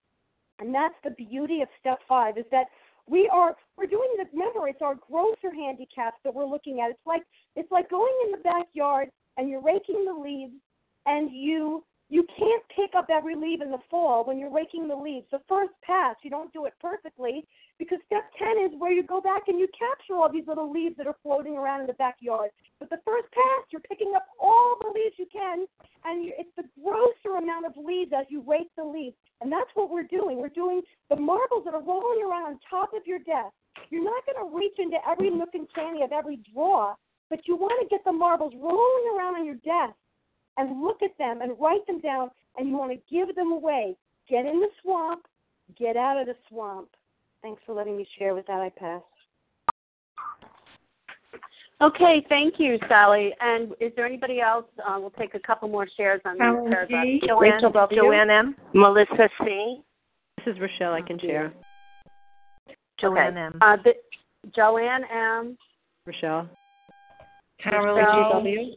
And 0.58 0.74
that's 0.74 0.94
the 1.02 1.10
beauty 1.10 1.62
of 1.62 1.68
step 1.80 1.98
five 2.08 2.38
is 2.38 2.44
that 2.52 2.66
we 3.08 3.28
are 3.32 3.56
we're 3.76 3.86
doing 3.86 4.08
the 4.16 4.24
remember 4.32 4.68
it's 4.68 4.82
our 4.82 4.94
grosser 4.94 5.52
handicaps 5.52 6.18
that 6.24 6.32
we're 6.32 6.46
looking 6.46 6.80
at. 6.80 6.90
It's 6.90 7.06
like 7.06 7.22
it's 7.56 7.70
like 7.72 7.90
going 7.90 8.12
in 8.26 8.32
the 8.32 8.38
backyard 8.38 9.10
and 9.36 9.48
you're 9.48 9.62
raking 9.62 10.04
the 10.04 10.14
leaves 10.14 10.54
and 11.06 11.30
you 11.32 11.84
you 12.12 12.26
can't 12.36 12.62
pick 12.76 12.94
up 12.94 13.08
every 13.08 13.34
leaf 13.34 13.62
in 13.62 13.70
the 13.70 13.80
fall 13.90 14.22
when 14.26 14.38
you're 14.38 14.52
raking 14.52 14.86
the 14.86 14.94
leaves. 14.94 15.24
The 15.32 15.40
first 15.48 15.72
pass, 15.82 16.14
you 16.22 16.28
don't 16.28 16.52
do 16.52 16.66
it 16.66 16.74
perfectly 16.78 17.46
because 17.78 18.00
step 18.04 18.28
10 18.38 18.68
is 18.68 18.78
where 18.78 18.92
you 18.92 19.02
go 19.02 19.22
back 19.22 19.48
and 19.48 19.58
you 19.58 19.66
capture 19.72 20.20
all 20.20 20.30
these 20.30 20.46
little 20.46 20.70
leaves 20.70 20.94
that 20.98 21.06
are 21.06 21.16
floating 21.22 21.56
around 21.56 21.80
in 21.80 21.86
the 21.86 21.94
backyard. 21.94 22.50
But 22.78 22.90
the 22.90 23.00
first 23.06 23.32
pass, 23.32 23.64
you're 23.70 23.80
picking 23.88 24.12
up 24.14 24.26
all 24.38 24.76
the 24.82 24.92
leaves 24.92 25.16
you 25.16 25.24
can, 25.32 25.64
and 26.04 26.22
you, 26.22 26.34
it's 26.36 26.52
the 26.54 26.68
grosser 26.84 27.38
amount 27.40 27.64
of 27.64 27.72
leaves 27.82 28.12
as 28.12 28.26
you 28.28 28.44
rake 28.46 28.68
the 28.76 28.84
leaves. 28.84 29.16
And 29.40 29.50
that's 29.50 29.70
what 29.72 29.88
we're 29.88 30.04
doing. 30.04 30.36
We're 30.36 30.52
doing 30.52 30.82
the 31.08 31.16
marbles 31.16 31.64
that 31.64 31.72
are 31.72 31.82
rolling 31.82 32.22
around 32.28 32.44
on 32.44 32.58
top 32.68 32.92
of 32.92 33.06
your 33.06 33.20
desk. 33.20 33.56
You're 33.88 34.04
not 34.04 34.20
going 34.28 34.36
to 34.36 34.54
reach 34.54 34.76
into 34.76 34.98
every 35.08 35.30
nook 35.30 35.54
and 35.54 35.66
cranny 35.70 36.02
of 36.02 36.12
every 36.12 36.40
drawer 36.52 36.94
but 37.32 37.48
you 37.48 37.56
want 37.56 37.72
to 37.80 37.88
get 37.88 38.04
the 38.04 38.12
marbles 38.12 38.52
rolling 38.60 39.16
around 39.16 39.36
on 39.36 39.46
your 39.46 39.54
desk 39.54 39.96
and 40.58 40.82
look 40.82 41.02
at 41.02 41.16
them 41.16 41.40
and 41.40 41.52
write 41.58 41.84
them 41.86 41.98
down, 41.98 42.30
and 42.58 42.68
you 42.68 42.76
want 42.76 42.92
to 42.92 42.98
give 43.10 43.34
them 43.34 43.52
away. 43.52 43.96
Get 44.28 44.44
in 44.44 44.60
the 44.60 44.68
swamp, 44.82 45.22
get 45.78 45.96
out 45.96 46.20
of 46.20 46.26
the 46.26 46.34
swamp. 46.50 46.90
Thanks 47.40 47.62
for 47.64 47.74
letting 47.74 47.96
me 47.96 48.06
share. 48.18 48.34
With 48.34 48.46
that, 48.48 48.60
I 48.60 48.68
pass. 48.68 49.00
Okay, 51.80 52.22
thank 52.28 52.56
you, 52.58 52.78
Sally. 52.86 53.32
And 53.40 53.72
is 53.80 53.92
there 53.96 54.04
anybody 54.04 54.42
else? 54.42 54.66
Uh, 54.86 54.98
we'll 55.00 55.08
take 55.08 55.34
a 55.34 55.40
couple 55.40 55.68
more 55.70 55.88
shares 55.96 56.20
on 56.26 56.34
this 56.34 56.70
paragraph. 56.70 57.06
Joanne, 57.26 57.52
Rachel 57.54 57.72
W. 57.72 57.98
Joanne 57.98 58.28
M. 58.28 58.56
Melissa 58.74 59.30
C. 59.42 59.80
This 60.36 60.54
is 60.54 60.60
Rochelle. 60.60 60.92
I 60.92 61.00
can 61.00 61.18
share. 61.18 61.54
Joanne 63.00 63.38
okay. 63.38 63.40
M. 63.40 63.58
Uh, 63.62 63.76
the, 63.82 63.94
Joanne 64.54 65.04
M. 65.10 65.56
Rochelle. 66.06 66.46
Carol 67.62 68.42
G. 68.44 68.76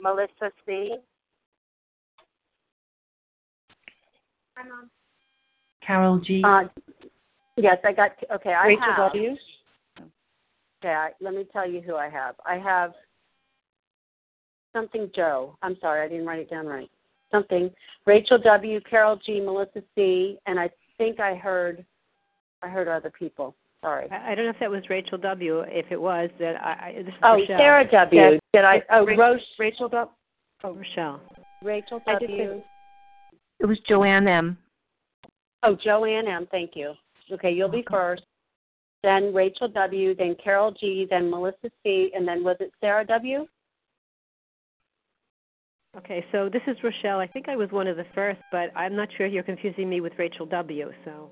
Melissa 0.00 0.52
C. 0.66 0.96
Carol 5.84 6.18
G. 6.18 6.42
Uh, 6.44 6.64
yes, 7.56 7.78
I 7.84 7.92
got. 7.92 8.12
Okay, 8.32 8.52
I 8.52 8.66
Rachel 8.66 8.84
have. 8.84 9.12
W. 9.12 9.36
Okay, 10.80 10.94
I, 10.94 11.10
let 11.20 11.34
me 11.34 11.44
tell 11.52 11.68
you 11.68 11.80
who 11.80 11.96
I 11.96 12.08
have. 12.08 12.34
I 12.44 12.56
have 12.56 12.92
something 14.72 15.10
Joe. 15.14 15.56
I'm 15.62 15.76
sorry, 15.80 16.04
I 16.04 16.08
didn't 16.08 16.26
write 16.26 16.40
it 16.40 16.50
down 16.50 16.66
right. 16.66 16.90
Something 17.30 17.70
Rachel 18.06 18.38
W. 18.38 18.80
Carol 18.88 19.18
G. 19.24 19.40
Melissa 19.40 19.82
C. 19.94 20.38
And 20.46 20.58
I 20.58 20.70
think 20.96 21.20
I 21.20 21.34
heard. 21.34 21.84
I 22.62 22.68
heard 22.68 22.88
other 22.88 23.12
people. 23.16 23.54
Sorry. 23.82 24.08
I, 24.10 24.32
I 24.32 24.34
don't 24.34 24.44
know 24.44 24.50
if 24.50 24.58
that 24.60 24.70
was 24.70 24.82
Rachel 24.90 25.18
W. 25.18 25.60
If 25.68 25.86
it 25.90 26.00
was, 26.00 26.30
that 26.40 26.56
I, 26.60 26.88
I 26.88 27.02
this 27.02 27.08
is 27.08 27.14
Oh, 27.22 27.34
Rochelle. 27.34 27.58
Sarah 27.58 27.90
W. 27.90 28.20
Yes. 28.20 28.40
Did 28.52 28.64
I? 28.64 28.82
Oh, 28.90 29.06
Ra- 29.06 29.14
Roche. 29.16 29.42
Rachel 29.58 29.88
W. 29.88 30.10
Oh, 30.64 30.74
Rochelle. 30.74 31.20
Rachel 31.62 32.00
W. 32.06 32.62
It 33.60 33.66
was 33.66 33.78
Joanne 33.88 34.26
M. 34.26 34.58
Oh, 35.62 35.76
Joanne 35.76 36.26
M. 36.28 36.48
Thank 36.50 36.72
you. 36.74 36.94
Okay, 37.30 37.52
you'll 37.52 37.68
be 37.68 37.84
first. 37.90 38.22
Then 39.04 39.32
Rachel 39.32 39.68
W. 39.68 40.14
Then 40.14 40.34
Carol 40.42 40.72
G. 40.72 41.06
Then 41.08 41.30
Melissa 41.30 41.70
C. 41.82 42.10
And 42.14 42.26
then 42.26 42.42
was 42.42 42.56
it 42.60 42.72
Sarah 42.80 43.06
W. 43.06 43.46
Okay, 45.96 46.24
so 46.32 46.48
this 46.52 46.62
is 46.66 46.76
Rochelle. 46.82 47.18
I 47.18 47.26
think 47.26 47.48
I 47.48 47.56
was 47.56 47.70
one 47.70 47.86
of 47.88 47.96
the 47.96 48.04
first, 48.14 48.40
but 48.52 48.70
I'm 48.76 48.94
not 48.94 49.08
sure 49.16 49.26
you're 49.26 49.42
confusing 49.42 49.88
me 49.88 50.00
with 50.00 50.12
Rachel 50.18 50.46
W. 50.46 50.90
So 51.04 51.30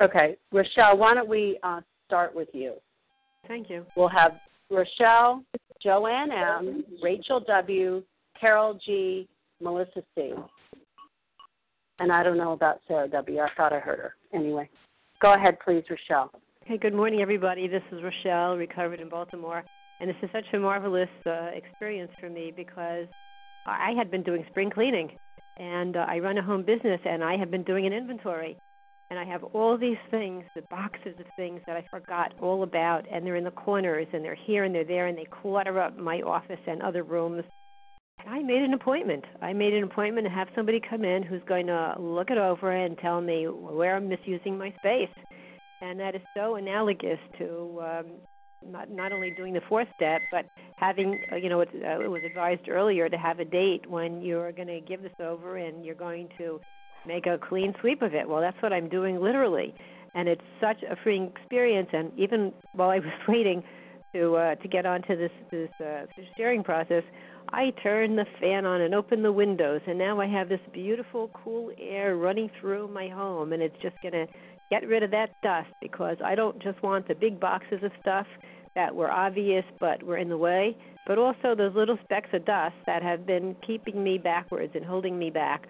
Okay, 0.00 0.36
Rochelle. 0.52 0.96
Why 0.96 1.14
don't 1.14 1.28
we 1.28 1.58
uh, 1.62 1.80
start 2.06 2.34
with 2.34 2.48
you? 2.52 2.74
thank 3.48 3.70
you. 3.70 3.86
We'll 3.96 4.08
have 4.08 4.32
Rochelle, 4.70 5.44
Joanne 5.80 6.32
M., 6.32 6.84
Rachel 7.02 7.40
W., 7.46 8.02
Carol 8.40 8.78
G., 8.84 9.28
Melissa 9.60 10.02
C. 10.14 10.32
And 11.98 12.12
I 12.12 12.22
don't 12.22 12.36
know 12.36 12.52
about 12.52 12.80
Sarah 12.88 13.08
W. 13.08 13.38
I 13.38 13.48
thought 13.56 13.72
I 13.72 13.78
heard 13.78 13.98
her. 13.98 14.14
Anyway, 14.34 14.68
go 15.22 15.34
ahead, 15.34 15.58
please, 15.64 15.84
Rochelle. 15.88 16.30
Hey, 16.64 16.76
good 16.76 16.92
morning, 16.92 17.20
everybody. 17.20 17.68
This 17.68 17.82
is 17.92 18.02
Rochelle, 18.02 18.56
recovered 18.56 19.00
in 19.00 19.08
Baltimore, 19.08 19.64
and 20.00 20.10
this 20.10 20.16
is 20.22 20.28
such 20.32 20.44
a 20.52 20.58
marvelous 20.58 21.08
uh, 21.24 21.50
experience 21.54 22.10
for 22.20 22.28
me 22.28 22.52
because 22.54 23.06
I 23.66 23.92
had 23.96 24.10
been 24.10 24.24
doing 24.24 24.44
spring 24.50 24.70
cleaning, 24.70 25.10
and 25.58 25.96
uh, 25.96 26.06
I 26.08 26.18
run 26.18 26.36
a 26.36 26.42
home 26.42 26.64
business, 26.64 27.00
and 27.04 27.22
I 27.22 27.36
have 27.36 27.50
been 27.50 27.62
doing 27.62 27.86
an 27.86 27.92
inventory, 27.92 28.58
and 29.10 29.18
I 29.18 29.24
have 29.24 29.44
all 29.44 29.78
these 29.78 29.98
things, 30.10 30.44
the 30.54 30.62
boxes 30.62 31.14
of 31.18 31.26
things 31.36 31.60
that 31.66 31.76
I 31.76 31.86
forgot 31.90 32.32
all 32.40 32.62
about, 32.62 33.04
and 33.10 33.24
they're 33.24 33.36
in 33.36 33.44
the 33.44 33.50
corners, 33.50 34.06
and 34.12 34.24
they're 34.24 34.34
here 34.34 34.64
and 34.64 34.74
they're 34.74 34.84
there, 34.84 35.06
and 35.06 35.16
they 35.16 35.26
clutter 35.42 35.80
up 35.80 35.96
my 35.96 36.20
office 36.22 36.60
and 36.66 36.82
other 36.82 37.02
rooms. 37.02 37.44
And 38.18 38.28
I 38.28 38.42
made 38.42 38.62
an 38.62 38.74
appointment. 38.74 39.24
I 39.40 39.52
made 39.52 39.74
an 39.74 39.84
appointment 39.84 40.26
to 40.26 40.32
have 40.32 40.48
somebody 40.56 40.80
come 40.80 41.04
in 41.04 41.22
who's 41.22 41.42
going 41.46 41.66
to 41.66 41.94
look 41.98 42.30
it 42.30 42.38
over 42.38 42.72
and 42.72 42.98
tell 42.98 43.20
me 43.20 43.46
where 43.46 43.96
I'm 43.96 44.08
misusing 44.08 44.58
my 44.58 44.72
space. 44.78 45.14
And 45.82 46.00
that 46.00 46.14
is 46.14 46.22
so 46.36 46.56
analogous 46.56 47.18
to 47.38 47.82
um, 47.82 48.06
not 48.64 48.90
not 48.90 49.12
only 49.12 49.30
doing 49.30 49.52
the 49.52 49.60
fourth 49.68 49.88
step, 49.94 50.22
but 50.30 50.46
having 50.76 51.20
uh, 51.30 51.36
you 51.36 51.48
know 51.48 51.60
it, 51.60 51.68
uh, 51.74 52.00
it 52.00 52.10
was 52.10 52.22
advised 52.24 52.68
earlier 52.68 53.08
to 53.08 53.18
have 53.18 53.38
a 53.38 53.44
date 53.44 53.88
when 53.88 54.22
you're 54.22 54.52
going 54.52 54.68
to 54.68 54.80
give 54.80 55.02
this 55.02 55.12
over 55.20 55.58
and 55.58 55.84
you're 55.84 55.94
going 55.94 56.28
to 56.38 56.60
make 57.06 57.26
a 57.26 57.38
clean 57.38 57.74
sweep 57.80 58.02
of 58.02 58.14
it. 58.14 58.28
Well, 58.28 58.40
that's 58.40 58.60
what 58.60 58.72
I'm 58.72 58.88
doing 58.88 59.20
literally, 59.20 59.74
and 60.14 60.28
it's 60.28 60.42
such 60.60 60.82
a 60.82 60.96
freeing 61.02 61.32
experience. 61.36 61.88
And 61.92 62.12
even 62.18 62.52
while 62.72 62.90
I 62.90 62.98
was 62.98 63.12
waiting 63.28 63.62
to 64.12 64.36
uh, 64.36 64.54
to 64.56 64.68
get 64.68 64.86
onto 64.86 65.16
this 65.16 65.32
this 65.50 65.70
uh, 65.80 66.06
sharing 66.36 66.62
process, 66.62 67.02
I 67.50 67.72
turned 67.82 68.18
the 68.18 68.26
fan 68.40 68.66
on 68.66 68.80
and 68.80 68.94
opened 68.94 69.24
the 69.24 69.32
windows, 69.32 69.80
and 69.86 69.98
now 69.98 70.20
I 70.20 70.26
have 70.26 70.48
this 70.48 70.60
beautiful, 70.72 71.30
cool 71.32 71.70
air 71.80 72.16
running 72.16 72.50
through 72.60 72.88
my 72.88 73.08
home, 73.08 73.52
and 73.52 73.62
it's 73.62 73.76
just 73.80 73.96
to 74.02 74.26
get 74.70 74.86
rid 74.86 75.02
of 75.02 75.10
that 75.12 75.30
dust 75.42 75.68
because 75.80 76.16
I 76.24 76.34
don't 76.34 76.60
just 76.60 76.82
want 76.82 77.06
the 77.06 77.14
big 77.14 77.38
boxes 77.38 77.82
of 77.82 77.92
stuff 78.00 78.26
that 78.74 78.94
were 78.94 79.10
obvious 79.10 79.64
but 79.80 80.02
were 80.02 80.18
in 80.18 80.28
the 80.28 80.36
way, 80.36 80.76
but 81.06 81.18
also 81.18 81.54
those 81.56 81.74
little 81.74 81.98
specks 82.04 82.28
of 82.32 82.44
dust 82.44 82.74
that 82.86 83.02
have 83.02 83.26
been 83.26 83.56
keeping 83.66 84.02
me 84.02 84.18
backwards 84.18 84.72
and 84.74 84.84
holding 84.84 85.18
me 85.18 85.30
back. 85.30 85.66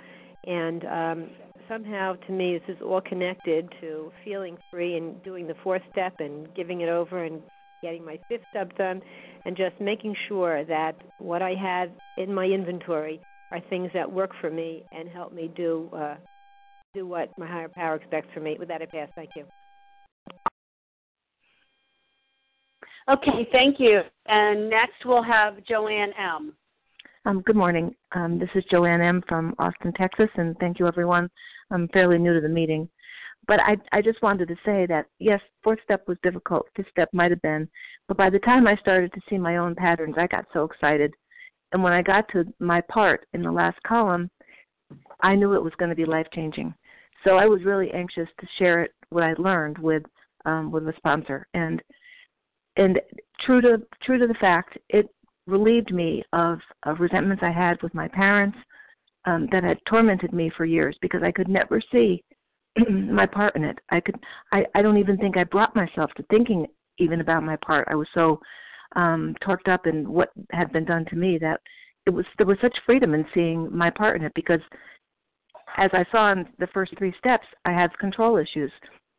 And 0.47 0.85
um, 0.85 1.31
somehow, 1.69 2.15
to 2.15 2.33
me, 2.33 2.59
this 2.59 2.77
is 2.77 2.83
all 2.83 3.01
connected 3.01 3.69
to 3.81 4.13
feeling 4.25 4.57
free 4.71 4.97
and 4.97 5.23
doing 5.23 5.47
the 5.47 5.57
fourth 5.63 5.83
step 5.91 6.15
and 6.21 6.53
giving 6.55 6.81
it 6.83 6.89
over 6.89 7.25
and 7.25 7.43
getting 7.83 8.05
my 8.05 8.19
fifth 8.29 8.45
step 8.51 8.77
done, 8.79 9.03
and 9.45 9.57
just 9.57 9.79
making 9.81 10.17
sure 10.29 10.65
that 10.65 10.97
what 11.19 11.43
I 11.43 11.55
have 11.55 11.91
in 12.17 12.33
my 12.33 12.47
inventory 12.47 13.21
are 13.51 13.61
things 13.69 13.91
that 13.93 14.11
work 14.11 14.31
for 14.41 14.51
me 14.51 14.83
and 14.93 15.09
help 15.09 15.33
me 15.33 15.51
do 15.55 15.91
uh, 15.95 16.17
do 16.95 17.07
what 17.07 17.37
my 17.39 17.47
higher 17.47 17.69
power 17.69 17.97
expects 17.97 18.29
from 18.33 18.45
me. 18.45 18.57
With 18.59 18.69
that, 18.69 18.81
I 18.81 18.87
pass. 18.87 19.09
Thank 19.15 19.31
you. 19.37 19.45
Okay, 23.09 23.47
thank 23.53 23.79
you. 23.79 24.01
And 24.27 24.69
next 24.69 25.05
we'll 25.05 25.23
have 25.23 25.63
Joanne 25.65 26.13
M. 26.19 26.55
Um, 27.27 27.41
good 27.41 27.57
morning. 27.57 27.93
Um, 28.13 28.39
this 28.39 28.49
is 28.55 28.63
Joanne 28.71 29.01
M. 29.01 29.21
from 29.29 29.53
Austin, 29.59 29.93
Texas, 29.95 30.29
and 30.37 30.57
thank 30.61 30.79
you, 30.79 30.87
everyone. 30.87 31.29
I'm 31.73 31.89
fairly 31.89 32.19
new 32.19 32.33
to 32.33 32.41
the 32.41 32.49
meeting. 32.49 32.89
But 33.49 33.59
I, 33.59 33.77
I 33.91 34.01
just 34.01 34.23
wanted 34.23 34.47
to 34.47 34.55
say 34.65 34.87
that, 34.87 35.07
yes, 35.19 35.41
fourth 35.65 35.81
step 35.83 36.07
was 36.07 36.19
difficult. 36.23 36.69
Fifth 36.77 36.87
step 36.89 37.09
might 37.13 37.33
have 37.33 37.43
been. 37.43 37.69
But 38.07 38.17
by 38.17 38.31
the 38.31 38.39
time 38.39 38.69
I 38.69 38.77
started 38.77 39.13
to 39.13 39.21
see 39.29 39.39
my 39.39 39.57
own 39.57 39.75
patterns, 39.75 40.15
I 40.17 40.29
got 40.29 40.45
so 40.53 40.63
excited. 40.63 41.13
And 41.73 41.83
when 41.83 41.93
I 41.93 42.01
got 42.01 42.29
to 42.29 42.45
my 42.61 42.81
part 42.83 43.27
in 43.33 43.43
the 43.43 43.51
last 43.51 43.83
column, 43.85 44.31
I 45.21 45.35
knew 45.35 45.55
it 45.55 45.65
was 45.65 45.75
going 45.79 45.91
to 45.91 45.97
be 45.97 46.05
life 46.05 46.29
changing. 46.33 46.73
So 47.25 47.39
I 47.39 47.47
was 47.47 47.65
really 47.65 47.91
anxious 47.91 48.29
to 48.39 48.47
share 48.57 48.85
it, 48.85 48.93
what 49.09 49.25
I 49.25 49.35
learned, 49.37 49.79
with 49.79 50.05
um, 50.45 50.71
with 50.71 50.85
the 50.85 50.95
sponsor. 50.97 51.49
And 51.55 51.83
and 52.77 53.01
true 53.41 53.61
to 53.63 53.83
true 54.01 54.17
to 54.17 54.29
the 54.29 54.35
fact, 54.35 54.79
it 54.91 55.09
relieved 55.47 55.93
me 55.93 56.23
of, 56.33 56.59
of 56.85 57.01
resentments 57.01 57.43
I 57.43 57.53
had 57.53 57.81
with 57.83 57.95
my 57.95 58.09
parents 58.09 58.59
um, 59.27 59.49
that 59.53 59.65
had 59.65 59.79
tormented 59.89 60.33
me 60.33 60.51
for 60.57 60.65
years 60.65 60.97
because 61.03 61.23
I 61.23 61.33
could 61.33 61.49
never 61.49 61.81
see 61.93 62.23
my 62.91 63.27
part 63.27 63.57
in 63.57 63.65
it. 63.65 63.79
I 63.91 64.01
could 64.01 64.17
I, 64.53 64.65
I 64.75 64.83
don't 64.83 64.99
even 64.99 65.17
think 65.19 65.37
I 65.37 65.45
brought 65.45 65.77
myself 65.77 66.13
to 66.15 66.23
thinking 66.25 66.67
even 66.99 67.21
about 67.21 67.43
my 67.43 67.57
part. 67.57 67.89
I 67.91 67.95
was 67.95 68.09
so 68.15 68.41
um 68.95 69.35
torqued 69.43 69.69
up 69.69 69.87
in 69.87 70.11
what 70.11 70.31
had 70.53 70.73
been 70.73 70.85
done 70.85 71.05
to 71.07 71.17
me 71.17 71.39
that 71.39 71.61
it 72.07 72.11
was 72.11 72.25
there 72.39 72.47
was 72.47 72.59
such 72.61 72.77
freedom 72.87 73.15
in 73.15 73.27
seeing 73.35 73.75
my 73.77 73.91
part 73.91 74.17
in 74.17 74.25
it 74.25 74.33
because 74.35 74.61
as 75.77 75.91
I 75.93 76.05
saw 76.13 76.33
in 76.33 76.47
the 76.59 76.69
first 76.69 76.97
three 76.97 77.15
steps, 77.19 77.47
I 77.65 77.73
had 77.73 77.97
control 77.99 78.37
issues. 78.37 78.71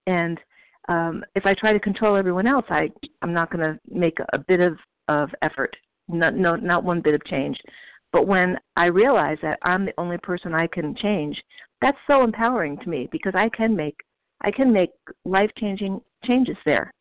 And 0.07 0.39
um 0.87 1.23
if 1.35 1.45
I 1.45 1.53
try 1.53 1.73
to 1.73 1.79
control 1.79 2.15
everyone 2.15 2.47
else, 2.47 2.65
I 2.69 2.89
I'm 3.21 3.33
not 3.33 3.51
going 3.51 3.65
to 3.65 3.79
make 3.89 4.17
a 4.33 4.37
bit 4.37 4.59
of 4.59 4.77
of 5.07 5.29
effort. 5.41 5.75
Not 6.07 6.35
no 6.35 6.55
not 6.55 6.83
one 6.83 7.01
bit 7.01 7.13
of 7.13 7.23
change. 7.25 7.59
But 8.13 8.27
when 8.27 8.57
I 8.75 8.85
realize 8.85 9.37
that 9.41 9.59
I'm 9.63 9.85
the 9.85 9.93
only 9.97 10.17
person 10.17 10.53
I 10.53 10.67
can 10.67 10.95
change, 10.95 11.41
that's 11.81 11.97
so 12.07 12.23
empowering 12.23 12.77
to 12.79 12.89
me 12.89 13.09
because 13.11 13.33
I 13.35 13.49
can 13.49 13.75
make 13.75 13.97
I 14.41 14.51
can 14.51 14.71
make 14.71 14.91
life 15.25 15.51
changing 15.57 16.01
changes 16.25 16.57
there. 16.65 16.93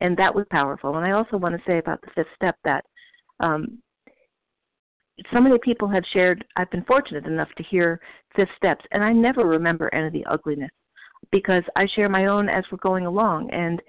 And 0.00 0.16
that 0.16 0.34
was 0.34 0.46
powerful. 0.50 0.96
And 0.96 1.06
I 1.06 1.12
also 1.12 1.36
want 1.36 1.54
to 1.54 1.70
say 1.70 1.78
about 1.78 2.00
the 2.00 2.10
fifth 2.14 2.34
step 2.34 2.56
that 2.64 2.84
um, 3.40 3.78
so 5.32 5.40
many 5.40 5.56
people 5.58 5.88
have 5.88 6.04
shared 6.12 6.44
I've 6.56 6.70
been 6.70 6.84
fortunate 6.84 7.26
enough 7.26 7.48
to 7.56 7.62
hear 7.62 8.00
fifth 8.34 8.48
steps 8.56 8.84
and 8.92 9.02
I 9.02 9.12
never 9.12 9.44
remember 9.46 9.92
any 9.94 10.06
of 10.08 10.12
the 10.12 10.24
ugliness 10.26 10.70
because 11.30 11.62
I 11.76 11.86
share 11.94 12.08
my 12.08 12.26
own 12.26 12.48
as 12.48 12.64
we're 12.70 12.78
going 12.78 13.06
along 13.06 13.50
and 13.50 13.80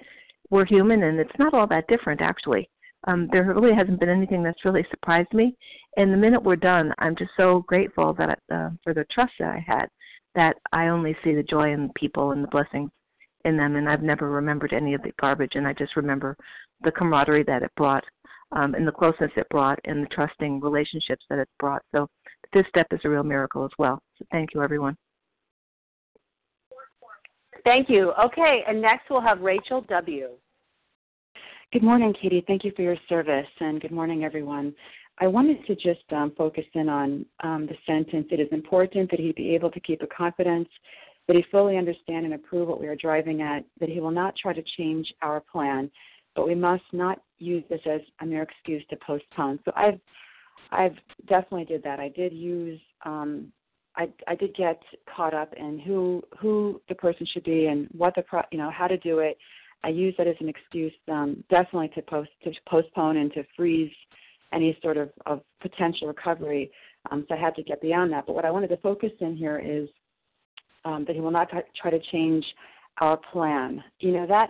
we're 0.50 0.66
human 0.66 1.04
and 1.04 1.20
it's 1.20 1.40
not 1.40 1.54
all 1.54 1.68
that 1.68 1.88
different 1.88 2.22
actually. 2.22 2.70
Um, 3.06 3.30
there 3.32 3.44
really 3.44 3.76
hasn't 3.76 4.00
been 4.00 4.10
anything 4.10 4.44
that's 4.44 4.66
really 4.66 4.86
surprised 4.90 5.34
me. 5.34 5.56
And 5.98 6.12
the 6.12 6.18
minute 6.18 6.42
we're 6.42 6.56
done, 6.56 6.94
I'm 6.98 7.16
just 7.16 7.32
so 7.38 7.64
grateful 7.68 8.14
that 8.16 8.40
uh, 8.52 8.70
for 8.84 8.94
the 8.94 9.06
trust 9.12 9.34
that 9.40 9.50
I 9.50 9.64
had 9.66 9.88
that 10.36 10.58
I 10.74 10.88
only 10.88 11.16
see 11.24 11.34
the 11.34 11.44
joy 11.44 11.72
in 11.72 11.92
people 11.96 12.32
and 12.32 12.44
the 12.44 12.50
blessings 12.50 12.92
in 13.46 13.56
them, 13.58 13.76
and 13.76 13.88
I've 13.88 14.04
never 14.04 14.30
remembered 14.30 14.74
any 14.74 14.94
of 14.94 15.02
the 15.02 15.14
garbage, 15.20 15.54
and 15.56 15.68
I 15.68 15.74
just 15.74 15.96
remember 15.96 16.36
the 16.84 16.92
camaraderie 16.92 17.44
that 17.44 17.64
it 17.64 17.72
brought, 17.78 18.04
um, 18.52 18.74
and 18.76 18.88
the 18.88 18.92
closeness 18.92 19.32
it 19.38 19.48
brought, 19.50 19.80
and 19.86 20.04
the 20.04 20.10
trusting 20.10 20.60
relationships 20.60 21.24
that 21.30 21.40
it 21.40 21.48
brought. 21.60 21.84
So 21.94 22.10
this 22.54 22.66
step 22.70 22.88
is 22.92 23.00
a 23.04 23.10
real 23.10 23.24
miracle 23.24 23.64
as 23.64 23.72
well. 23.78 24.02
So 24.18 24.26
thank 24.32 24.54
you, 24.54 24.62
everyone. 24.62 24.98
Thank 27.64 27.90
you. 27.90 28.12
Okay, 28.24 28.64
and 28.68 28.82
next 28.82 29.10
we'll 29.10 29.22
have 29.22 29.42
Rachel 29.42 29.82
W. 29.90 30.32
Good 31.74 31.84
morning, 31.84 32.14
Katie. 32.22 32.44
Thank 32.48 32.64
you 32.64 32.72
for 32.76 32.84
your 32.84 32.96
service, 33.10 33.48
and 33.60 33.82
good 33.82 33.92
morning, 33.92 34.24
everyone. 34.24 34.74
I 35.20 35.28
wanted 35.28 35.66
to 35.66 35.76
just 35.76 36.04
um, 36.12 36.32
focus 36.38 36.64
in 36.74 36.88
on 36.88 37.26
um, 37.44 37.66
the 37.66 37.76
sentence 37.86 38.28
it 38.32 38.40
is 38.40 38.48
important 38.52 39.10
that 39.12 39.20
he 39.20 39.34
be 39.34 39.56
able 39.56 39.72
to 39.72 39.80
keep 39.80 40.02
a 40.02 40.08
confidence, 40.08 40.70
that 41.28 41.36
he 41.36 41.44
fully 41.52 41.76
understand 41.78 42.24
and 42.24 42.36
approve 42.36 42.68
what 42.70 42.80
we 42.80 42.88
are 42.88 42.96
driving 42.96 43.42
at, 43.42 43.66
that 43.80 43.90
he 43.90 44.00
will 44.00 44.12
not 44.12 44.36
try 44.38 44.54
to 44.54 44.64
change 44.78 45.12
our 45.22 45.42
plan, 45.42 45.90
but 46.36 46.48
we 46.48 46.56
must 46.56 46.84
not 46.94 47.22
use 47.40 47.64
this 47.70 47.82
as 47.86 48.02
a 48.22 48.26
mere 48.26 48.44
excuse 48.44 48.84
to 48.90 48.96
postpone. 48.98 49.60
So 49.66 49.72
I've 49.76 50.00
I've 50.72 50.96
definitely 51.28 51.66
did 51.66 51.84
that. 51.84 52.00
I 52.00 52.10
did 52.10 52.32
use 52.32 52.80
um, 53.06 53.52
I 53.98 54.08
I 54.28 54.36
did 54.36 54.56
get 54.56 54.82
caught 55.14 55.34
up 55.34 55.52
in 55.58 55.80
who 55.80 56.24
who 56.40 56.80
the 56.90 56.96
person 56.96 57.26
should 57.26 57.44
be 57.44 57.66
and 57.66 57.88
what 57.92 58.16
the 58.16 58.22
pro, 58.22 58.44
you 58.52 58.60
know 58.60 58.70
how 58.70 58.88
to 58.88 58.98
do 58.98 59.20
it. 59.20 59.38
I 59.86 59.90
use 59.90 60.16
that 60.18 60.26
as 60.26 60.36
an 60.40 60.50
excuse 60.50 60.94
um, 61.12 61.44
definitely 61.52 61.90
to 61.90 62.02
post 62.02 62.32
to 62.44 62.52
postpone 62.68 63.18
and 63.18 63.32
to 63.34 63.44
freeze 63.56 63.92
any 64.52 64.76
sort 64.82 64.98
of, 64.98 65.12
of 65.28 65.42
potential 65.62 66.08
recovery. 66.08 66.72
Um, 67.12 67.24
so 67.28 67.36
I 67.36 67.38
had 67.38 67.56
to 67.56 67.64
get 67.64 67.82
beyond 67.82 68.12
that. 68.14 68.26
But 68.26 68.34
what 68.34 68.46
I 68.46 68.52
wanted 68.52 68.70
to 68.70 68.78
focus 68.78 69.12
in 69.20 69.36
here 69.36 69.60
is 69.60 69.88
um, 70.86 71.06
that 71.06 71.16
he 71.16 71.22
will 71.22 71.32
not 71.32 71.52
t- 71.52 71.58
try 71.80 71.92
to 71.92 72.00
change 72.12 72.44
our 73.00 73.18
plan. 73.32 73.84
You 74.00 74.14
know 74.14 74.26
that 74.28 74.50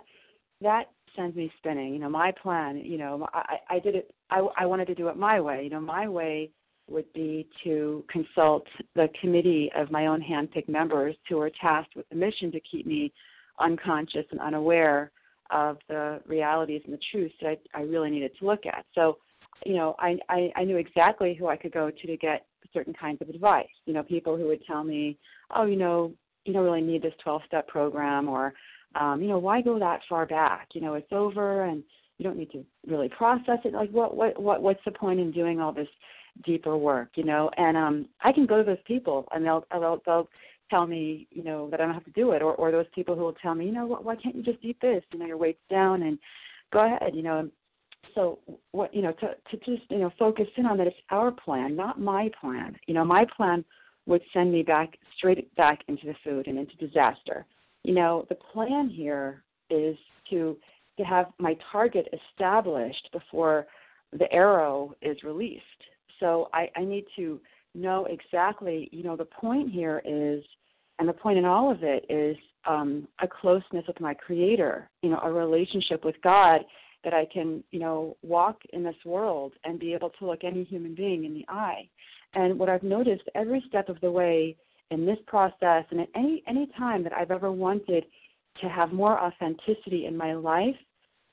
that 0.62 0.86
sends 1.18 1.36
me 1.36 1.52
spinning. 1.58 1.94
You 1.94 2.00
know 2.00 2.10
my 2.10 2.32
plan. 2.32 2.78
You 2.78 2.98
know 2.98 3.28
I, 3.34 3.58
I 3.70 3.80
did 3.80 3.96
it. 3.96 4.16
I, 4.30 4.48
I 4.58 4.66
wanted 4.66 4.86
to 4.88 4.96
do 4.96 5.10
it 5.10 5.18
my 5.18 5.42
way. 5.42 5.66
You 5.66 5.70
know 5.70 5.82
my 5.82 6.08
way 6.08 6.50
would 6.90 7.12
be 7.14 7.46
to 7.66 8.06
consult 8.10 8.68
the 8.96 9.10
committee 9.20 9.70
of 9.76 9.92
my 9.92 10.06
own 10.06 10.22
handpicked 10.22 10.70
members 10.70 11.16
who 11.28 11.42
are 11.42 11.52
tasked 11.60 11.96
with 11.98 12.08
the 12.08 12.16
mission 12.16 12.54
to 12.54 12.60
keep 12.62 12.86
me 12.86 13.12
unconscious 13.60 14.26
and 14.32 14.40
unaware 14.40 15.12
of 15.52 15.78
the 15.88 16.22
realities 16.26 16.82
and 16.86 16.94
the 16.94 17.00
truths 17.12 17.36
that 17.42 17.60
I, 17.74 17.80
I 17.80 17.84
really 17.84 18.10
needed 18.10 18.32
to 18.40 18.46
look 18.46 18.66
at. 18.66 18.86
So 18.94 19.18
you 19.66 19.76
know, 19.76 19.96
I, 20.00 20.18
I 20.30 20.52
I 20.56 20.64
knew 20.64 20.78
exactly 20.78 21.34
who 21.34 21.48
I 21.48 21.56
could 21.56 21.72
go 21.72 21.90
to 21.90 22.08
to 22.08 22.18
get 22.18 22.46
certain 22.74 22.94
kinds 22.94 23.22
of 23.22 23.30
advice. 23.30 23.68
You 23.86 23.94
know, 23.94 24.04
people 24.04 24.36
who 24.36 24.48
would 24.48 24.66
tell 24.66 24.84
me, 24.84 25.18
oh, 25.56 25.66
you 25.66 25.78
know, 25.78 26.14
you 26.44 26.54
don't 26.54 26.66
really 26.66 26.82
need 26.82 27.02
this 27.02 27.14
12-step 27.26 27.68
program, 27.68 28.28
or, 28.28 28.54
um, 29.00 29.22
you 29.22 29.28
know, 29.28 29.40
why 29.40 29.62
go 29.62 29.80
that 29.80 30.02
far 30.08 30.26
back? 30.26 30.70
You 30.74 30.82
know, 30.82 30.94
it's 30.94 31.12
over, 31.12 31.64
and 31.64 31.84
you 32.18 32.24
don't 32.24 32.38
need 32.38 32.52
to 32.52 32.64
really 32.88 33.10
process 33.10 33.60
it. 33.64 33.74
Like, 33.74 33.90
what 33.92 34.16
what 34.16 34.42
what 34.42 34.62
what's 34.62 34.84
the 34.86 34.92
point 34.92 35.20
in 35.20 35.32
doing 35.32 35.60
all 35.60 35.72
this 35.72 35.88
deeper 36.46 36.78
work? 36.78 37.10
You 37.16 37.24
know, 37.24 37.50
and 37.58 37.78
um, 37.78 38.08
I 38.22 38.32
can 38.32 38.46
go 38.46 38.58
to 38.58 38.64
those 38.64 38.78
people, 38.86 39.28
and 39.34 39.46
they'll 39.46 39.66
they'll 39.72 40.02
they'll 40.06 40.30
tell 40.70 40.88
me, 40.88 41.28
you 41.32 41.44
know, 41.44 41.70
that 41.70 41.80
I 41.80 41.86
don't 41.86 41.94
have 41.94 42.06
to 42.06 42.12
do 42.12 42.32
it, 42.32 42.42
or 42.42 42.56
or 42.56 42.72
those 42.72 42.86
people 42.94 43.16
who 43.16 43.22
will 43.22 43.34
tell 43.42 43.56
me, 43.56 43.66
you 43.66 43.72
know, 43.72 43.86
why 43.86 44.16
can't 44.16 44.36
you 44.36 44.44
just 44.44 44.60
eat 44.62 44.78
this? 44.82 45.04
You 45.12 45.20
know, 45.20 45.26
your 45.26 45.38
weight's 45.38 45.60
down, 45.70 46.04
and 46.04 46.18
go 46.72 46.86
ahead. 46.86 47.16
You 47.16 47.24
know, 47.24 47.50
so 48.14 48.40
what 48.72 48.94
you 48.94 49.02
know 49.02 49.12
to 49.14 49.36
to 49.50 49.58
just 49.66 49.90
you 49.90 50.00
know 50.00 50.12
focus 50.20 50.48
in 50.58 50.66
on 50.66 50.78
that 50.78 50.88
it's 50.88 50.96
our 51.10 51.32
plan 51.32 51.76
not 51.76 52.00
my 52.00 52.30
plan 52.40 52.76
you 52.88 52.94
know 52.94 53.04
my 53.04 53.26
plan 53.36 53.64
would 54.06 54.22
send 54.34 54.52
me 54.52 54.62
back 54.62 54.98
straight 55.18 55.54
back 55.56 55.80
into 55.88 56.06
the 56.06 56.16
food 56.24 56.48
and 56.48 56.60
into 56.60 56.76
disaster 56.76 57.46
you 57.84 57.94
know 57.94 58.26
the 58.30 58.36
plan 58.36 58.90
here 58.90 59.44
is 59.70 59.98
to 60.30 60.58
to 60.98 61.04
have 61.04 61.28
my 61.40 61.58
target 61.72 62.08
established 62.14 63.10
before 63.12 63.66
the 64.18 64.32
arrow 64.32 64.96
is 65.02 65.18
released 65.24 65.64
so 66.20 66.50
i 66.54 66.70
i 66.76 66.84
need 66.84 67.06
to 67.16 67.40
know 67.76 68.06
exactly 68.06 68.90
you 68.92 69.04
know 69.04 69.16
the 69.16 69.26
point 69.26 69.72
here 69.72 70.02
is 70.06 70.44
and 70.98 71.08
the 71.10 71.14
point 71.14 71.38
in 71.38 71.46
all 71.46 71.70
of 71.70 71.84
it 71.84 72.06
is 72.10 72.38
um, 72.68 73.08
a 73.22 73.28
closeness 73.28 73.86
with 73.88 74.00
my 74.00 74.14
creator 74.14 74.90
you 75.02 75.10
know 75.10 75.20
a 75.24 75.32
relationship 75.32 76.04
with 76.04 76.16
god 76.24 76.62
that 77.06 77.14
I 77.14 77.26
can, 77.32 77.64
you 77.72 77.80
know, 77.80 78.18
walk 78.24 78.58
in 78.74 78.84
this 78.84 78.96
world 79.06 79.54
and 79.64 79.80
be 79.80 79.94
able 79.94 80.10
to 80.10 80.26
look 80.26 80.44
any 80.44 80.66
human 80.66 80.96
being 80.96 81.24
in 81.24 81.34
the 81.34 81.46
eye. 81.48 81.88
And 82.34 82.60
what 82.60 82.68
I've 82.68 82.84
noticed 82.84 83.24
every 83.36 83.64
step 83.70 83.88
of 83.88 84.02
the 84.02 84.12
way 84.12 84.58
in 84.92 85.06
this 85.06 85.20
process 85.26 85.86
and 85.92 86.02
at 86.02 86.10
any 86.16 86.44
any 86.48 86.68
time 86.78 87.04
that 87.04 87.14
I've 87.14 87.32
ever 87.32 87.52
wanted 87.52 88.06
to 88.62 88.70
have 88.70 88.92
more 88.92 89.20
authenticity 89.20 90.06
in 90.08 90.18
my 90.18 90.34
life, 90.34 90.76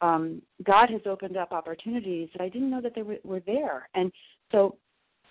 um, 0.01 0.43
God 0.63 0.91
has 0.91 1.01
opened 1.07 1.37
up 1.37 1.53
opportunities 1.53 2.29
that 2.33 2.43
I 2.43 2.49
didn't 2.49 2.71
know 2.71 2.81
that 2.81 2.95
they 2.95 3.03
were, 3.03 3.19
were 3.25 3.41
there. 3.41 3.89
And 3.95 4.13
so, 4.53 4.77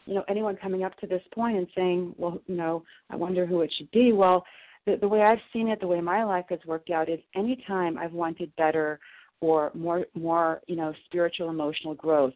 you 0.06 0.14
know, 0.14 0.24
anyone 0.28 0.58
coming 0.58 0.84
up 0.84 0.97
to 0.99 1.08
this 1.08 1.22
point 1.34 1.58
and 1.58 1.68
saying, 1.76 2.16
well, 2.18 2.39
you 2.47 2.56
know, 2.56 2.84
I 3.10 3.16
wonder 3.16 3.45
who 3.45 3.62
it 3.62 3.72
should 3.78 3.91
be. 3.91 4.12
Well, 4.14 4.45
the, 4.86 4.97
the 4.97 5.08
way 5.08 5.22
I've 5.22 5.39
seen 5.54 5.68
it, 5.68 5.80
the 5.80 5.88
way 5.88 6.02
my 6.02 6.24
life 6.24 6.45
has 6.49 6.60
worked 6.66 6.89
out 6.89 7.10
is 7.10 7.20
anytime 7.36 7.97
I've 7.97 8.14
wanted 8.14 8.56
better 8.56 8.99
or 9.41 9.72
more, 9.74 10.06
more, 10.14 10.62
you 10.68 10.76
know, 10.76 10.93
spiritual, 11.06 11.49
emotional 11.49 11.93
growth, 11.95 12.34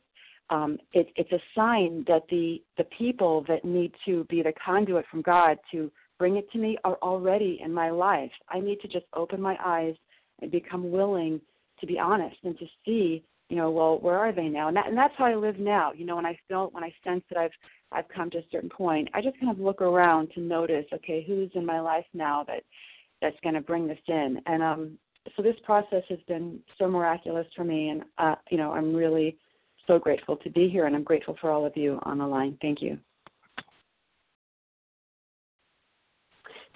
um, 0.50 0.78
it, 0.94 1.08
it's 1.16 1.32
a 1.32 1.40
sign 1.56 2.06
that 2.08 2.24
the 2.30 2.62
the 2.78 2.84
people 2.98 3.44
that 3.48 3.66
need 3.66 3.92
to 4.06 4.26
be 4.26 4.44
the 4.44 4.54
conduit 4.64 5.06
from 5.10 5.24
God 5.24 5.58
to 5.72 5.92
bring 6.20 6.36
it 6.38 6.50
to 6.52 6.60
me 6.60 6.78
are 6.84 6.98
already 7.02 7.60
in 7.64 7.74
my 7.74 7.90
life. 7.90 8.32
I 8.50 8.60
need 8.60 8.80
to 8.82 8.88
just 8.88 9.06
open 9.16 9.42
my 9.42 9.58
eyes 9.64 9.96
and 10.42 10.52
become 10.52 10.92
willing 10.92 11.42
to 11.80 11.88
be 11.88 12.00
honest 12.00 12.38
and 12.44 12.58
to 12.60 12.66
see, 12.86 13.24
you 13.50 13.56
know, 13.56 13.70
well, 13.70 14.00
where 14.00 14.18
are 14.18 14.32
they 14.32 14.48
now? 14.48 14.68
And 14.68 14.78
that 14.78 14.88
and 14.88 14.98
that's 14.98 15.14
how 15.18 15.26
I 15.26 15.36
live 15.36 15.60
now. 15.60 15.92
You 15.94 16.06
know, 16.06 16.16
when 16.16 16.26
I 16.26 16.38
feel 16.48 16.70
when 16.72 16.84
I 16.84 16.94
sense 17.04 17.24
that 17.30 17.38
I've 17.38 17.52
I've 17.92 18.08
come 18.08 18.30
to 18.32 18.40
a 18.40 18.46
certain 18.52 18.70
point, 18.70 19.10
I 19.14 19.22
just 19.22 19.40
kind 19.40 19.52
of 19.52 19.60
look 19.60 19.82
around 19.82 20.32
to 20.34 20.42
notice, 20.42 20.86
okay, 20.94 21.24
who's 21.26 21.52
in 21.54 21.66
my 21.66 21.80
life 21.80 22.06
now 22.14 22.44
that 22.46 22.64
that's 23.22 23.38
going 23.44 23.56
to 23.56 23.62
bring 23.62 23.88
this 23.88 24.00
in. 24.08 24.42
And 24.46 24.64
um 24.64 24.98
so 25.36 25.42
this 25.42 25.56
process 25.64 26.04
has 26.10 26.20
been 26.28 26.60
so 26.78 26.88
miraculous 26.88 27.48
for 27.56 27.64
me 27.64 27.90
and 27.90 28.04
uh 28.18 28.36
you 28.50 28.58
know, 28.58 28.72
I'm 28.72 28.96
really 28.96 29.38
so 29.88 30.00
grateful 30.00 30.38
to 30.38 30.50
be 30.50 30.68
here 30.68 30.88
and 30.88 30.96
I'm 30.96 31.04
grateful 31.04 31.38
for 31.40 31.52
all 31.52 31.66
of 31.66 31.78
you 31.78 32.00
on 32.04 32.18
the 32.18 32.28
line. 32.28 32.58
Thank 32.62 32.82
you. 32.82 32.98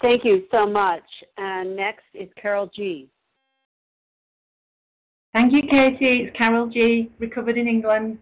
Thank 0.02 0.24
you 0.24 0.44
so 0.52 0.66
much. 0.66 1.04
And 1.38 1.76
next 1.76 2.06
is 2.14 2.30
Carol 2.42 2.70
G. 2.74 3.10
Thank 5.40 5.54
you, 5.54 5.62
Katie. 5.62 6.24
It's 6.26 6.38
Carol 6.38 6.68
G, 6.68 7.10
recovered 7.18 7.58
in 7.58 7.66
England. 7.66 8.18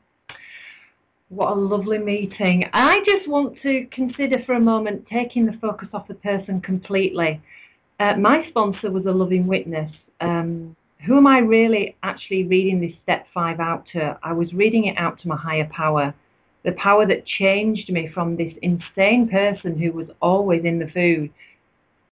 What 1.30 1.52
a 1.52 1.56
lovely 1.56 1.98
meeting. 1.98 2.66
I 2.74 3.00
just 3.08 3.28
want 3.28 3.58
to 3.64 3.88
consider 3.92 4.38
for 4.46 4.54
a 4.54 4.60
moment 4.60 5.04
taking 5.12 5.48
the 5.48 5.58
focus 5.60 5.88
off 5.94 6.08
the 6.08 6.14
person 6.14 6.62
completely. 6.62 7.42
Uh, 8.00 8.18
my 8.18 8.46
sponsor 8.50 8.92
was 8.92 9.08
a 9.08 9.12
loving 9.12 9.48
witness. 9.48 9.92
Um, 10.22 10.76
who 11.08 11.18
am 11.18 11.26
I 11.26 11.40
really 11.40 11.96
actually 12.04 12.44
reading 12.44 12.80
this 12.80 12.94
step 13.02 13.26
five 13.34 13.60
out 13.60 13.86
to? 13.94 14.20
I 14.22 14.34
was 14.34 14.54
reading 14.54 14.86
it 14.86 14.96
out 15.00 15.20
to 15.22 15.28
my 15.28 15.38
higher 15.38 15.68
power, 15.76 16.14
the 16.66 16.74
power 16.74 17.08
that 17.08 17.26
changed 17.40 17.90
me 17.90 18.12
from 18.14 18.38
this 18.38 18.54
insane 18.62 19.28
person 19.28 19.76
who 19.76 19.92
was 19.92 20.06
always 20.22 20.66
in 20.66 20.78
the 20.78 20.92
food. 20.94 21.32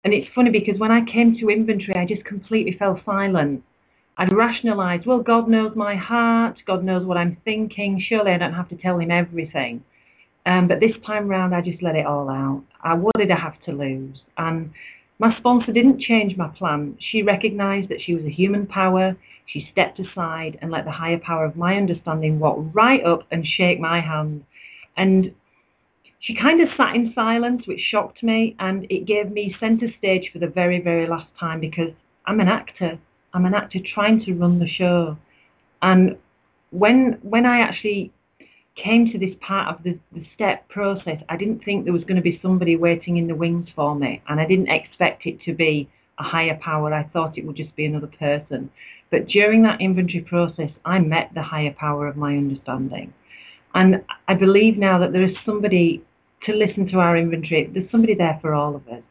And 0.04 0.12
it's 0.12 0.28
funny 0.34 0.50
because 0.50 0.80
when 0.80 0.92
I 0.92 1.02
came 1.06 1.38
to 1.38 1.52
inventory, 1.52 1.96
I 1.96 2.08
just 2.08 2.26
completely 2.26 2.76
fell 2.80 3.00
silent. 3.06 3.64
I'd 4.18 4.36
rationalize, 4.36 5.02
well, 5.06 5.20
God 5.20 5.48
knows 5.48 5.74
my 5.76 5.96
heart, 5.96 6.58
God 6.66 6.84
knows 6.84 7.06
what 7.06 7.18
I'm 7.18 7.38
thinking, 7.46 8.04
surely 8.08 8.32
I 8.32 8.38
don't 8.38 8.54
have 8.54 8.70
to 8.70 8.76
tell 8.76 9.00
him 9.00 9.12
everything. 9.12 9.84
Um, 10.46 10.68
but 10.68 10.80
this 10.80 10.96
time 11.06 11.28
round, 11.28 11.54
I 11.54 11.62
just 11.62 11.84
let 11.84 11.96
it 11.96 12.06
all 12.06 12.30
out. 12.30 12.64
I, 12.82 12.94
what 12.94 13.16
did 13.18 13.32
I 13.32 13.40
have 13.40 13.62
to 13.66 13.74
lose? 13.74 14.18
And 14.38 14.72
my 15.20 15.38
sponsor 15.38 15.72
didn't 15.72 16.02
change 16.02 16.38
my 16.38 16.48
plan. 16.48 16.98
She 17.12 17.22
recognised 17.22 17.90
that 17.90 18.02
she 18.04 18.16
was 18.16 18.24
a 18.26 18.30
human 18.32 18.66
power. 18.66 19.16
She 19.46 19.68
stepped 19.72 20.00
aside 20.00 20.58
and 20.62 20.72
let 20.72 20.86
the 20.86 20.92
higher 20.92 21.20
power 21.20 21.46
of 21.46 21.56
my 21.56 21.76
understanding 21.76 22.40
walk 22.40 22.66
right 22.74 23.04
up 23.04 23.28
and 23.30 23.46
shake 23.46 23.80
my 23.80 24.00
hand. 24.00 24.46
And 24.96 25.34
she 26.20 26.36
kind 26.36 26.62
of 26.62 26.70
sat 26.76 26.96
in 26.96 27.12
silence, 27.14 27.64
which 27.68 27.80
shocked 27.92 28.24
me, 28.24 28.56
and 28.60 28.86
it 28.90 29.06
gave 29.06 29.32
me 29.32 29.56
centre 29.60 29.88
stage 29.98 30.30
for 30.34 30.40
the 30.40 30.48
very, 30.48 30.82
very 30.82 31.08
last 31.08 31.30
time 31.40 31.60
because 31.60 31.92
I'm 32.26 32.40
an 32.40 32.48
actor. 32.48 33.00
I'm 33.38 33.46
an 33.46 33.54
actor 33.54 33.78
trying 33.94 34.26
to 34.26 34.34
run 34.34 34.58
the 34.58 34.68
show. 34.68 35.16
And 35.84 36.18
when 36.72 37.20
when 37.22 37.46
I 37.46 37.60
actually 37.60 38.12
came 38.84 39.12
to 39.12 39.20
this 39.20 39.36
part 39.48 39.68
of 39.68 39.84
the, 39.84 40.00
the 40.12 40.26
step 40.34 40.68
process, 40.70 41.18
I 41.30 41.38
didn't 41.38 41.64
think 41.64 41.84
there 41.84 41.94
was 41.94 42.04
going 42.04 42.16
to 42.16 42.24
be 42.24 42.40
somebody 42.42 42.76
waiting 42.76 43.18
in 43.18 43.28
the 43.28 43.36
wings 43.36 43.68
for 43.76 43.94
me, 43.94 44.24
and 44.28 44.40
I 44.40 44.48
didn't 44.48 44.70
expect 44.70 45.28
it 45.28 45.40
to 45.44 45.54
be 45.54 45.88
a 46.18 46.24
higher 46.24 46.58
power. 46.64 46.92
I 46.92 47.04
thought 47.14 47.38
it 47.38 47.46
would 47.46 47.58
just 47.58 47.76
be 47.76 47.86
another 47.86 48.10
person. 48.20 48.72
But 49.12 49.28
during 49.28 49.62
that 49.64 49.82
inventory 49.82 50.22
process, 50.22 50.72
I 50.84 50.98
met 50.98 51.30
the 51.36 51.44
higher 51.44 51.76
power 51.78 52.08
of 52.08 52.18
my 52.18 52.36
understanding. 52.36 53.14
And 53.76 54.04
I 54.28 54.34
believe 54.34 54.78
now 54.80 54.98
that 54.98 55.14
there 55.14 55.24
is 55.24 55.36
somebody 55.46 56.04
to 56.48 56.54
listen 56.54 56.88
to 56.88 56.98
our 56.98 57.16
inventory. 57.16 57.70
There's 57.72 57.92
somebody 57.92 58.16
there 58.16 58.40
for 58.42 58.56
all 58.56 58.76
of 58.76 58.88
us 58.88 59.04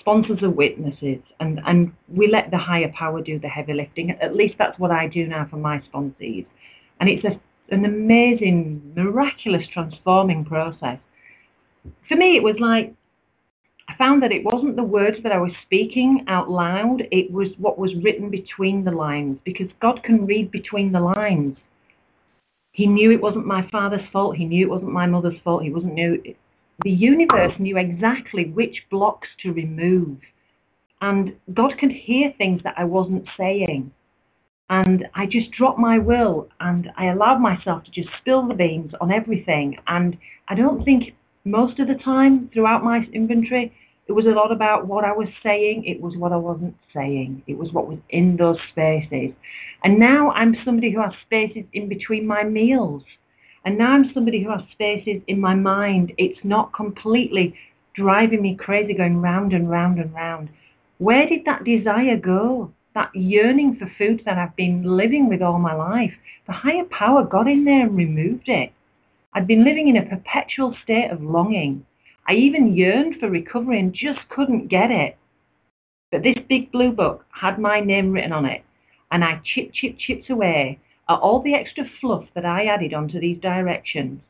sponsors 0.00 0.42
are 0.42 0.50
witnesses, 0.50 1.20
and, 1.38 1.60
and 1.66 1.92
we 2.08 2.26
let 2.26 2.50
the 2.50 2.58
higher 2.58 2.90
power 2.98 3.22
do 3.22 3.38
the 3.38 3.48
heavy 3.48 3.74
lifting. 3.74 4.10
At 4.10 4.34
least 4.34 4.54
that's 4.58 4.78
what 4.78 4.90
I 4.90 5.06
do 5.06 5.26
now 5.26 5.46
for 5.48 5.56
my 5.56 5.80
sponsees. 5.92 6.46
And 6.98 7.08
it's 7.08 7.24
a, 7.24 7.40
an 7.74 7.84
amazing, 7.84 8.92
miraculous, 8.96 9.62
transforming 9.72 10.44
process. 10.44 10.98
For 12.08 12.16
me, 12.16 12.36
it 12.36 12.42
was 12.42 12.56
like 12.58 12.94
I 13.88 13.96
found 13.96 14.22
that 14.22 14.32
it 14.32 14.44
wasn't 14.44 14.76
the 14.76 14.82
words 14.82 15.16
that 15.22 15.32
I 15.32 15.38
was 15.38 15.52
speaking 15.64 16.24
out 16.28 16.50
loud, 16.50 17.02
it 17.10 17.30
was 17.32 17.48
what 17.58 17.78
was 17.78 17.90
written 18.02 18.30
between 18.30 18.84
the 18.84 18.90
lines, 18.90 19.38
because 19.44 19.66
God 19.80 20.02
can 20.04 20.26
read 20.26 20.50
between 20.50 20.92
the 20.92 21.00
lines. 21.00 21.56
He 22.72 22.86
knew 22.86 23.10
it 23.10 23.20
wasn't 23.20 23.46
my 23.46 23.68
father's 23.70 24.08
fault. 24.12 24.36
He 24.36 24.44
knew 24.44 24.66
it 24.66 24.70
wasn't 24.70 24.92
my 24.92 25.06
mother's 25.06 25.40
fault. 25.42 25.64
He 25.64 25.70
wasn't 25.70 25.94
knew 25.94 26.22
the 26.82 26.90
universe 26.90 27.52
knew 27.58 27.76
exactly 27.76 28.50
which 28.50 28.82
blocks 28.90 29.28
to 29.42 29.52
remove. 29.52 30.18
And 31.00 31.34
God 31.54 31.72
can 31.78 31.90
hear 31.90 32.32
things 32.36 32.62
that 32.64 32.74
I 32.76 32.84
wasn't 32.84 33.28
saying. 33.38 33.90
And 34.68 35.06
I 35.14 35.26
just 35.26 35.50
dropped 35.50 35.78
my 35.78 35.98
will 35.98 36.48
and 36.60 36.90
I 36.96 37.06
allowed 37.06 37.40
myself 37.40 37.82
to 37.84 37.90
just 37.90 38.08
spill 38.20 38.46
the 38.46 38.54
beans 38.54 38.92
on 39.00 39.10
everything. 39.10 39.76
And 39.88 40.16
I 40.48 40.54
don't 40.54 40.84
think 40.84 41.14
most 41.44 41.80
of 41.80 41.88
the 41.88 41.98
time 42.04 42.50
throughout 42.52 42.84
my 42.84 43.00
inventory, 43.12 43.72
it 44.06 44.12
was 44.12 44.26
a 44.26 44.30
lot 44.30 44.52
about 44.52 44.86
what 44.86 45.04
I 45.04 45.12
was 45.12 45.28
saying. 45.42 45.84
It 45.86 46.00
was 46.00 46.16
what 46.16 46.32
I 46.32 46.36
wasn't 46.36 46.76
saying. 46.94 47.42
It 47.46 47.58
was 47.58 47.72
what 47.72 47.88
was 47.88 47.98
in 48.10 48.36
those 48.36 48.58
spaces. 48.70 49.34
And 49.82 49.98
now 49.98 50.30
I'm 50.32 50.56
somebody 50.64 50.92
who 50.92 51.00
has 51.00 51.12
spaces 51.26 51.64
in 51.72 51.88
between 51.88 52.26
my 52.26 52.42
meals. 52.44 53.02
And 53.64 53.76
now 53.76 53.92
I'm 53.92 54.10
somebody 54.14 54.42
who 54.42 54.50
has 54.50 54.62
spaces 54.72 55.22
in 55.26 55.40
my 55.40 55.54
mind. 55.54 56.12
It's 56.16 56.38
not 56.44 56.72
completely 56.72 57.54
driving 57.94 58.42
me 58.42 58.56
crazy, 58.56 58.94
going 58.94 59.20
round 59.20 59.52
and 59.52 59.70
round 59.70 59.98
and 59.98 60.14
round. 60.14 60.48
Where 60.98 61.28
did 61.28 61.44
that 61.44 61.64
desire 61.64 62.16
go? 62.16 62.72
That 62.94 63.14
yearning 63.14 63.76
for 63.76 63.90
food 63.98 64.22
that 64.24 64.38
I've 64.38 64.56
been 64.56 64.82
living 64.96 65.28
with 65.28 65.42
all 65.42 65.58
my 65.58 65.74
life. 65.74 66.12
The 66.46 66.52
higher 66.52 66.84
power 66.90 67.24
got 67.24 67.48
in 67.48 67.64
there 67.64 67.86
and 67.86 67.96
removed 67.96 68.48
it. 68.48 68.72
I'd 69.34 69.46
been 69.46 69.64
living 69.64 69.88
in 69.88 69.96
a 69.96 70.06
perpetual 70.06 70.74
state 70.82 71.10
of 71.10 71.22
longing. 71.22 71.86
I 72.26 72.34
even 72.34 72.76
yearned 72.76 73.16
for 73.20 73.28
recovery 73.28 73.78
and 73.78 73.92
just 73.92 74.20
couldn't 74.28 74.68
get 74.68 74.90
it. 74.90 75.16
But 76.10 76.22
this 76.22 76.36
big 76.48 76.72
blue 76.72 76.90
book 76.90 77.24
had 77.30 77.58
my 77.58 77.80
name 77.80 78.12
written 78.12 78.32
on 78.32 78.44
it, 78.44 78.64
and 79.12 79.22
I 79.22 79.40
chip, 79.44 79.72
chip, 79.72 79.96
chipped 79.98 80.30
away 80.30 80.80
are 81.10 81.18
all 81.18 81.42
the 81.42 81.54
extra 81.54 81.82
fluff 82.00 82.24
that 82.36 82.46
I 82.46 82.66
added 82.66 82.94
onto 82.94 83.18
these 83.18 83.40
directions. 83.40 84.20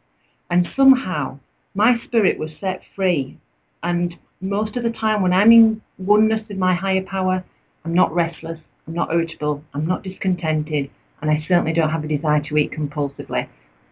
And 0.50 0.66
somehow 0.74 1.38
my 1.74 1.96
spirit 2.06 2.38
was 2.38 2.48
set 2.58 2.80
free. 2.96 3.38
And 3.82 4.14
most 4.40 4.78
of 4.78 4.82
the 4.82 4.90
time, 4.90 5.20
when 5.20 5.34
I'm 5.34 5.52
in 5.52 5.82
oneness 5.98 6.40
with 6.48 6.56
my 6.56 6.74
higher 6.74 7.02
power, 7.02 7.44
I'm 7.84 7.94
not 7.94 8.14
restless, 8.14 8.58
I'm 8.86 8.94
not 8.94 9.12
irritable, 9.12 9.62
I'm 9.74 9.86
not 9.86 10.02
discontented, 10.02 10.90
and 11.20 11.30
I 11.30 11.44
certainly 11.46 11.74
don't 11.74 11.90
have 11.90 12.02
a 12.02 12.08
desire 12.08 12.40
to 12.48 12.56
eat 12.56 12.72
compulsively. 12.72 13.46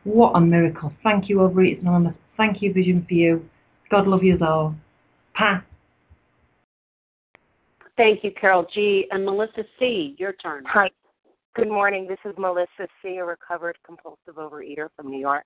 What 0.04 0.32
a 0.34 0.40
miracle. 0.40 0.90
Thank 1.02 1.28
you, 1.28 1.36
Overeaters 1.38 1.82
Anonymous. 1.82 2.14
Thank 2.38 2.62
you, 2.62 2.72
Vision 2.72 3.04
for 3.06 3.12
You. 3.12 3.46
God 3.90 4.08
love 4.08 4.24
you 4.24 4.38
all. 4.40 4.74
Pa. 5.34 5.62
Thank 7.98 8.24
you, 8.24 8.30
Carol 8.30 8.66
G. 8.72 9.06
And 9.10 9.26
Melissa 9.26 9.64
C., 9.78 10.16
your 10.18 10.32
turn. 10.32 10.64
Hi. 10.66 10.88
Good 11.54 11.68
morning. 11.68 12.06
This 12.06 12.18
is 12.24 12.34
Melissa 12.38 12.86
C., 13.02 13.16
a 13.16 13.24
recovered 13.24 13.76
compulsive 13.84 14.36
overeater 14.36 14.88
from 14.94 15.10
New 15.10 15.18
York. 15.18 15.44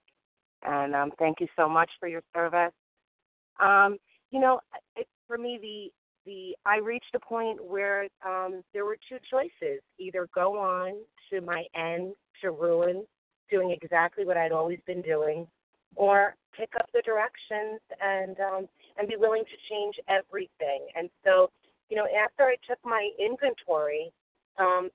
And 0.62 0.94
um, 0.94 1.10
thank 1.18 1.40
you 1.40 1.46
so 1.56 1.68
much 1.68 1.90
for 1.98 2.06
your 2.06 2.22
service. 2.34 2.72
Um, 3.60 3.96
you 4.30 4.40
know, 4.40 4.60
it, 4.96 5.06
for 5.26 5.38
me, 5.38 5.58
the 5.60 5.90
the 6.24 6.54
I 6.66 6.78
reached 6.78 7.14
a 7.14 7.18
point 7.18 7.58
where 7.64 8.08
um, 8.26 8.62
there 8.74 8.84
were 8.84 8.96
two 9.08 9.16
choices: 9.30 9.80
either 9.98 10.28
go 10.34 10.58
on 10.58 10.94
to 11.30 11.40
my 11.40 11.64
end 11.74 12.14
to 12.42 12.50
ruin, 12.50 13.04
doing 13.50 13.70
exactly 13.70 14.24
what 14.24 14.36
I'd 14.36 14.52
always 14.52 14.80
been 14.86 15.02
doing, 15.02 15.46
or 15.96 16.34
pick 16.56 16.70
up 16.78 16.90
the 16.92 17.02
directions 17.02 17.80
and 18.00 18.38
um, 18.40 18.68
and 18.98 19.08
be 19.08 19.16
willing 19.16 19.44
to 19.44 19.74
change 19.74 19.96
everything. 20.08 20.86
And 20.94 21.08
so, 21.24 21.50
you 21.88 21.96
know, 21.96 22.06
after 22.24 22.44
I 22.44 22.56
took 22.68 22.78
my 22.84 23.08
inventory, 23.18 24.12
um, 24.58 24.90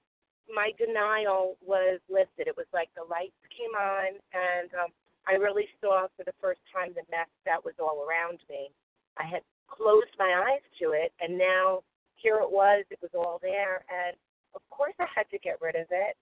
my 0.53 0.71
denial 0.77 1.57
was 1.65 1.99
lifted. 2.09 2.47
It 2.47 2.57
was 2.57 2.67
like 2.73 2.89
the 2.95 3.07
lights 3.09 3.37
came 3.51 3.73
on, 3.75 4.19
and 4.33 4.69
um, 4.75 4.91
I 5.27 5.35
really 5.35 5.67
saw 5.81 6.07
for 6.15 6.23
the 6.23 6.35
first 6.41 6.61
time 6.71 6.95
the 6.95 7.03
mess 7.11 7.29
that 7.45 7.63
was 7.63 7.75
all 7.79 8.05
around 8.07 8.39
me. 8.49 8.71
I 9.17 9.25
had 9.25 9.41
closed 9.67 10.15
my 10.17 10.31
eyes 10.47 10.63
to 10.79 10.91
it, 10.91 11.11
and 11.19 11.37
now 11.37 11.83
here 12.15 12.39
it 12.41 12.51
was. 12.51 12.85
It 12.89 12.99
was 13.01 13.11
all 13.13 13.39
there, 13.41 13.83
and 13.91 14.15
of 14.55 14.61
course 14.69 14.95
I 14.99 15.07
had 15.13 15.29
to 15.31 15.39
get 15.39 15.59
rid 15.61 15.75
of 15.75 15.87
it 15.91 16.15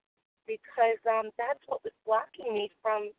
because 0.46 1.00
um, 1.06 1.30
that's 1.38 1.62
what 1.66 1.82
was 1.84 1.92
blocking 2.04 2.54
me 2.54 2.70
from 2.82 3.10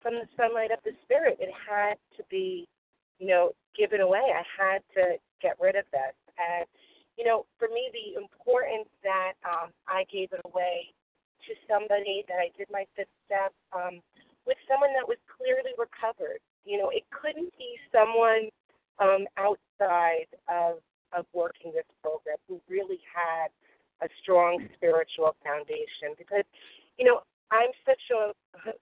from 0.00 0.14
the 0.14 0.26
sunlight 0.36 0.70
of 0.70 0.82
the 0.84 0.92
spirit. 1.02 1.38
It 1.38 1.54
had 1.54 1.94
to 2.16 2.24
be, 2.28 2.66
you 3.18 3.28
know, 3.28 3.52
given 3.78 4.00
away. 4.00 4.34
I 4.34 4.42
had 4.50 4.82
to 4.94 5.16
get 5.40 5.56
rid 5.60 5.76
of 5.76 5.84
this, 5.92 6.16
and 6.38 6.66
you 7.18 7.24
know, 7.24 7.46
for 7.58 7.68
me, 7.68 7.90
the 7.92 8.20
importance 8.20 8.88
that 9.02 9.34
um, 9.44 9.70
I 9.86 10.04
gave 10.10 10.32
it 10.32 10.40
away 10.44 10.92
to 11.46 11.52
somebody 11.68 12.24
that 12.28 12.38
I 12.38 12.50
did 12.56 12.68
my 12.70 12.86
fifth 12.96 13.12
step 13.26 13.52
um, 13.72 14.00
with 14.46 14.56
someone 14.68 14.90
that 14.94 15.06
was 15.06 15.18
clearly 15.26 15.74
recovered. 15.76 16.40
You 16.64 16.78
know, 16.78 16.90
it 16.90 17.02
couldn't 17.10 17.52
be 17.58 17.76
someone 17.90 18.48
um, 18.98 19.26
outside 19.36 20.30
of 20.48 20.78
of 21.12 21.26
working 21.34 21.72
this 21.72 21.84
program 22.02 22.36
who 22.48 22.60
really 22.68 23.00
had 23.04 23.48
a 24.00 24.08
strong 24.22 24.66
spiritual 24.74 25.36
foundation 25.44 26.16
because 26.18 26.44
you 26.98 27.04
know 27.04 27.20
I'm 27.50 27.70
such 27.86 28.00
a 28.10 28.32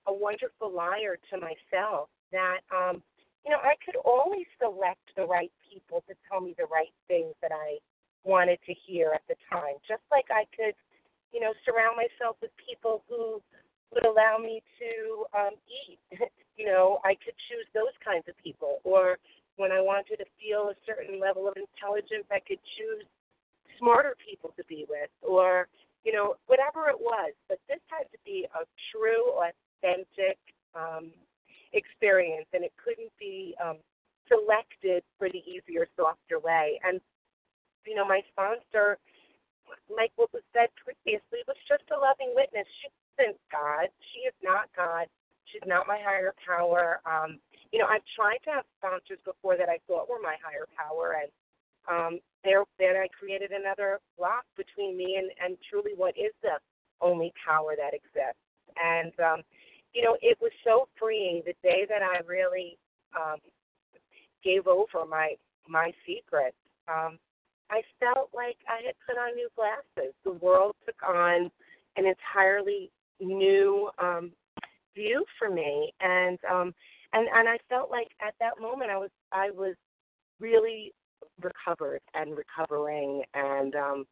a 0.06 0.12
wonderful 0.12 0.72
liar 0.72 1.18
to 1.30 1.36
myself 1.38 2.08
that 2.32 2.60
um 2.70 3.02
you 3.44 3.50
know 3.50 3.58
I 3.58 3.74
could 3.84 3.96
always 4.04 4.46
select 4.62 5.02
the 5.16 5.24
right 5.26 5.50
people 5.70 6.04
to 6.08 6.14
tell 6.30 6.40
me 6.40 6.54
the 6.56 6.66
right 6.70 6.92
things 7.08 7.34
that 7.42 7.52
I 7.52 7.78
wanted 8.24 8.58
to 8.66 8.74
hear 8.86 9.12
at 9.14 9.22
the 9.28 9.36
time 9.48 9.76
just 9.88 10.02
like 10.10 10.26
I 10.30 10.44
could 10.54 10.74
you 11.32 11.40
know 11.40 11.52
surround 11.64 11.96
myself 11.96 12.36
with 12.42 12.50
people 12.60 13.02
who 13.08 13.40
would 13.94 14.06
allow 14.06 14.38
me 14.38 14.62
to 14.78 15.24
um 15.32 15.54
eat 15.66 15.98
you 16.56 16.66
know 16.66 17.00
I 17.04 17.14
could 17.14 17.34
choose 17.48 17.66
those 17.74 17.96
kinds 18.04 18.28
of 18.28 18.36
people 18.42 18.78
or 18.84 19.18
when 19.60 19.70
I 19.72 19.80
wanted 19.84 20.16
to 20.16 20.28
feel 20.40 20.72
a 20.72 20.76
certain 20.88 21.20
level 21.20 21.46
of 21.46 21.52
intelligence, 21.60 22.24
I 22.32 22.40
could 22.40 22.58
choose 22.80 23.04
smarter 23.78 24.16
people 24.16 24.54
to 24.56 24.64
be 24.64 24.86
with, 24.88 25.12
or 25.20 25.68
you 26.02 26.12
know, 26.12 26.36
whatever 26.46 26.88
it 26.88 26.96
was. 26.98 27.36
But 27.46 27.60
this 27.68 27.78
had 27.92 28.08
to 28.10 28.18
be 28.24 28.48
a 28.56 28.64
true, 28.88 29.36
authentic 29.36 30.40
um, 30.74 31.12
experience, 31.72 32.48
and 32.54 32.64
it 32.64 32.72
couldn't 32.82 33.12
be 33.20 33.54
um, 33.62 33.76
selected 34.32 35.04
for 35.18 35.28
the 35.28 35.44
easier, 35.44 35.86
softer 35.94 36.40
way. 36.40 36.80
And 36.82 37.00
you 37.90 37.98
know, 37.98 38.06
my 38.06 38.22
sponsor, 38.30 39.02
like 39.90 40.14
what 40.14 40.30
was 40.30 40.46
said 40.54 40.70
previously, 40.78 41.42
was 41.50 41.58
just 41.66 41.82
a 41.90 41.98
loving 41.98 42.30
witness. 42.38 42.70
She 42.78 42.86
isn't 43.18 43.36
God. 43.50 43.90
She 44.14 44.30
is 44.30 44.34
not 44.46 44.70
God. 44.78 45.10
She's 45.50 45.66
not 45.66 45.90
my 45.90 45.98
higher 45.98 46.30
power. 46.38 47.02
Um, 47.02 47.42
you 47.74 47.82
know, 47.82 47.90
I've 47.90 48.06
tried 48.14 48.38
to 48.46 48.62
have 48.62 48.66
sponsors 48.78 49.18
before 49.26 49.58
that 49.58 49.66
I 49.66 49.82
thought 49.90 50.06
were 50.06 50.22
my 50.22 50.38
higher 50.38 50.70
power, 50.78 51.18
and 51.18 51.30
um, 51.90 52.20
there 52.46 52.62
then 52.78 52.94
I 52.94 53.10
created 53.10 53.50
another 53.50 53.98
block 54.14 54.46
between 54.56 54.94
me 54.96 55.18
and, 55.18 55.34
and 55.42 55.58
truly 55.66 55.90
what 55.98 56.14
is 56.14 56.30
the 56.46 56.62
only 57.02 57.34
power 57.42 57.74
that 57.74 57.90
exists. 57.90 58.38
And 58.78 59.10
um, 59.18 59.42
you 59.94 60.06
know, 60.06 60.14
it 60.22 60.38
was 60.40 60.54
so 60.62 60.86
freeing 60.94 61.42
the 61.42 61.58
day 61.66 61.90
that 61.90 62.06
I 62.06 62.22
really 62.22 62.78
um, 63.18 63.42
gave 64.44 64.68
over 64.68 65.02
my 65.10 65.34
my 65.68 65.90
secrets. 66.06 66.54
Um, 66.86 67.18
I 67.70 67.82
felt 68.00 68.30
like 68.34 68.56
I 68.68 68.84
had 68.84 68.94
put 69.06 69.18
on 69.18 69.34
new 69.36 69.48
glasses. 69.56 70.14
The 70.24 70.32
world 70.32 70.74
took 70.84 70.96
on 71.08 71.50
an 71.96 72.04
entirely 72.06 72.90
new 73.20 73.90
um, 73.98 74.32
view 74.94 75.24
for 75.38 75.50
me, 75.50 75.92
and 76.00 76.38
um, 76.50 76.74
and 77.12 77.28
and 77.32 77.48
I 77.48 77.58
felt 77.68 77.90
like 77.90 78.08
at 78.20 78.34
that 78.40 78.60
moment 78.60 78.90
I 78.90 78.98
was 78.98 79.10
I 79.32 79.50
was 79.50 79.74
really 80.40 80.92
recovered 81.42 82.00
and 82.14 82.36
recovering. 82.36 83.22
And 83.34 83.74
um 83.74 84.06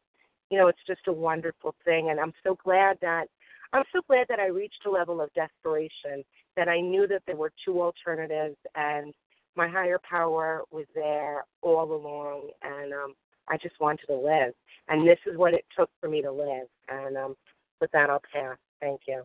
you 0.49 0.57
know 0.57 0.67
it's 0.67 0.79
just 0.87 1.01
a 1.07 1.13
wonderful 1.13 1.75
thing. 1.85 2.09
And 2.09 2.19
I'm 2.19 2.33
so 2.43 2.57
glad 2.63 2.97
that 3.01 3.27
I'm 3.73 3.83
so 3.93 4.01
glad 4.07 4.27
that 4.29 4.39
I 4.39 4.47
reached 4.47 4.85
a 4.85 4.91
level 4.91 5.21
of 5.21 5.29
desperation 5.33 6.23
that 6.55 6.67
I 6.67 6.81
knew 6.81 7.07
that 7.07 7.21
there 7.27 7.35
were 7.35 7.51
two 7.65 7.81
alternatives 7.81 8.57
and 8.75 9.13
my 9.55 9.67
higher 9.67 9.99
power 10.09 10.63
was 10.71 10.85
there 10.95 11.43
all 11.61 11.93
along. 11.93 12.49
And 12.63 12.93
um 12.93 13.13
I 13.49 13.57
just 13.57 13.79
wanted 13.79 14.05
to 14.07 14.15
live 14.15 14.53
and 14.87 15.07
this 15.07 15.19
is 15.25 15.37
what 15.37 15.53
it 15.53 15.65
took 15.77 15.89
for 15.99 16.09
me 16.09 16.21
to 16.21 16.31
live 16.31 16.67
and 16.89 17.17
um 17.17 17.35
with 17.81 17.91
that 17.91 18.09
I'll 18.09 18.21
pass. 18.33 18.57
Thank 18.81 19.01
you. 19.07 19.23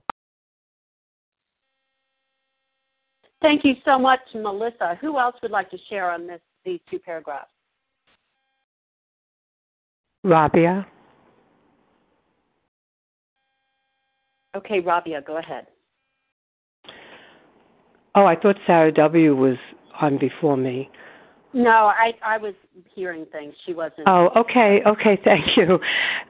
Thank 3.43 3.65
you 3.65 3.75
so 3.85 3.99
much, 3.99 4.21
Melissa. 4.35 4.97
Who 5.01 5.19
else 5.19 5.37
would 5.43 5.51
like 5.51 5.71
to 5.71 5.79
share 5.91 6.11
on 6.11 6.27
this 6.27 6.41
these 6.65 6.81
two 6.91 6.99
paragraphs? 6.99 7.51
Rabia. 10.23 10.87
Okay, 14.57 14.81
Rabia, 14.81 15.21
go 15.21 15.37
ahead. 15.37 15.67
Oh, 18.15 18.25
I 18.25 18.37
thought 18.37 18.57
Sarah 18.67 18.93
W. 18.93 19.35
was 19.37 19.57
on 20.01 20.19
before 20.19 20.57
me. 20.57 20.89
No, 21.55 21.71
I 21.71 22.13
I 22.25 22.37
was 22.37 22.55
hearing 22.95 23.27
things. 23.31 23.55
She 23.65 23.75
wasn't. 23.75 24.09
Oh, 24.09 24.29
okay, 24.37 24.81
okay. 24.85 25.19
Thank 25.25 25.57
you. 25.57 25.79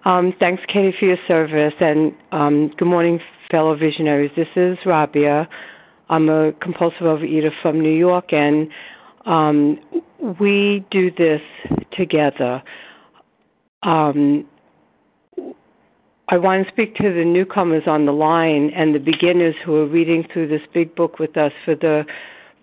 Um, 0.05 0.35
thanks, 0.39 0.62
Katie, 0.68 0.95
for 0.99 1.07
your 1.07 1.16
service, 1.27 1.72
and 1.81 2.12
um, 2.31 2.70
good 2.77 2.89
morning, 2.89 3.18
fellow 3.51 3.75
visionaries. 3.75 4.31
This 4.37 4.49
is 4.55 4.77
Rabia. 4.85 5.49
I'm 6.11 6.29
a 6.29 6.53
compulsive 6.61 7.03
overeater 7.03 7.51
from 7.62 7.81
New 7.81 7.97
York, 7.97 8.35
and 8.35 8.68
um, 9.25 9.79
we 10.39 10.85
do 10.91 11.11
this 11.11 11.41
together. 11.97 12.62
Um, 13.83 14.47
I 16.29 16.37
want 16.37 16.66
to 16.66 16.72
speak 16.72 16.97
to 16.97 17.14
the 17.14 17.25
newcomers 17.25 17.85
on 17.87 18.05
the 18.05 18.12
line 18.12 18.70
and 18.77 18.95
the 18.95 18.99
beginners 18.99 19.55
who 19.64 19.77
are 19.77 19.87
reading 19.87 20.27
through 20.33 20.49
this 20.49 20.62
big 20.75 20.95
book 20.95 21.18
with 21.18 21.37
us 21.39 21.53
for 21.64 21.75
the 21.75 22.05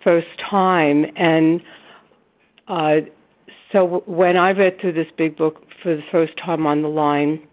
first 0.03 0.28
time. 0.49 1.05
And 1.16 1.62
uh, 2.72 3.01
so 3.72 4.01
when 4.05 4.38
I 4.38 4.51
read 4.51 4.80
through 4.80 4.93
this 4.93 5.07
big 5.17 5.38
book 5.38 5.61
for 5.84 5.95
the 5.95 6.03
first 6.11 6.34
time 6.38 6.65
on 6.65 6.82
the 6.82 6.88
line, 6.88 7.45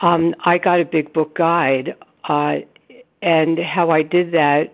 um, 0.00 0.34
I 0.44 0.58
got 0.58 0.80
a 0.80 0.84
big 0.84 1.12
book 1.12 1.36
guide. 1.36 1.94
Uh, 2.28 2.56
and 3.22 3.58
how 3.58 3.90
I 3.90 4.02
did 4.02 4.32
that, 4.32 4.72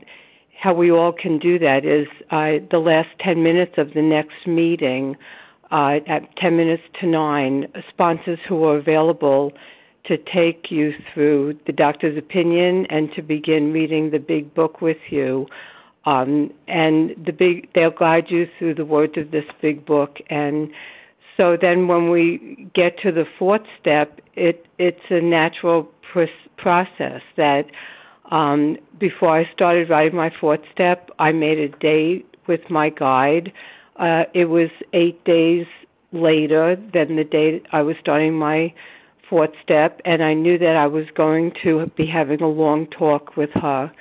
how 0.61 0.75
we 0.75 0.91
all 0.91 1.13
can 1.13 1.39
do 1.39 1.59
that, 1.59 1.85
is 1.85 2.07
uh, 2.31 2.65
the 2.71 2.79
last 2.79 3.09
10 3.21 3.43
minutes 3.43 3.75
of 3.79 3.95
the 3.95 4.03
next 4.03 4.47
meeting 4.47 5.17
uh, 5.73 5.99
at 6.07 6.37
10 6.37 6.57
minutes 6.57 6.83
to 7.01 7.07
9, 7.07 7.67
sponsors 7.89 8.39
who 8.49 8.63
are 8.65 8.77
available 8.77 9.53
to 10.05 10.19
take 10.19 10.71
you 10.71 10.93
through 11.13 11.59
the 11.67 11.73
doctor's 11.73 12.19
opinion 12.19 12.87
and 12.91 13.13
to 13.15 13.23
begin 13.23 13.73
reading 13.73 14.11
the 14.11 14.19
big 14.19 14.55
book 14.55 14.81
with 14.81 14.99
you. 15.11 15.47
Um, 16.05 16.53
and 16.67 17.11
the 17.25 17.33
big, 17.33 17.69
they'll 17.75 17.91
guide 17.91 18.27
you 18.29 18.49
through 18.59 18.75
the 18.75 18.85
words 18.85 19.17
of 19.17 19.31
this 19.31 19.45
big 19.61 19.87
book. 19.87 20.19
And 20.31 20.71
so 21.37 21.57
then 21.61 21.89
when 21.89 22.11
we 22.11 22.69
get 22.75 22.99
to 23.01 23.13
the 23.13 23.25
fourth 23.39 23.63
step, 23.81 24.21
it, 24.35 24.67
it's 24.79 25.01
a 25.11 25.21
natural 25.21 25.89
pr- 26.13 26.25
process 26.57 27.23
that 27.37 27.67
um, 28.31 28.79
before 28.99 29.37
I 29.39 29.51
started 29.53 29.91
writing 29.91 30.17
my 30.17 30.33
fourth 30.41 30.61
step, 30.73 31.11
I 31.19 31.33
made 31.33 31.59
a 31.59 31.69
date 31.69 32.27
with 32.47 32.69
my 32.71 32.89
guide. 32.89 33.53
Uh, 33.97 34.25
it 34.35 34.47
was 34.47 34.71
eight 34.93 35.23
days 35.25 35.67
later 36.13 36.77
than 36.93 37.17
the 37.17 37.25
date 37.25 37.67
I 37.73 37.83
was 37.83 37.97
starting 38.01 38.35
my 38.35 38.73
fourth 39.29 39.53
step, 39.63 40.01
and 40.05 40.23
I 40.23 40.35
knew 40.35 40.59
that 40.59 40.77
I 40.77 40.87
was 40.87 41.07
going 41.15 41.53
to 41.63 41.91
be 41.97 42.07
having 42.07 42.43
a 42.43 42.49
long 42.49 42.87
talk 42.89 43.37
with 43.37 43.51
her 43.55 43.93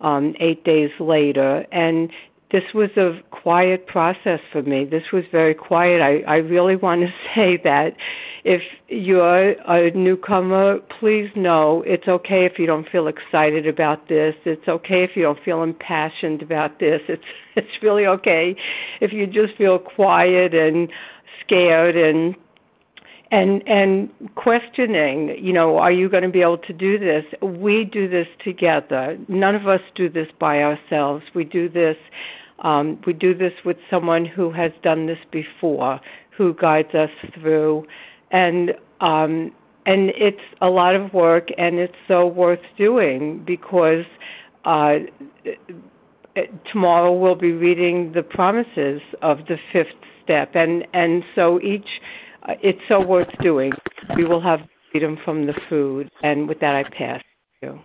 um, 0.00 0.34
eight 0.40 0.64
days 0.64 0.90
later. 1.00 1.66
And 1.72 2.10
this 2.50 2.62
was 2.74 2.90
a 2.96 3.20
quiet 3.30 3.86
process 3.86 4.40
for 4.50 4.62
me. 4.62 4.84
This 4.86 5.02
was 5.12 5.24
very 5.30 5.54
quiet. 5.54 6.00
I, 6.00 6.30
I 6.30 6.36
really 6.36 6.76
want 6.76 7.02
to 7.02 7.08
say 7.34 7.60
that 7.64 7.94
if 8.44 8.62
you're 8.88 9.50
a 9.50 9.90
newcomer, 9.90 10.78
please 11.00 11.28
know 11.36 11.82
it's 11.86 12.08
okay 12.08 12.46
if 12.46 12.58
you 12.58 12.66
don't 12.66 12.88
feel 12.88 13.08
excited 13.08 13.66
about 13.66 14.08
this. 14.08 14.34
It's 14.46 14.66
okay 14.66 15.04
if 15.04 15.10
you 15.14 15.22
don't 15.22 15.42
feel 15.44 15.62
impassioned 15.62 16.40
about 16.40 16.78
this. 16.78 17.00
It's 17.08 17.22
it's 17.56 17.82
really 17.82 18.06
okay 18.06 18.56
if 19.00 19.12
you 19.12 19.26
just 19.26 19.58
feel 19.58 19.78
quiet 19.78 20.54
and 20.54 20.88
scared 21.44 21.96
and 21.96 22.34
and 23.30 23.66
and 23.68 24.10
questioning 24.36 25.36
you 25.38 25.52
know 25.52 25.76
are 25.76 25.92
you 25.92 26.08
going 26.08 26.22
to 26.22 26.28
be 26.30 26.40
able 26.40 26.58
to 26.58 26.72
do 26.72 26.98
this? 26.98 27.24
We 27.42 27.84
do 27.84 28.08
this 28.08 28.26
together. 28.44 29.18
None 29.28 29.54
of 29.54 29.66
us 29.66 29.80
do 29.94 30.08
this 30.08 30.28
by 30.38 30.62
ourselves. 30.62 31.24
We 31.34 31.44
do 31.44 31.68
this 31.68 31.96
um, 32.60 33.00
we 33.06 33.12
do 33.12 33.34
this 33.34 33.52
with 33.64 33.76
someone 33.90 34.24
who 34.24 34.50
has 34.52 34.72
done 34.82 35.06
this 35.06 35.18
before 35.30 36.00
who 36.38 36.54
guides 36.54 36.94
us 36.94 37.10
through. 37.34 37.84
And 38.30 38.70
um, 39.00 39.52
and 39.86 40.10
it's 40.10 40.40
a 40.60 40.68
lot 40.68 40.94
of 40.94 41.12
work 41.12 41.48
and 41.56 41.78
it's 41.78 41.94
so 42.06 42.26
worth 42.26 42.60
doing 42.76 43.42
because 43.46 44.04
uh, 44.64 44.96
tomorrow 46.70 47.12
we'll 47.12 47.34
be 47.34 47.52
reading 47.52 48.12
the 48.12 48.22
promises 48.22 49.00
of 49.22 49.38
the 49.48 49.56
fifth 49.72 49.86
step, 50.22 50.54
and 50.54 50.86
and 50.92 51.24
so 51.34 51.60
each 51.60 51.88
it's 52.62 52.80
so 52.88 53.00
worth 53.00 53.28
doing. 53.42 53.72
We 54.16 54.24
will 54.24 54.40
have 54.40 54.60
freedom 54.90 55.18
from 55.24 55.46
the 55.46 55.54
food, 55.68 56.10
and 56.22 56.48
with 56.48 56.60
that, 56.60 56.74
I 56.74 56.84
pass 56.96 57.22
you. 57.62 57.78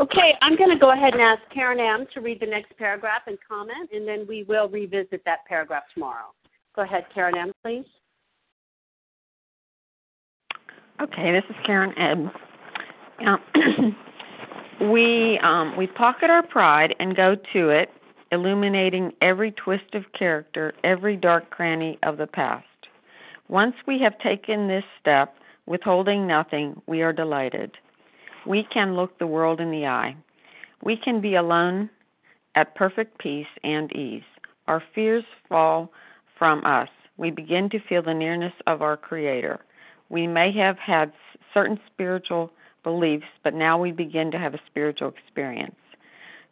Okay, 0.00 0.34
I'm 0.42 0.56
going 0.56 0.70
to 0.70 0.78
go 0.78 0.92
ahead 0.92 1.14
and 1.14 1.22
ask 1.22 1.40
Karen 1.54 1.80
M. 1.80 2.06
to 2.12 2.20
read 2.20 2.38
the 2.40 2.46
next 2.46 2.76
paragraph 2.76 3.22
and 3.26 3.38
comment, 3.48 3.90
and 3.92 4.06
then 4.06 4.26
we 4.28 4.42
will 4.42 4.68
revisit 4.68 5.22
that 5.24 5.38
paragraph 5.48 5.84
tomorrow. 5.94 6.34
Go 6.74 6.82
ahead, 6.82 7.06
Karen 7.14 7.36
M., 7.38 7.52
please. 7.64 7.86
Okay, 11.00 11.32
this 11.32 11.44
is 11.48 11.56
Karen 11.64 11.92
M. 11.98 12.30
Um, 13.26 13.96
we 14.92 15.38
um, 15.42 15.76
we 15.76 15.86
pocket 15.86 16.30
our 16.30 16.46
pride 16.46 16.94
and 17.00 17.16
go 17.16 17.34
to 17.52 17.68
it, 17.70 17.90
illuminating 18.32 19.12
every 19.20 19.52
twist 19.52 19.94
of 19.94 20.12
character, 20.12 20.74
every 20.84 21.16
dark 21.16 21.50
cranny 21.50 21.98
of 22.02 22.16
the 22.16 22.26
past. 22.26 22.66
Once 23.48 23.74
we 23.86 24.00
have 24.00 24.18
taken 24.18 24.66
this 24.66 24.84
step, 25.00 25.36
withholding 25.66 26.26
nothing, 26.26 26.80
we 26.86 27.02
are 27.02 27.12
delighted. 27.12 27.72
We 28.46 28.66
can 28.72 28.94
look 28.94 29.18
the 29.18 29.26
world 29.26 29.60
in 29.60 29.70
the 29.70 29.86
eye. 29.86 30.16
We 30.82 30.96
can 30.96 31.20
be 31.20 31.34
alone 31.34 31.90
at 32.54 32.74
perfect 32.74 33.18
peace 33.18 33.46
and 33.62 33.92
ease. 33.94 34.22
Our 34.66 34.82
fears 34.94 35.24
fall 35.48 35.92
from 36.38 36.64
us. 36.64 36.88
We 37.16 37.30
begin 37.30 37.70
to 37.70 37.80
feel 37.80 38.02
the 38.02 38.14
nearness 38.14 38.52
of 38.66 38.82
our 38.82 38.96
Creator. 38.96 39.60
We 40.08 40.26
may 40.26 40.52
have 40.52 40.78
had 40.78 41.12
certain 41.54 41.80
spiritual 41.86 42.50
beliefs, 42.82 43.26
but 43.42 43.54
now 43.54 43.78
we 43.78 43.90
begin 43.92 44.30
to 44.32 44.38
have 44.38 44.54
a 44.54 44.60
spiritual 44.66 45.08
experience. 45.08 45.74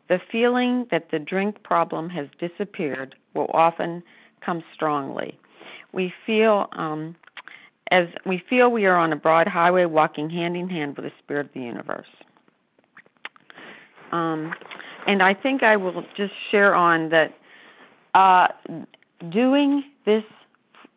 The 0.08 0.20
feeling 0.30 0.86
that 0.90 1.10
the 1.10 1.18
drink 1.18 1.62
problem 1.62 2.10
has 2.10 2.28
disappeared 2.38 3.14
will 3.34 3.50
often 3.54 4.02
come 4.44 4.62
strongly. 4.74 5.38
We 5.92 6.12
feel 6.26 6.68
um, 6.72 7.16
as 7.90 8.08
we 8.26 8.42
feel 8.50 8.70
we 8.70 8.86
are 8.86 8.96
on 8.96 9.12
a 9.12 9.16
broad 9.16 9.46
highway 9.46 9.84
walking 9.84 10.28
hand 10.28 10.56
in 10.56 10.68
hand 10.68 10.96
with 10.96 11.06
the 11.06 11.12
spirit 11.22 11.46
of 11.46 11.52
the 11.54 11.60
universe. 11.60 12.06
Um, 14.12 14.54
and 15.06 15.22
I 15.22 15.34
think 15.34 15.62
I 15.62 15.76
will 15.76 16.04
just 16.16 16.32
share 16.50 16.74
on 16.74 17.10
that 17.10 17.34
uh, 18.14 18.48
doing 19.30 19.84
this 20.06 20.24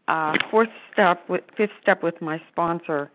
uh, 0.08 0.34
fourth 0.52 0.70
step, 0.94 1.28
with, 1.30 1.44
fifth 1.56 1.72
step 1.82 2.04
with 2.04 2.22
my 2.22 2.42
sponsor 2.52 3.12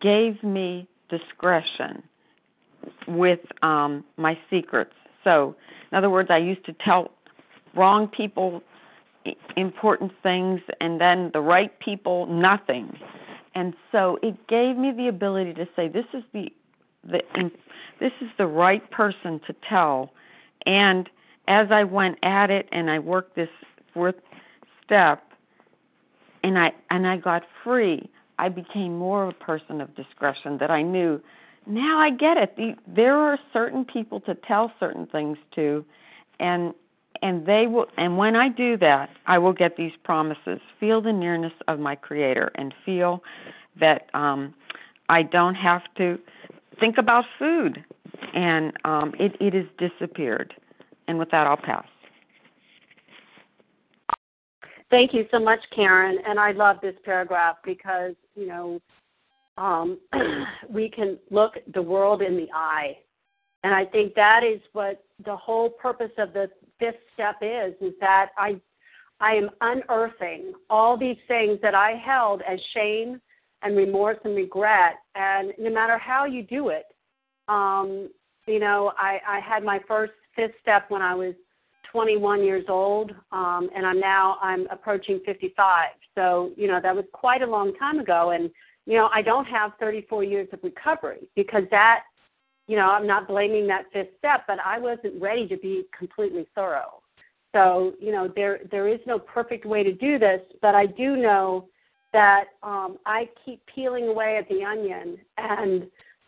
gave 0.00 0.42
me 0.42 0.88
discretion 1.08 2.02
with 3.08 3.40
um, 3.62 4.04
my 4.16 4.38
secrets. 4.50 4.92
So, 5.24 5.56
in 5.90 5.98
other 5.98 6.10
words, 6.10 6.30
I 6.30 6.38
used 6.38 6.64
to 6.66 6.72
tell 6.72 7.10
wrong 7.74 8.08
people 8.08 8.62
important 9.56 10.12
things 10.22 10.60
and 10.80 11.00
then 11.00 11.30
the 11.32 11.40
right 11.40 11.76
people 11.80 12.26
nothing. 12.26 12.96
And 13.54 13.74
so 13.90 14.18
it 14.22 14.46
gave 14.48 14.76
me 14.76 14.92
the 14.92 15.08
ability 15.08 15.54
to 15.54 15.68
say 15.74 15.88
this 15.88 16.04
is 16.12 16.22
the 16.32 16.52
the 17.04 17.22
this 18.00 18.12
is 18.20 18.28
the 18.36 18.46
right 18.46 18.88
person 18.90 19.40
to 19.46 19.54
tell. 19.68 20.12
And 20.66 21.08
as 21.48 21.70
I 21.70 21.84
went 21.84 22.18
at 22.22 22.50
it 22.50 22.68
and 22.72 22.90
I 22.90 22.98
worked 22.98 23.36
this 23.36 23.48
fourth 23.94 24.16
step 24.84 25.22
and 26.42 26.58
I 26.58 26.72
and 26.90 27.06
I 27.06 27.16
got 27.16 27.44
free, 27.64 28.10
I 28.38 28.48
became 28.48 28.96
more 28.96 29.24
of 29.24 29.30
a 29.30 29.44
person 29.44 29.80
of 29.80 29.94
discretion 29.94 30.58
that 30.58 30.70
I 30.70 30.82
knew 30.82 31.20
now 31.66 31.98
I 31.98 32.10
get 32.10 32.36
it. 32.36 32.78
There 32.86 33.16
are 33.16 33.38
certain 33.52 33.84
people 33.84 34.20
to 34.20 34.34
tell 34.34 34.72
certain 34.78 35.06
things 35.06 35.38
to, 35.54 35.84
and 36.38 36.74
and 37.22 37.46
they 37.46 37.66
will 37.66 37.86
and 37.96 38.18
when 38.18 38.36
I 38.36 38.48
do 38.48 38.76
that, 38.78 39.10
I 39.26 39.38
will 39.38 39.52
get 39.52 39.76
these 39.76 39.92
promises. 40.04 40.60
Feel 40.78 41.00
the 41.00 41.12
nearness 41.12 41.52
of 41.68 41.78
my 41.78 41.94
creator 41.94 42.50
and 42.54 42.74
feel 42.84 43.22
that 43.80 44.08
um 44.14 44.54
I 45.08 45.22
don't 45.22 45.54
have 45.54 45.82
to 45.96 46.18
think 46.78 46.98
about 46.98 47.24
food 47.38 47.84
and 48.34 48.72
um 48.84 49.14
it 49.18 49.36
it 49.40 49.54
has 49.54 49.66
disappeared. 49.78 50.54
And 51.08 51.18
with 51.18 51.30
that 51.30 51.46
I'll 51.46 51.56
pass. 51.56 51.86
Thank 54.90 55.12
you 55.12 55.26
so 55.30 55.40
much, 55.40 55.60
Karen. 55.74 56.18
And 56.26 56.38
I 56.38 56.52
love 56.52 56.76
this 56.80 56.94
paragraph 57.04 57.56
because, 57.64 58.14
you 58.36 58.46
know, 58.46 58.80
um, 59.56 59.98
we 60.68 60.88
can 60.88 61.18
look 61.30 61.54
the 61.74 61.82
world 61.82 62.22
in 62.22 62.36
the 62.36 62.48
eye. 62.54 62.96
And 63.64 63.74
I 63.74 63.84
think 63.84 64.14
that 64.14 64.42
is 64.44 64.60
what 64.72 65.02
the 65.24 65.36
whole 65.36 65.70
purpose 65.70 66.12
of 66.18 66.32
the 66.32 66.48
fifth 66.78 67.00
step 67.14 67.36
is, 67.40 67.74
is 67.80 67.94
that 68.00 68.30
I 68.38 68.60
I 69.18 69.32
am 69.32 69.48
unearthing 69.62 70.52
all 70.68 70.98
these 70.98 71.16
things 71.26 71.58
that 71.62 71.74
I 71.74 71.92
held 71.92 72.42
as 72.42 72.60
shame 72.74 73.18
and 73.62 73.74
remorse 73.74 74.18
and 74.24 74.36
regret. 74.36 74.96
And 75.14 75.52
no 75.58 75.70
matter 75.70 75.96
how 75.96 76.26
you 76.26 76.42
do 76.42 76.68
it, 76.68 76.84
um, 77.48 78.10
you 78.46 78.60
know, 78.60 78.92
I, 78.98 79.18
I 79.26 79.40
had 79.40 79.64
my 79.64 79.80
first 79.88 80.12
fifth 80.34 80.52
step 80.60 80.90
when 80.90 81.00
I 81.00 81.14
was 81.14 81.34
21 81.90 82.44
years 82.44 82.64
old, 82.68 83.12
um, 83.32 83.70
and 83.74 83.86
I'm 83.86 83.98
now 83.98 84.36
I'm 84.42 84.66
approaching 84.70 85.20
55. 85.24 85.88
So 86.14 86.50
you 86.56 86.68
know 86.68 86.80
that 86.82 86.94
was 86.94 87.04
quite 87.12 87.42
a 87.42 87.46
long 87.46 87.74
time 87.76 87.98
ago, 87.98 88.30
and 88.30 88.50
you 88.86 88.96
know 88.96 89.08
I 89.12 89.22
don't 89.22 89.44
have 89.46 89.72
34 89.78 90.24
years 90.24 90.48
of 90.52 90.60
recovery 90.62 91.28
because 91.34 91.64
that, 91.70 92.00
you 92.66 92.76
know, 92.76 92.88
I'm 92.90 93.06
not 93.06 93.28
blaming 93.28 93.66
that 93.68 93.84
fifth 93.92 94.10
step, 94.18 94.44
but 94.46 94.58
I 94.64 94.78
wasn't 94.78 95.20
ready 95.20 95.46
to 95.48 95.56
be 95.56 95.84
completely 95.96 96.46
thorough. 96.54 97.02
So 97.54 97.94
you 98.00 98.12
know 98.12 98.30
there 98.34 98.60
there 98.70 98.88
is 98.88 99.00
no 99.06 99.18
perfect 99.18 99.66
way 99.66 99.82
to 99.82 99.92
do 99.92 100.18
this, 100.18 100.40
but 100.62 100.74
I 100.74 100.86
do 100.86 101.16
know 101.16 101.68
that 102.12 102.44
um, 102.62 102.98
I 103.04 103.28
keep 103.44 103.60
peeling 103.72 104.08
away 104.08 104.38
at 104.38 104.48
the 104.48 104.64
onion 104.64 105.18
and 105.36 105.86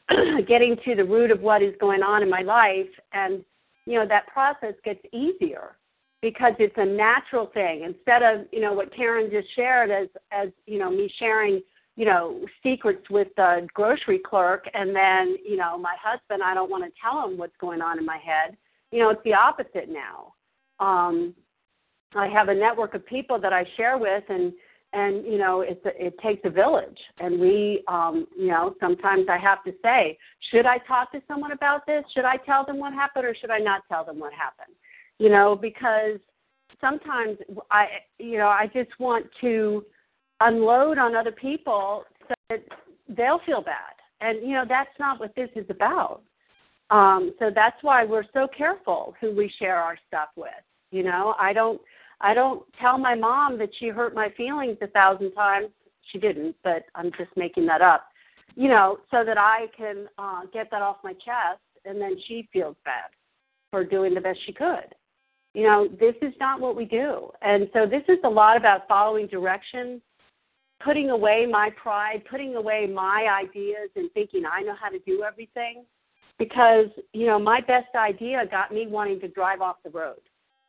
getting 0.47 0.77
to 0.85 0.95
the 0.95 1.05
root 1.05 1.31
of 1.31 1.41
what 1.41 1.63
is 1.63 1.75
going 1.81 2.03
on 2.03 2.23
in 2.23 2.29
my 2.29 2.43
life 2.43 2.89
and 3.13 3.45
you 3.87 3.95
know 3.95 4.07
that 4.07 4.27
process 4.27 4.75
gets 4.85 5.01
easier 5.13 5.77
because 6.21 6.53
it's 6.59 6.75
a 6.77 6.85
natural 6.85 7.47
thing 7.55 7.85
instead 7.85 8.23
of 8.23 8.47
you 8.53 8.61
know 8.61 8.73
what 8.73 8.95
Karen 8.95 9.31
just 9.31 9.49
shared 9.55 9.91
as 9.91 10.09
as 10.31 10.49
you 10.67 10.79
know 10.79 10.91
me 10.91 11.11
sharing 11.19 11.63
you 11.99 12.05
know 12.05 12.41
secrets 12.63 13.11
with 13.11 13.27
the 13.37 13.67
grocery 13.75 14.21
clerk 14.25 14.67
and 14.73 14.95
then 14.95 15.37
you 15.45 15.57
know 15.57 15.77
my 15.77 15.97
husband 16.01 16.43
I 16.45 16.55
don't 16.55 16.71
want 16.71 16.85
to 16.85 17.01
tell 17.03 17.29
him 17.29 17.37
what's 17.37 17.57
going 17.61 17.83
on 17.83 17.99
in 17.99 18.07
my 18.07 18.19
head. 18.19 18.57
You 18.93 19.01
know 19.01 19.11
it's 19.11 19.21
the 19.25 19.35
opposite 19.35 19.89
now. 19.89 20.33
Um 20.79 21.35
I 22.15 22.29
have 22.29 22.49
a 22.49 22.55
network 22.55 22.95
of 22.95 23.05
people 23.05 23.41
that 23.41 23.53
I 23.53 23.67
share 23.77 23.99
with 23.99 24.23
and 24.29 24.53
and 24.93 25.27
you 25.27 25.39
know 25.39 25.63
it's 25.63 25.85
a, 25.85 26.07
it 26.07 26.17
takes 26.21 26.43
a 26.45 26.51
village. 26.51 26.99
And 27.19 27.41
we 27.41 27.83
um 27.89 28.29
you 28.39 28.47
know 28.47 28.77
sometimes 28.79 29.27
i 29.29 29.37
have 29.37 29.65
to 29.65 29.73
say 29.83 30.17
should 30.53 30.67
i 30.67 30.79
talk 30.79 31.11
to 31.13 31.21
someone 31.27 31.51
about 31.51 31.85
this? 31.85 32.05
Should 32.15 32.25
i 32.25 32.37
tell 32.37 32.65
them 32.65 32.79
what 32.79 32.93
happened 32.93 33.27
or 33.27 33.35
should 33.35 33.51
i 33.51 33.59
not 33.59 33.83
tell 33.89 34.05
them 34.05 34.21
what 34.21 34.33
happened? 34.33 34.77
You 35.19 35.31
know 35.31 35.57
because 35.61 36.21
sometimes 36.81 37.39
i 37.73 37.87
you 38.21 38.39
know 38.39 38.47
i 38.47 38.71
just 38.73 38.91
want 39.01 39.27
to 39.41 39.85
unload 40.41 40.99
on 40.99 41.15
other 41.17 41.33
people 41.33 42.05
so 42.29 42.35
that 42.51 42.63
they'll 43.09 43.41
feel 43.47 43.63
bad 43.63 43.95
and 44.21 44.43
you 44.43 44.55
know 44.55 44.65
that's 44.69 44.91
not 44.99 45.19
what 45.19 45.35
this 45.35 45.51
is 45.57 45.67
about 45.71 46.23
um 46.91 47.35
so 47.39 47.51
that's 47.55 47.77
why 47.83 48.05
we're 48.05 48.25
so 48.33 48.47
careful 48.57 49.15
who 49.21 49.35
we 49.35 49.53
share 49.59 49.77
our 49.77 49.99
stuff 50.07 50.29
with 50.37 50.51
you 50.91 51.03
know 51.03 51.35
i 51.39 51.53
don't 51.53 51.81
I 52.21 52.35
don't 52.35 52.63
tell 52.81 52.99
my 52.99 53.15
mom 53.15 53.59
that 53.59 53.71
she 53.79 53.89
hurt 53.89 54.15
my 54.15 54.29
feelings 54.37 54.79
a 54.81 54.89
thousand 54.89 55.33
times. 55.33 55.69
She 56.11 56.19
didn't, 56.19 56.57
but 56.65 56.85
I'm 56.95 57.11
just 57.17 57.31
making 57.37 57.67
that 57.67 57.83
up. 57.83 58.07
You 58.57 58.69
know, 58.69 58.99
so 59.11 59.25
that 59.25 59.39
I 59.39 59.67
can 59.77 60.09
uh, 60.19 60.43
get 60.53 60.71
that 60.71 60.83
off 60.83 60.97
my 61.05 61.13
chest, 61.13 61.61
and 61.85 62.01
then 62.01 62.17
she 62.27 62.49
feels 62.53 62.75
bad 62.85 63.11
for 63.71 63.85
doing 63.85 64.15
the 64.15 64.21
best 64.21 64.39
she 64.47 64.53
could. 64.53 64.95
You 65.55 65.65
know, 65.65 65.89
this 66.01 66.15
is 66.23 66.35
not 66.41 66.61
what 66.61 66.75
we 66.75 66.85
do. 66.85 67.31
And 67.43 67.69
so 67.73 67.87
this 67.87 68.03
is 68.09 68.19
a 68.25 68.29
lot 68.29 68.57
about 68.57 68.89
following 68.89 69.27
direction, 69.27 70.03
putting 70.85 71.11
away 71.11 71.47
my 71.51 71.71
pride, 71.81 72.23
putting 72.31 72.57
away 72.57 72.87
my 72.87 73.27
ideas, 73.43 73.91
and 73.97 74.11
thinking 74.13 74.45
I 74.45 74.63
know 74.63 74.75
how 74.81 74.89
to 74.89 74.99
do 75.01 75.23
everything. 75.23 75.85
Because, 76.39 76.87
you 77.13 77.27
know, 77.27 77.39
my 77.39 77.61
best 77.61 77.95
idea 77.97 78.45
got 78.51 78.73
me 78.73 78.87
wanting 78.87 79.21
to 79.21 79.29
drive 79.29 79.61
off 79.61 79.77
the 79.85 79.91
road. 79.91 80.21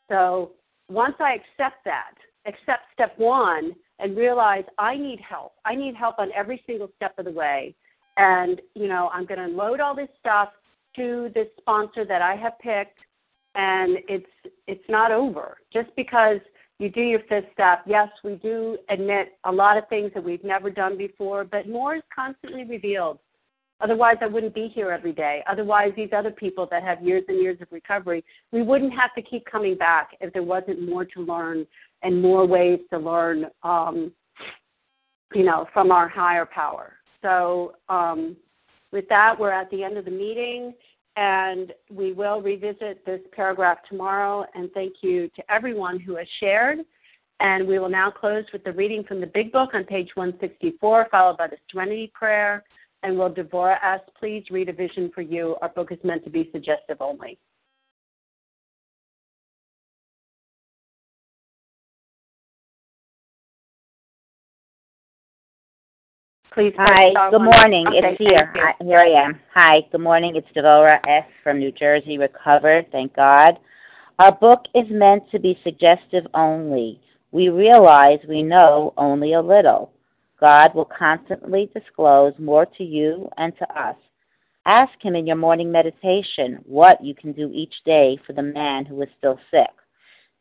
So 0.10 0.52
once 0.90 1.16
I 1.20 1.36
accept 1.36 1.86
that, 1.86 2.16
accept 2.48 2.84
step 2.94 3.14
one, 3.18 3.74
and 4.00 4.18
realize 4.18 4.64
I 4.78 4.96
need 4.96 5.20
help. 5.20 5.54
I 5.66 5.76
need 5.76 5.96
help 5.96 6.18
on 6.20 6.32
every 6.36 6.64
single 6.66 6.90
step 6.96 7.20
of 7.20 7.26
the 7.26 7.32
way. 7.32 7.76
And, 8.18 8.62
you 8.74 8.88
know, 8.88 9.10
I'm 9.14 9.26
going 9.26 9.40
to 9.40 9.56
load 9.56 9.80
all 9.80 9.96
this 9.96 10.10
stuff 10.20 10.50
to 10.96 11.30
this 11.36 11.48
sponsor 11.60 12.06
that 12.06 12.22
I 12.22 12.36
have 12.36 12.58
picked 12.60 12.98
and 13.56 13.98
it's 14.08 14.30
it's 14.68 14.84
not 14.90 15.12
over. 15.12 15.58
Just 15.72 15.90
because 15.96 16.40
you 16.80 16.90
do 16.90 17.02
your 17.02 17.20
fifth 17.28 17.52
step, 17.54 17.84
yes, 17.86 18.08
we 18.24 18.36
do 18.36 18.78
admit 18.90 19.34
a 19.44 19.52
lot 19.52 19.78
of 19.78 19.88
things 19.90 20.12
that 20.14 20.24
we've 20.24 20.44
never 20.44 20.70
done 20.70 20.98
before, 20.98 21.44
but 21.44 21.68
more 21.68 21.96
is 21.96 22.02
constantly 22.14 22.64
revealed. 22.64 23.20
Otherwise, 23.82 24.18
I 24.22 24.28
wouldn't 24.28 24.56
be 24.56 24.70
here 24.74 24.92
every 24.92 25.14
day. 25.14 25.44
Otherwise, 25.50 25.92
these 25.96 26.10
other 26.16 26.32
people 26.32 26.68
that 26.72 26.84
have 26.84 27.02
years 27.02 27.24
and 27.28 27.40
years 27.40 27.58
of 27.62 27.68
recovery, 27.72 28.24
we 28.52 28.62
wouldn't 28.62 28.94
have 28.94 29.14
to 29.16 29.22
keep 29.22 29.46
coming 29.46 29.76
back 29.76 30.12
if 30.20 30.34
there 30.34 30.44
wasn't 30.44 30.88
more 30.88 31.06
to 31.06 31.22
learn 31.22 31.66
and 32.02 32.22
more 32.22 32.46
ways 32.46 32.80
to 32.92 32.98
learn, 32.98 33.46
um, 33.64 34.12
you 35.34 35.44
know, 35.44 35.68
from 35.74 35.92
our 35.92 36.10
higher 36.10 36.46
power. 36.46 36.94
So, 37.22 37.76
um, 37.88 38.36
with 38.92 39.08
that, 39.10 39.40
we're 39.40 39.52
at 39.52 39.70
the 39.70 39.84
end 39.84 39.98
of 39.98 40.06
the 40.06 40.12
meeting, 40.12 40.74
and 41.20 41.74
we 41.92 42.14
will 42.14 42.42
revisit 42.42 43.06
this 43.06 43.20
paragraph 43.36 43.80
tomorrow. 43.90 44.46
And 44.56 44.72
thank 44.72 44.94
you 45.02 45.30
to 45.36 45.52
everyone 45.52 46.00
who 46.00 46.16
has 46.16 46.28
shared. 46.40 46.80
And 47.42 47.68
we 47.68 47.78
will 47.78 47.90
now 47.90 48.10
close 48.10 48.46
with 48.54 48.64
the 48.64 48.72
reading 48.72 49.04
from 49.04 49.20
the 49.20 49.28
Big 49.28 49.52
Book 49.52 49.72
on 49.74 49.84
page 49.84 50.10
164, 50.16 51.08
followed 51.12 51.38
by 51.38 51.48
the 51.48 51.58
Serenity 51.70 52.10
Prayer. 52.14 52.64
And 53.04 53.18
will 53.18 53.30
Devorah 53.30 53.78
ask, 53.84 54.04
please 54.18 54.46
read 54.50 54.70
a 54.70 54.74
vision 54.74 55.12
for 55.14 55.22
you? 55.22 55.58
Our 55.62 55.68
book 55.68 55.92
is 55.92 56.00
meant 56.06 56.24
to 56.24 56.30
be 56.30 56.50
suggestive 56.54 56.98
only. 57.02 57.38
Please. 66.54 66.74
Hi. 66.78 67.30
Good 67.30 67.44
morning. 67.44 67.86
Okay, 67.88 68.00
it's 68.04 68.18
here. 68.18 68.52
I, 68.56 68.84
here 68.84 69.00
I 69.00 69.24
am. 69.24 69.40
Hi. 69.54 69.82
Good 69.92 70.02
morning. 70.02 70.36
It's 70.36 70.48
Devorah 70.56 71.00
S. 71.08 71.26
from 71.44 71.60
New 71.60 71.72
Jersey, 71.72 72.18
recovered. 72.18 72.88
Thank 72.92 73.16
God. 73.16 73.60
Our 74.18 74.32
book 74.32 74.62
is 74.74 74.86
meant 74.90 75.24
to 75.32 75.40
be 75.40 75.60
suggestive 75.64 76.26
only. 76.34 77.00
We 77.32 77.50
realize 77.50 78.18
we 78.28 78.42
know 78.42 78.94
only 78.98 79.34
a 79.34 79.42
little. 79.42 79.92
God 80.40 80.74
will 80.74 80.90
constantly 80.98 81.70
disclose 81.72 82.34
more 82.40 82.66
to 82.66 82.84
you 82.84 83.30
and 83.38 83.54
to 83.60 83.80
us. 83.80 83.96
Ask 84.66 84.94
Him 85.02 85.16
in 85.16 85.28
your 85.28 85.36
morning 85.36 85.72
meditation 85.72 86.64
what 86.66 87.04
you 87.04 87.14
can 87.14 87.32
do 87.32 87.52
each 87.54 87.76
day 87.86 88.18
for 88.26 88.34
the 88.34 88.42
man 88.42 88.86
who 88.86 89.00
is 89.04 89.10
still 89.20 89.40
sick. 89.52 89.70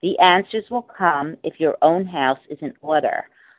The 0.01 0.19
answers 0.21 0.65
will 0.71 0.89
come 0.97 1.37
if 1.45 1.61
your 1.61 1.77
own 1.83 2.07
house 2.07 2.41
is 2.49 2.59
in 2.63 2.73
order, 2.81 3.25